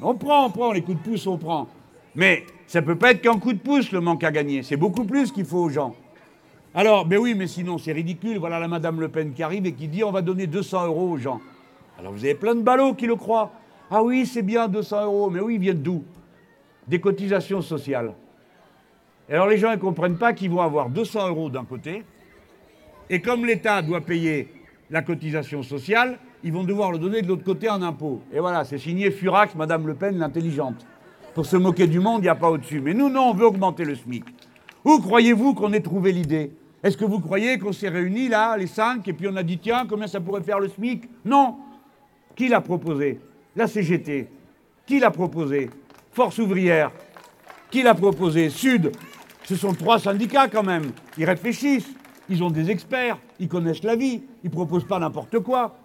On 0.00 0.14
prend, 0.14 0.46
on 0.46 0.50
prend, 0.50 0.72
les 0.72 0.82
coups 0.82 0.98
de 0.98 1.10
pouce, 1.10 1.26
on 1.26 1.36
prend. 1.36 1.68
Mais 2.14 2.44
ça 2.66 2.80
ne 2.80 2.86
peut 2.86 2.96
pas 2.96 3.10
être 3.10 3.20
qu'un 3.20 3.38
coup 3.38 3.52
de 3.52 3.58
pouce, 3.58 3.92
le 3.92 4.00
manque 4.00 4.24
à 4.24 4.30
gagner. 4.30 4.62
C'est 4.62 4.76
beaucoup 4.76 5.04
plus 5.04 5.32
qu'il 5.32 5.44
faut 5.44 5.58
aux 5.58 5.68
gens. 5.68 5.94
Alors, 6.74 7.04
ben 7.04 7.18
oui, 7.18 7.34
mais 7.34 7.46
sinon, 7.46 7.78
c'est 7.78 7.92
ridicule. 7.92 8.38
Voilà 8.38 8.58
la 8.58 8.68
Madame 8.68 9.00
Le 9.00 9.08
Pen 9.08 9.32
qui 9.32 9.42
arrive 9.42 9.66
et 9.66 9.72
qui 9.72 9.88
dit 9.88 10.04
on 10.04 10.12
va 10.12 10.22
donner 10.22 10.46
200 10.46 10.86
euros 10.86 11.10
aux 11.10 11.18
gens. 11.18 11.40
Alors 11.98 12.12
vous 12.12 12.24
avez 12.24 12.34
plein 12.34 12.54
de 12.54 12.62
ballots 12.62 12.94
qui 12.94 13.06
le 13.06 13.16
croient. 13.16 13.50
Ah 13.90 14.02
oui, 14.02 14.24
c'est 14.24 14.42
bien 14.42 14.68
200 14.68 15.04
euros. 15.04 15.30
Mais 15.30 15.40
oui, 15.40 15.54
ils 15.54 15.60
viennent 15.60 15.82
d'où? 15.82 16.04
Des 16.86 17.00
cotisations 17.00 17.60
sociales. 17.60 18.14
Alors 19.28 19.46
les 19.46 19.58
gens 19.58 19.70
ne 19.70 19.76
comprennent 19.76 20.16
pas 20.16 20.32
qu'ils 20.32 20.50
vont 20.50 20.60
avoir 20.60 20.88
200 20.88 21.28
euros 21.28 21.50
d'un 21.50 21.64
côté. 21.64 22.04
Et 23.10 23.20
comme 23.20 23.44
l'État 23.44 23.82
doit 23.82 24.00
payer 24.00 24.48
la 24.90 25.02
cotisation 25.02 25.62
sociale, 25.62 26.18
ils 26.42 26.52
vont 26.52 26.64
devoir 26.64 26.92
le 26.92 26.98
donner 26.98 27.22
de 27.22 27.28
l'autre 27.28 27.44
côté 27.44 27.68
en 27.68 27.82
impôt. 27.82 28.20
Et 28.32 28.40
voilà, 28.40 28.64
c'est 28.64 28.78
signé 28.78 29.10
Furax, 29.10 29.54
Madame 29.54 29.86
Le 29.86 29.94
Pen, 29.94 30.18
l'intelligente. 30.18 30.86
Pour 31.34 31.46
se 31.46 31.56
moquer 31.56 31.86
du 31.86 32.00
monde, 32.00 32.20
il 32.20 32.24
n'y 32.24 32.28
a 32.28 32.34
pas 32.34 32.50
au-dessus. 32.50 32.80
Mais 32.80 32.94
nous, 32.94 33.08
non, 33.08 33.30
on 33.30 33.34
veut 33.34 33.46
augmenter 33.46 33.84
le 33.84 33.94
SMIC. 33.94 34.24
Où 34.84 34.98
croyez-vous 35.00 35.54
qu'on 35.54 35.72
ait 35.72 35.80
trouvé 35.80 36.12
l'idée? 36.12 36.52
Est-ce 36.82 36.96
que 36.96 37.04
vous 37.04 37.20
croyez 37.20 37.58
qu'on 37.58 37.72
s'est 37.72 37.88
réunis 37.88 38.28
là, 38.28 38.56
les 38.56 38.68
cinq, 38.68 39.06
et 39.08 39.12
puis 39.12 39.26
on 39.28 39.36
a 39.36 39.42
dit 39.42 39.58
tiens, 39.58 39.86
combien 39.88 40.06
ça 40.06 40.20
pourrait 40.20 40.42
faire 40.42 40.60
le 40.60 40.68
SMIC? 40.68 41.04
Non. 41.24 41.56
Qui 42.36 42.48
l'a 42.48 42.60
proposé? 42.60 43.20
La 43.56 43.66
CGT. 43.66 44.28
Qui 44.86 45.00
l'a 45.00 45.10
proposé? 45.10 45.70
Force 46.12 46.38
ouvrière. 46.38 46.92
Qui 47.70 47.82
l'a 47.82 47.94
proposé? 47.94 48.48
Sud. 48.48 48.92
Ce 49.44 49.56
sont 49.56 49.74
trois 49.74 49.98
syndicats 49.98 50.48
quand 50.48 50.62
même. 50.62 50.92
Ils 51.16 51.24
réfléchissent. 51.24 51.92
Ils 52.28 52.42
ont 52.42 52.50
des 52.50 52.70
experts. 52.70 53.18
Ils 53.38 53.48
connaissent 53.48 53.82
la 53.82 53.96
vie. 53.96 54.22
Ils 54.44 54.50
proposent 54.50 54.86
pas 54.86 54.98
n'importe 54.98 55.38
quoi. 55.40 55.76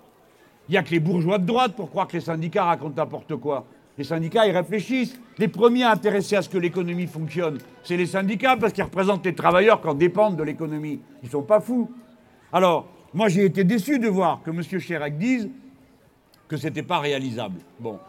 Il 0.70 0.74
n'y 0.74 0.78
a 0.78 0.84
que 0.84 0.92
les 0.92 1.00
bourgeois 1.00 1.38
de 1.38 1.46
droite 1.46 1.76
pour 1.76 1.90
croire 1.90 2.08
que 2.08 2.14
les 2.14 2.22
syndicats 2.22 2.64
racontent 2.64 3.02
n'importe 3.02 3.36
quoi. 3.36 3.66
Les 3.98 4.04
syndicats, 4.04 4.48
ils 4.48 4.56
réfléchissent. 4.56 5.20
Les 5.38 5.48
premiers 5.48 5.84
intéressés 5.84 6.36
à 6.36 6.42
ce 6.42 6.50
que 6.50 6.58
l'économie 6.58 7.08
fonctionne, 7.08 7.58
c'est 7.84 7.98
les 7.98 8.06
syndicats, 8.06 8.58
parce 8.58 8.74
qu'ils 8.74 8.84
représentent 8.84 9.26
les 9.26 9.36
travailleurs 9.36 9.82
qui 9.82 9.88
en 9.88 9.94
dépendent 9.94 10.36
de 10.36 10.44
l'économie. 10.44 11.00
Ils 11.22 11.26
ne 11.26 11.32
sont 11.32 11.44
pas 11.44 11.60
fous. 11.60 11.92
Alors, 12.52 12.88
moi, 13.14 13.28
j'ai 13.30 13.46
été 13.46 13.64
déçu 13.64 14.00
de 14.00 14.08
voir 14.08 14.42
que 14.44 14.50
M. 14.50 14.62
Chirac 14.62 15.18
dise 15.18 15.50
que 16.48 16.58
ce 16.58 16.68
n'était 16.68 16.84
pas 16.84 17.00
réalisable. 17.00 17.60
Bon. 17.80 18.00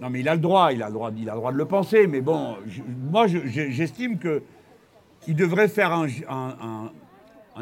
Non, 0.00 0.10
mais 0.10 0.20
il 0.20 0.28
a 0.28 0.34
le 0.34 0.40
droit, 0.40 0.72
il 0.72 0.82
a 0.82 0.88
le 0.88 0.92
droit, 0.92 1.10
de 1.10 1.56
le 1.56 1.64
penser, 1.64 2.06
mais 2.06 2.20
bon, 2.20 2.56
moi, 3.10 3.26
j'estime 3.26 4.18
qu'il 4.18 5.34
devrait 5.34 5.68
faire 5.68 5.92
un, 5.92 6.90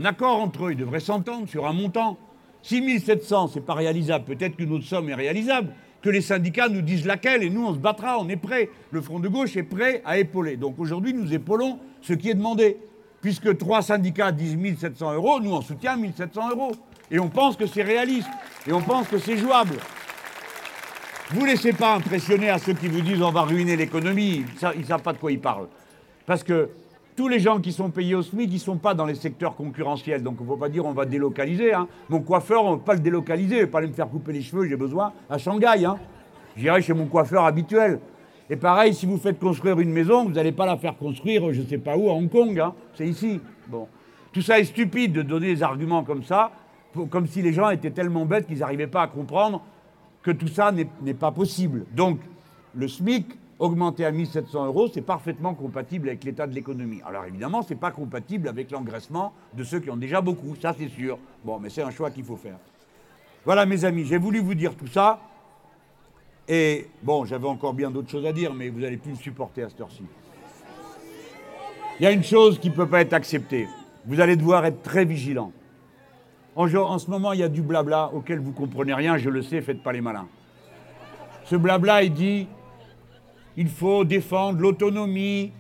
accord 0.05 0.41
entre 0.41 0.67
eux, 0.67 0.73
ils 0.73 0.79
devraient 0.79 1.01
s'entendre 1.01 1.49
sur 1.49 1.67
un 1.67 1.73
montant. 1.73 2.17
6700, 2.63 3.49
c'est 3.49 3.61
pas 3.61 3.75
réalisable, 3.75 4.25
peut-être 4.25 4.57
qu'une 4.57 4.73
autre 4.73 4.87
somme 4.87 5.11
est 5.11 5.15
réalisable, 5.15 5.75
que 6.01 6.09
les 6.09 6.23
syndicats 6.23 6.69
nous 6.69 6.81
disent 6.81 7.05
laquelle, 7.05 7.43
et 7.43 7.51
nous, 7.51 7.67
on 7.67 7.75
se 7.75 7.79
battra, 7.79 8.19
on 8.19 8.29
est 8.29 8.37
prêt. 8.37 8.71
Le 8.91 9.01
Front 9.03 9.21
de 9.21 9.29
gauche 9.29 9.57
est 9.57 9.63
prêt 9.63 10.03
à 10.05 10.19
épauler. 10.19 10.57
Donc 10.57 10.79
aujourd'hui, 10.79 11.13
nous 11.13 11.33
épaulons 11.33 11.79
ce 12.01 12.15
qui 12.15 12.31
est 12.31 12.35
demandé. 12.35 12.79
Puisque 13.21 13.57
trois 13.57 13.81
syndicats 13.81 14.33
disent 14.33 14.57
1700 14.57 15.15
euros, 15.15 15.41
nous, 15.41 15.53
on 15.53 15.63
soutient 15.63 15.97
1700 15.97 16.51
euros. 16.51 16.73
Et 17.11 17.19
on 17.19 17.29
pense 17.29 17.57
que 17.57 17.67
c'est 17.67 17.83
réaliste. 17.83 18.29
Et 18.67 18.73
on 18.73 18.83
pense 18.83 19.09
que 19.09 19.19
c'est 19.19 19.39
jouable. 19.39 19.77
Vous 21.31 21.41
ne 21.41 21.47
laissez 21.47 21.73
pas 21.73 21.95
impressionner 21.95 22.51
à 22.51 22.59
ceux 22.59 22.75
qui 22.75 22.87
vous 22.87 23.01
disent 23.01 23.23
on 23.23 23.31
va 23.31 23.43
ruiner 23.43 23.77
l'économie. 23.77 24.45
Ils 24.75 24.81
ne 24.81 24.85
savent 24.85 25.03
pas 25.03 25.15
de 25.15 25.19
quoi 25.19 25.33
ils 25.33 25.41
parlent. 25.41 25.69
Parce 26.27 26.43
que 26.43 26.69
tous 27.17 27.29
les 27.29 27.39
gens 27.39 27.61
qui 27.61 27.73
sont 27.73 27.91
payés 27.91 28.15
au 28.15 28.23
SMIC, 28.23 28.51
ils 28.51 28.55
ne 28.55 28.59
sont 28.59 28.77
pas 28.77 28.95
dans 28.95 29.07
les 29.07 29.15
secteurs 29.15 29.55
concurrentiels. 29.55 30.23
Donc 30.23 30.37
il 30.41 30.43
ne 30.43 30.49
faut 30.49 30.57
pas 30.57 30.69
dire 30.69 30.85
on 30.85 30.93
va 30.93 31.05
délocaliser. 31.05 31.73
Hein. 31.73 31.87
Mon 32.09 32.21
coiffeur, 32.21 32.65
on 32.65 32.73
ne 32.73 32.77
va 32.77 32.83
pas 32.83 32.95
le 32.95 33.01
délocaliser. 33.01 33.57
Il 33.57 33.61
ne 33.61 33.65
va 33.67 33.71
pas 33.71 33.79
aller 33.79 33.89
me 33.89 33.93
faire 33.93 34.09
couper 34.09 34.33
les 34.33 34.43
cheveux, 34.43 34.67
j'ai 34.67 34.77
besoin, 34.77 35.13
à 35.31 35.39
Shanghai. 35.39 35.85
Hein. 35.85 35.97
J'irai 36.57 36.83
chez 36.83 36.93
mon 36.93 37.07
coiffeur 37.07 37.45
habituel. 37.45 38.01
Et 38.51 38.57
pareil, 38.57 38.95
si 38.95 39.07
vous 39.07 39.17
faites 39.17 39.39
construire 39.39 39.81
une 39.81 39.91
maison, 39.91 40.25
vous 40.25 40.33
n'allez 40.33 40.53
pas 40.53 40.67
la 40.67 40.77
faire 40.77 40.97
construire, 40.97 41.53
je 41.53 41.63
ne 41.63 41.67
sais 41.67 41.79
pas 41.79 41.97
où, 41.97 42.11
à 42.11 42.13
Hong 42.13 42.29
Kong. 42.29 42.59
Hein. 42.59 42.75
C'est 42.95 43.07
ici. 43.07 43.41
Bon. 43.69 43.89
Tout 44.33 44.43
ça 44.43 44.59
est 44.59 44.65
stupide 44.65 45.13
de 45.13 45.23
donner 45.23 45.55
des 45.55 45.63
arguments 45.63 46.03
comme 46.03 46.25
ça, 46.25 46.51
comme 47.11 47.27
si 47.27 47.41
les 47.41 47.53
gens 47.53 47.71
étaient 47.71 47.91
tellement 47.91 48.27
bêtes 48.27 48.47
qu'ils 48.47 48.59
n'arrivaient 48.59 48.89
pas 48.89 49.03
à 49.03 49.07
comprendre 49.07 49.63
que 50.23 50.33
tout 50.33 50.49
ça 50.49 50.73
n'est 50.73 51.15
pas 51.15 51.31
possible. 51.31 51.85
Donc, 51.95 52.19
le 52.75 52.89
SMIC, 52.89 53.27
augmenter 53.59 54.05
à 54.05 54.11
1700 54.11 54.67
euros, 54.67 54.89
c'est 54.93 55.03
parfaitement 55.03 55.55
compatible 55.55 56.09
avec 56.09 56.25
l'état 56.25 56.47
de 56.47 56.55
l'économie. 56.55 57.01
Alors 57.07 57.25
évidemment, 57.25 57.63
ce 57.63 57.71
n'est 57.71 57.81
pas 57.81 57.91
compatible 57.91 58.49
avec 58.49 58.71
l'engraissement 58.71 59.33
de 59.55 59.65
ceux 59.65 59.81
qui 59.81 59.91
ont 59.91 59.97
déjà 59.97 60.21
beaucoup, 60.21 60.55
ça 60.61 60.75
c'est 60.79 60.89
sûr. 60.89 61.19
Bon, 61.45 61.59
mais 61.59 61.71
c'est 61.71 61.83
un 61.83 61.91
choix 61.91 62.11
qu'il 62.11 62.25
faut 62.25 62.37
faire. 62.37 62.59
Voilà 63.45 63.67
mes 63.67 63.85
amis, 63.85 64.05
j'ai 64.05 64.19
voulu 64.19 64.41
vous 64.41 64.55
dire 64.55 64.75
tout 64.75 64.87
ça. 64.87 65.21
Et 66.49 66.89
bon, 67.03 67.25
j'avais 67.25 67.49
encore 67.49 67.75
bien 67.75 67.91
d'autres 67.91 68.11
choses 68.11 68.27
à 68.27 68.33
dire, 68.33 68.53
mais 68.53 68.69
vous 68.69 68.81
n'allez 68.81 68.99
plus 68.99 69.13
me 69.13 69.17
supporter 69.17 69.63
à 69.63 69.69
cette 69.69 69.81
heure-ci. 69.81 70.03
Il 72.01 72.03
y 72.03 72.07
a 72.07 72.11
une 72.11 72.25
chose 72.25 72.59
qui 72.59 72.71
ne 72.71 72.75
peut 72.75 72.89
pas 72.89 73.01
être 73.01 73.13
acceptée. 73.13 73.69
Vous 74.05 74.21
allez 74.21 74.37
devoir 74.37 74.67
être 74.67 74.83
très 74.83 75.05
vigilant. 75.05 75.53
En, 76.57 76.99
ce 76.99 77.11
moment, 77.11 77.33
il 77.33 77.41
y 77.41 77.43
a 77.43 77.49
du 77.49 77.63
blabla 77.63 78.11
auquel 78.13 78.39
vous 78.39 78.53
comprenez 78.53 78.95
rien, 78.95 79.17
je 79.17 79.29
le 79.29 79.43
sais, 79.43 79.61
faites 79.61 79.83
pas 79.83 79.93
les 79.93 80.01
malins. 80.01 80.29
Ce 81.45 81.57
blabla, 81.57 82.05
il 82.05 82.13
dit 82.13 82.47
il 83.57 83.69
faut 83.69 84.05
défendre 84.05 84.61
l'autonomie 84.61 85.53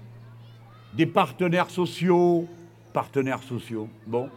des 0.94 1.06
partenaires 1.06 1.70
sociaux. 1.70 2.46
Partenaires 2.92 3.42
sociaux, 3.42 3.88
bon. 4.06 4.28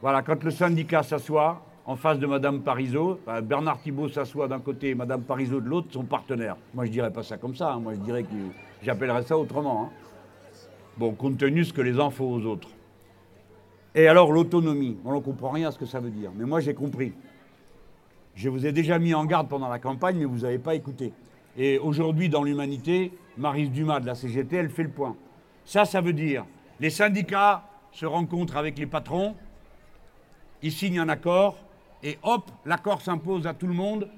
Voilà, 0.00 0.22
quand 0.22 0.42
le 0.42 0.50
syndicat 0.50 1.02
s'assoit 1.02 1.62
en 1.84 1.96
face 1.96 2.18
de 2.18 2.26
Mme 2.26 2.60
Parisot, 2.60 3.20
Bernard 3.42 3.80
Thibault 3.80 4.08
s'assoit 4.08 4.48
d'un 4.48 4.60
côté 4.60 4.90
et 4.90 4.94
Mme 4.94 5.22
Parisot 5.22 5.60
de 5.60 5.68
l'autre, 5.68 5.88
son 5.90 6.04
partenaire. 6.04 6.56
Moi, 6.74 6.86
je 6.86 6.90
dirais 6.90 7.12
pas 7.12 7.22
ça 7.22 7.36
comme 7.36 7.54
ça, 7.54 7.72
hein. 7.72 7.80
moi, 7.80 7.94
je 7.94 8.00
dirais 8.00 8.22
que 8.22 8.28
j'appellerais 8.82 9.22
ça 9.22 9.36
autrement. 9.36 9.84
Hein. 9.84 9.90
Bon, 10.96 11.12
compte 11.12 11.38
tenu 11.38 11.64
ce 11.64 11.72
que 11.72 11.80
les 11.82 11.98
uns 11.98 12.10
font 12.10 12.32
aux 12.32 12.44
autres. 12.44 12.68
Et 13.94 14.06
alors, 14.06 14.32
l'autonomie, 14.32 14.98
on 15.04 15.14
ne 15.14 15.20
comprend 15.20 15.50
rien 15.50 15.68
à 15.68 15.72
ce 15.72 15.78
que 15.78 15.86
ça 15.86 16.00
veut 16.00 16.10
dire, 16.10 16.30
mais 16.34 16.44
moi, 16.44 16.60
j'ai 16.60 16.74
compris. 16.74 17.12
Je 18.34 18.48
vous 18.48 18.66
ai 18.66 18.72
déjà 18.72 18.98
mis 18.98 19.14
en 19.14 19.24
garde 19.24 19.48
pendant 19.48 19.68
la 19.68 19.78
campagne, 19.78 20.18
mais 20.18 20.24
vous 20.24 20.40
n'avez 20.40 20.58
pas 20.58 20.74
écouté. 20.74 21.12
Et 21.58 21.78
aujourd'hui, 21.78 22.28
dans 22.28 22.44
l'humanité, 22.44 23.12
Marise 23.36 23.72
Dumas 23.72 23.98
de 23.98 24.06
la 24.06 24.14
CGT, 24.14 24.56
elle 24.56 24.70
fait 24.70 24.84
le 24.84 24.90
point. 24.90 25.16
Ça, 25.64 25.84
ça 25.84 26.00
veut 26.00 26.12
dire 26.12 26.46
les 26.80 26.90
syndicats 26.90 27.64
se 27.90 28.06
rencontre 28.06 28.56
avec 28.56 28.78
les 28.78 28.86
patrons, 28.86 29.34
ils 30.62 30.70
signent 30.70 31.00
un 31.00 31.08
accord, 31.08 31.56
et 32.04 32.18
hop, 32.22 32.48
l'accord 32.64 33.00
s'impose 33.00 33.48
à 33.48 33.54
tout 33.54 33.66
le 33.66 33.74
monde, 33.74 34.08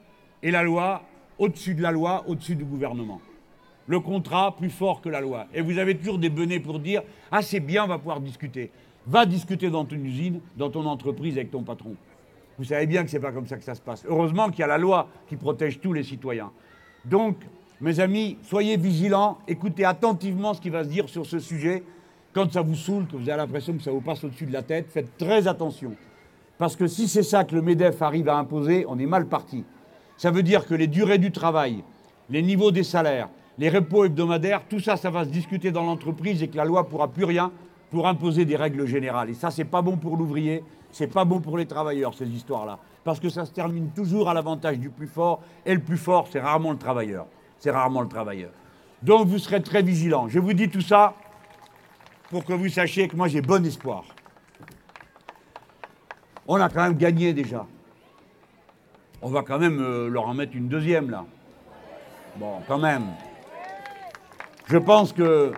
et 0.43 0.51
la 0.51 0.63
loi, 0.63 1.03
au-dessus 1.39 1.75
de 1.75 1.81
la 1.81 1.91
loi, 1.91 2.25
au-dessus 2.27 2.57
du 2.57 2.65
gouvernement. 2.65 3.23
Le 3.87 4.01
contrat 4.01 4.55
plus 4.55 4.69
fort 4.69 5.01
que 5.01 5.09
la 5.09 5.23
loi. 5.23 5.47
Et 5.55 5.63
vous 5.63 5.79
avez 5.79 5.97
toujours 5.97 6.19
des 6.19 6.29
benets 6.29 6.61
pour 6.61 6.79
dire 6.79 7.03
Ah, 7.33 7.41
c'est 7.41 7.61
bien, 7.61 7.85
on 7.85 7.89
va 7.89 7.97
pouvoir 7.97 8.21
discuter. 8.21 8.71
Va 9.07 9.25
discuter 9.25 9.71
dans 9.71 9.87
ton 9.87 9.97
usine, 9.97 10.41
dans 10.57 10.69
ton 10.69 10.85
entreprise 10.85 11.39
avec 11.39 11.51
ton 11.51 11.63
patron. 11.63 11.97
Vous 12.59 12.65
savez 12.65 12.87
bien 12.87 13.03
que 13.03 13.11
ce 13.11 13.17
n'est 13.17 13.23
pas 13.23 13.33
comme 13.33 13.47
ça 13.47 13.57
que 13.57 13.65
ça 13.65 13.75
se 13.75 13.81
passe. 13.81 14.05
Heureusement 14.07 14.51
qu'il 14.51 14.61
y 14.61 14.63
a 14.63 14.67
la 14.67 14.77
loi 14.77 15.09
qui 15.27 15.37
protège 15.37 15.81
tous 15.81 15.95
les 15.95 16.03
citoyens. 16.03 16.53
Donc, 17.05 17.37
mes 17.81 17.99
amis, 18.01 18.37
soyez 18.43 18.77
vigilants, 18.77 19.39
écoutez 19.49 19.85
attentivement 19.85 20.53
ce 20.53 20.61
qui 20.61 20.71
va 20.71 20.85
se 20.85 20.89
dire 20.89 21.09
sur 21.09 21.25
ce 21.25 21.39
sujet. 21.39 21.83
Quand 22.33 22.53
ça 22.53 22.61
vous 22.63 22.75
saoule, 22.75 23.07
que 23.07 23.17
vous 23.17 23.29
avez 23.29 23.39
l'impression 23.39 23.73
que 23.73 23.83
ça 23.83 23.91
vous 23.91 24.03
passe 24.03 24.23
au-dessus 24.23 24.47
de 24.47 24.53
la 24.53 24.63
tête, 24.63 24.89
faites 24.91 25.17
très 25.17 25.49
attention. 25.49 25.93
Parce 26.59 26.77
que 26.77 26.87
si 26.87 27.09
c'est 27.09 27.23
ça 27.23 27.45
que 27.45 27.55
le 27.55 27.63
MEDEF 27.63 28.03
arrive 28.03 28.29
à 28.29 28.37
imposer, 28.37 28.85
on 28.87 28.99
est 28.99 29.07
mal 29.07 29.27
parti. 29.27 29.65
Ça 30.19 30.31
veut 30.31 30.43
dire 30.43 30.67
que 30.67 30.75
les 30.75 30.87
durées 30.87 31.17
du 31.17 31.33
travail, 31.33 31.83
les 32.29 32.43
niveaux 32.43 32.71
des 32.71 32.85
salaires, 32.85 33.31
les 33.57 33.71
repos 33.71 34.05
hebdomadaires, 34.05 34.63
tout 34.69 34.79
ça, 34.79 34.97
ça 34.97 35.11
va 35.11 35.25
se 35.25 35.31
discuter 35.31 35.73
dans 35.73 35.85
l'entreprise 35.85 36.43
et 36.43 36.49
que 36.49 36.59
la 36.59 36.67
loi 36.67 36.83
ne 36.83 36.87
pourra 36.87 37.09
plus 37.09 37.25
rien 37.25 37.51
pour 37.91 38.07
imposer 38.07 38.45
des 38.45 38.57
règles 38.57 38.87
générales. 38.87 39.31
Et 39.31 39.35
ça, 39.35 39.51
c'est 39.51 39.65
pas 39.65 39.81
bon 39.81 39.97
pour 39.97 40.17
l'ouvrier, 40.17 40.63
c'est 40.93 41.13
pas 41.13 41.25
bon 41.25 41.41
pour 41.41 41.57
les 41.57 41.67
travailleurs, 41.67 42.15
ces 42.15 42.29
histoires-là. 42.29 42.79
Parce 43.05 43.21
que 43.21 43.29
ça 43.29 43.47
se 43.47 43.53
termine 43.53 43.91
toujours 43.91 44.29
à 44.29 44.35
l'avantage 44.35 44.79
du 44.79 44.91
plus 44.91 45.07
fort, 45.07 45.41
et 45.65 45.75
le 45.75 45.81
plus 45.81 45.97
fort, 45.97 46.29
c'est 46.31 46.41
rarement 46.41 46.73
le 46.73 46.79
travailleur. 46.79 47.27
C'est 47.59 47.71
rarement 47.71 48.03
le 48.03 48.09
travailleur. 48.09 48.51
Donc 49.03 49.27
vous 49.27 49.39
serez 49.39 49.63
très 49.63 49.83
vigilants. 49.83 50.29
Je 50.29 50.39
vous 50.39 50.53
dis 50.53 50.69
tout 50.69 50.83
ça 50.83 51.15
pour 52.29 52.45
que 52.45 52.53
vous 52.53 52.69
sachiez 52.69 53.09
que 53.09 53.17
moi 53.17 53.29
j'ai 53.29 53.41
bon 53.41 53.65
espoir. 53.65 54.05
On 56.47 56.61
a 56.61 56.69
quand 56.69 56.83
même 56.83 56.97
gagné 56.97 57.33
déjà. 57.33 57.67
On 59.23 59.29
va 59.29 59.43
quand 59.43 59.59
même 59.59 59.81
euh, 59.81 60.09
leur 60.09 60.27
en 60.27 60.35
mettre 60.35 60.57
une 60.57 60.69
deuxième 60.69 61.11
là. 61.11 61.25
Bon, 62.37 62.61
quand 62.67 62.79
même. 62.79 63.05
Je 64.67 64.79
pense 64.79 65.13
que 65.13 65.53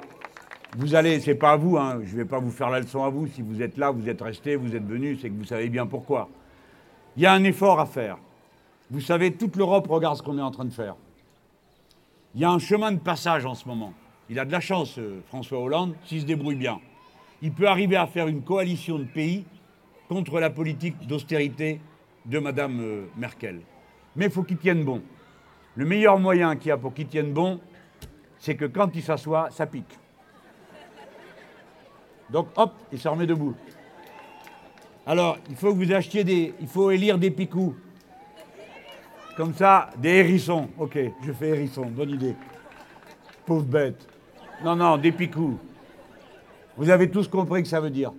vous 0.76 0.94
allez, 0.94 1.20
c'est 1.20 1.34
pas 1.34 1.52
à 1.52 1.56
vous, 1.56 1.76
hein, 1.76 2.00
je 2.04 2.12
ne 2.12 2.16
vais 2.16 2.24
pas 2.24 2.38
vous 2.38 2.50
faire 2.50 2.70
la 2.70 2.80
leçon 2.80 3.04
à 3.04 3.10
vous. 3.10 3.26
Si 3.26 3.42
vous 3.42 3.60
êtes 3.60 3.76
là, 3.76 3.90
vous 3.90 4.08
êtes 4.08 4.22
resté, 4.22 4.56
vous 4.56 4.74
êtes 4.74 4.86
venu, 4.86 5.16
c'est 5.20 5.28
que 5.28 5.34
vous 5.34 5.44
savez 5.44 5.68
bien 5.68 5.86
pourquoi. 5.86 6.28
Il 7.16 7.22
y 7.22 7.26
a 7.26 7.32
un 7.32 7.44
effort 7.44 7.78
à 7.78 7.86
faire. 7.86 8.18
Vous 8.90 9.00
savez, 9.00 9.32
toute 9.32 9.56
l'Europe 9.56 9.86
regarde 9.88 10.16
ce 10.16 10.22
qu'on 10.22 10.38
est 10.38 10.42
en 10.42 10.50
train 10.50 10.64
de 10.64 10.72
faire. 10.72 10.96
Il 12.34 12.40
y 12.40 12.44
a 12.44 12.50
un 12.50 12.58
chemin 12.58 12.92
de 12.92 12.98
passage 12.98 13.44
en 13.44 13.54
ce 13.54 13.68
moment. 13.68 13.92
Il 14.30 14.38
a 14.38 14.44
de 14.44 14.52
la 14.52 14.60
chance, 14.60 14.98
euh, 14.98 15.20
François 15.26 15.58
Hollande, 15.58 15.94
s'il 16.04 16.22
se 16.22 16.26
débrouille 16.26 16.56
bien. 16.56 16.80
Il 17.42 17.52
peut 17.52 17.68
arriver 17.68 17.96
à 17.96 18.06
faire 18.06 18.28
une 18.28 18.42
coalition 18.42 18.98
de 18.98 19.04
pays 19.04 19.44
contre 20.08 20.40
la 20.40 20.48
politique 20.48 21.06
d'austérité 21.06 21.80
de 22.24 22.38
Mme 22.38 22.80
euh, 22.80 23.06
Merkel. 23.16 23.60
Mais 24.16 24.26
il 24.26 24.30
faut 24.30 24.42
qu'il 24.42 24.56
tienne 24.56 24.84
bon. 24.84 25.02
Le 25.74 25.84
meilleur 25.84 26.18
moyen 26.18 26.56
qu'il 26.56 26.68
y 26.68 26.72
a 26.72 26.78
pour 26.78 26.94
qu'il 26.94 27.08
tienne 27.08 27.32
bon, 27.32 27.60
c'est 28.38 28.56
que 28.56 28.64
quand 28.64 28.94
il 28.94 29.02
s'assoit, 29.02 29.50
ça 29.50 29.66
pique. 29.66 29.98
Donc 32.30 32.48
hop, 32.56 32.72
il 32.90 32.98
se 32.98 33.08
remet 33.08 33.26
debout. 33.26 33.54
Alors, 35.06 35.38
il 35.50 35.56
faut 35.56 35.72
que 35.72 35.84
vous 35.84 35.92
achetiez 35.92 36.22
des. 36.22 36.54
Il 36.60 36.68
faut 36.68 36.90
élire 36.90 37.18
des 37.18 37.30
picous. 37.30 37.74
Comme 39.36 39.54
ça, 39.54 39.90
des 39.98 40.10
hérissons. 40.10 40.68
Ok, 40.78 40.98
je 41.24 41.32
fais 41.32 41.48
hérisson, 41.48 41.86
bonne 41.86 42.10
idée. 42.10 42.36
Pauvre 43.44 43.64
bête. 43.64 44.06
Non, 44.62 44.76
non, 44.76 44.98
des 44.98 45.10
picous. 45.10 45.58
Vous 46.76 46.88
avez 46.88 47.10
tous 47.10 47.26
compris 47.26 47.62
que 47.62 47.68
ça 47.68 47.80
veut 47.80 47.90
dire. 47.90 48.12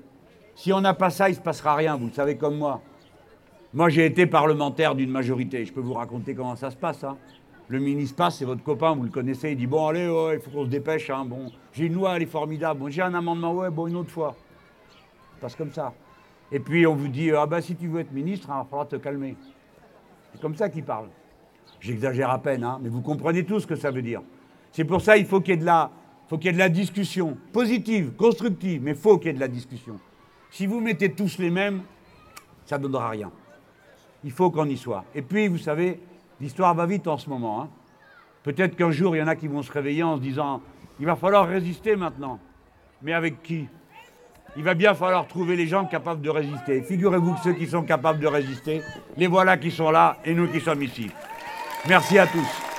Si 0.56 0.74
on 0.74 0.82
n'a 0.82 0.94
pas 0.94 1.10
ça, 1.10 1.30
il 1.30 1.32
ne 1.32 1.38
se 1.38 1.42
passera 1.42 1.76
rien, 1.76 1.96
vous 1.96 2.08
le 2.08 2.12
savez 2.12 2.36
comme 2.36 2.58
moi. 2.58 2.82
Moi, 3.74 3.90
j'ai 3.90 4.06
été 4.06 4.28
parlementaire 4.28 4.94
d'une 4.94 5.10
majorité. 5.10 5.66
Je 5.66 5.74
peux 5.74 5.82
vous 5.82 5.94
raconter 5.94 6.36
comment 6.36 6.56
ça 6.56 6.70
se 6.70 6.76
passe. 6.76 7.04
Hein. 7.04 7.18
Le 7.70 7.80
ministre 7.80 8.16
passe, 8.16 8.38
c'est 8.38 8.46
votre 8.46 8.62
copain, 8.62 8.94
vous 8.94 9.04
le 9.04 9.10
connaissez. 9.10 9.52
Il 9.52 9.58
dit 9.58 9.68
Bon, 9.68 9.88
allez, 9.88 10.06
il 10.34 10.40
faut 10.42 10.52
qu'on 10.52 10.66
se 10.66 10.70
dépêche. 10.70 11.10
Hein. 11.10 11.24
Bon, 11.26 11.52
j'ai 11.72 11.86
une 11.86 11.94
loi, 11.94 12.16
elle 12.16 12.24
est 12.24 12.28
formidable. 12.28 12.92
J'ai 12.92 13.02
un 13.02 13.14
amendement, 13.14 13.54
ouais, 13.54 13.70
bon, 13.70 13.88
une 13.88 13.96
autre 13.96 14.12
fois. 14.12 14.36
Ça 15.36 15.38
passe 15.42 15.56
comme 15.56 15.72
ça. 15.72 15.94
Et 16.54 16.60
puis, 16.60 16.86
on 16.86 16.94
vous 16.94 17.08
dit 17.08 17.32
Ah, 17.32 17.48
ben, 17.48 17.60
si 17.60 17.76
tu 17.76 17.88
veux 17.88 18.00
être 18.00 18.12
ministre, 18.12 18.50
hein, 18.52 18.58
il 18.58 18.64
va 18.64 18.66
falloir 18.66 18.88
te 18.88 18.96
calmer. 18.96 19.36
C'est 20.32 20.40
comme 20.40 20.56
ça 20.56 20.70
qu'il 20.70 20.84
parle. 20.84 21.08
J'exagère 21.80 22.30
à 22.30 22.38
peine, 22.38 22.64
hein, 22.64 22.80
mais 22.82 22.90
vous 22.90 23.02
comprenez 23.02 23.44
tout 23.44 23.60
ce 23.60 23.66
que 23.66 23.76
ça 23.76 23.90
veut 23.90 24.04
dire. 24.04 24.22
C'est 24.72 24.86
pour 24.86 25.02
ça 25.02 25.18
qu'il 25.18 25.26
faut 25.26 25.42
qu'il 25.42 25.56
y 25.56 25.58
ait 25.58 25.60
de 25.60 25.66
la, 25.66 25.90
faut 26.28 26.38
qu'il 26.38 26.46
y 26.46 26.50
ait 26.50 26.54
de 26.54 26.60
la 26.60 26.70
discussion, 26.70 27.36
positive, 27.52 28.14
constructive, 28.14 28.82
mais 28.84 28.94
faut 28.94 29.18
qu'il 29.18 29.28
y 29.28 29.30
ait 29.32 29.34
de 29.34 29.40
la 29.40 29.48
discussion. 29.48 30.00
Si 30.52 30.68
vous 30.68 30.80
mettez 30.80 31.12
tous 31.12 31.40
les 31.40 31.50
mêmes, 31.50 31.82
ça 32.66 32.78
ne 32.78 32.84
donnera 32.84 33.10
rien. 33.10 33.32
Il 34.24 34.32
faut 34.32 34.52
qu'on 34.52 34.66
y 34.66 34.78
soit. 34.78 35.06
Et 35.16 35.24
puis, 35.24 35.48
vous 35.48 35.58
savez, 35.58 36.00
l'histoire 36.40 36.76
va 36.76 36.86
vite 36.86 37.08
en 37.08 37.18
ce 37.18 37.30
moment. 37.30 37.64
Hein. 37.64 37.70
Peut-être 38.44 38.76
qu'un 38.76 38.92
jour, 38.92 39.16
il 39.16 39.20
y 39.20 39.22
en 39.24 39.28
a 39.28 39.36
qui 39.36 39.48
vont 39.48 39.64
se 39.64 39.72
réveiller 39.72 40.04
en 40.04 40.18
se 40.18 40.22
disant 40.22 40.62
il 41.00 41.08
va 41.08 41.16
falloir 41.16 41.48
résister 41.48 41.96
maintenant. 41.96 42.40
Mais 43.02 43.14
avec 43.14 43.42
qui? 43.42 43.68
Il 44.56 44.64
va 44.64 44.74
bien 44.76 44.94
falloir 44.94 45.28
trouver 45.28 45.56
les 45.56 45.68
gens 45.68 45.86
capables 45.86 46.22
de 46.22 46.30
résister. 46.30 46.84
Figurez-vous 46.84 47.34
que 47.34 47.42
ceux 47.44 47.54
qui 47.54 47.66
sont 47.66 47.84
capables 47.84 48.20
de 48.20 48.28
résister, 48.28 48.82
les 49.18 49.28
voilà 49.28 49.58
qui 49.58 49.72
sont 49.72 49.90
là 49.90 50.18
et 50.26 50.34
nous 50.34 50.48
qui 50.48 50.60
sommes 50.60 50.84
ici. 50.84 51.10
Merci 51.88 52.20
à 52.20 52.28
tous. 52.28 52.73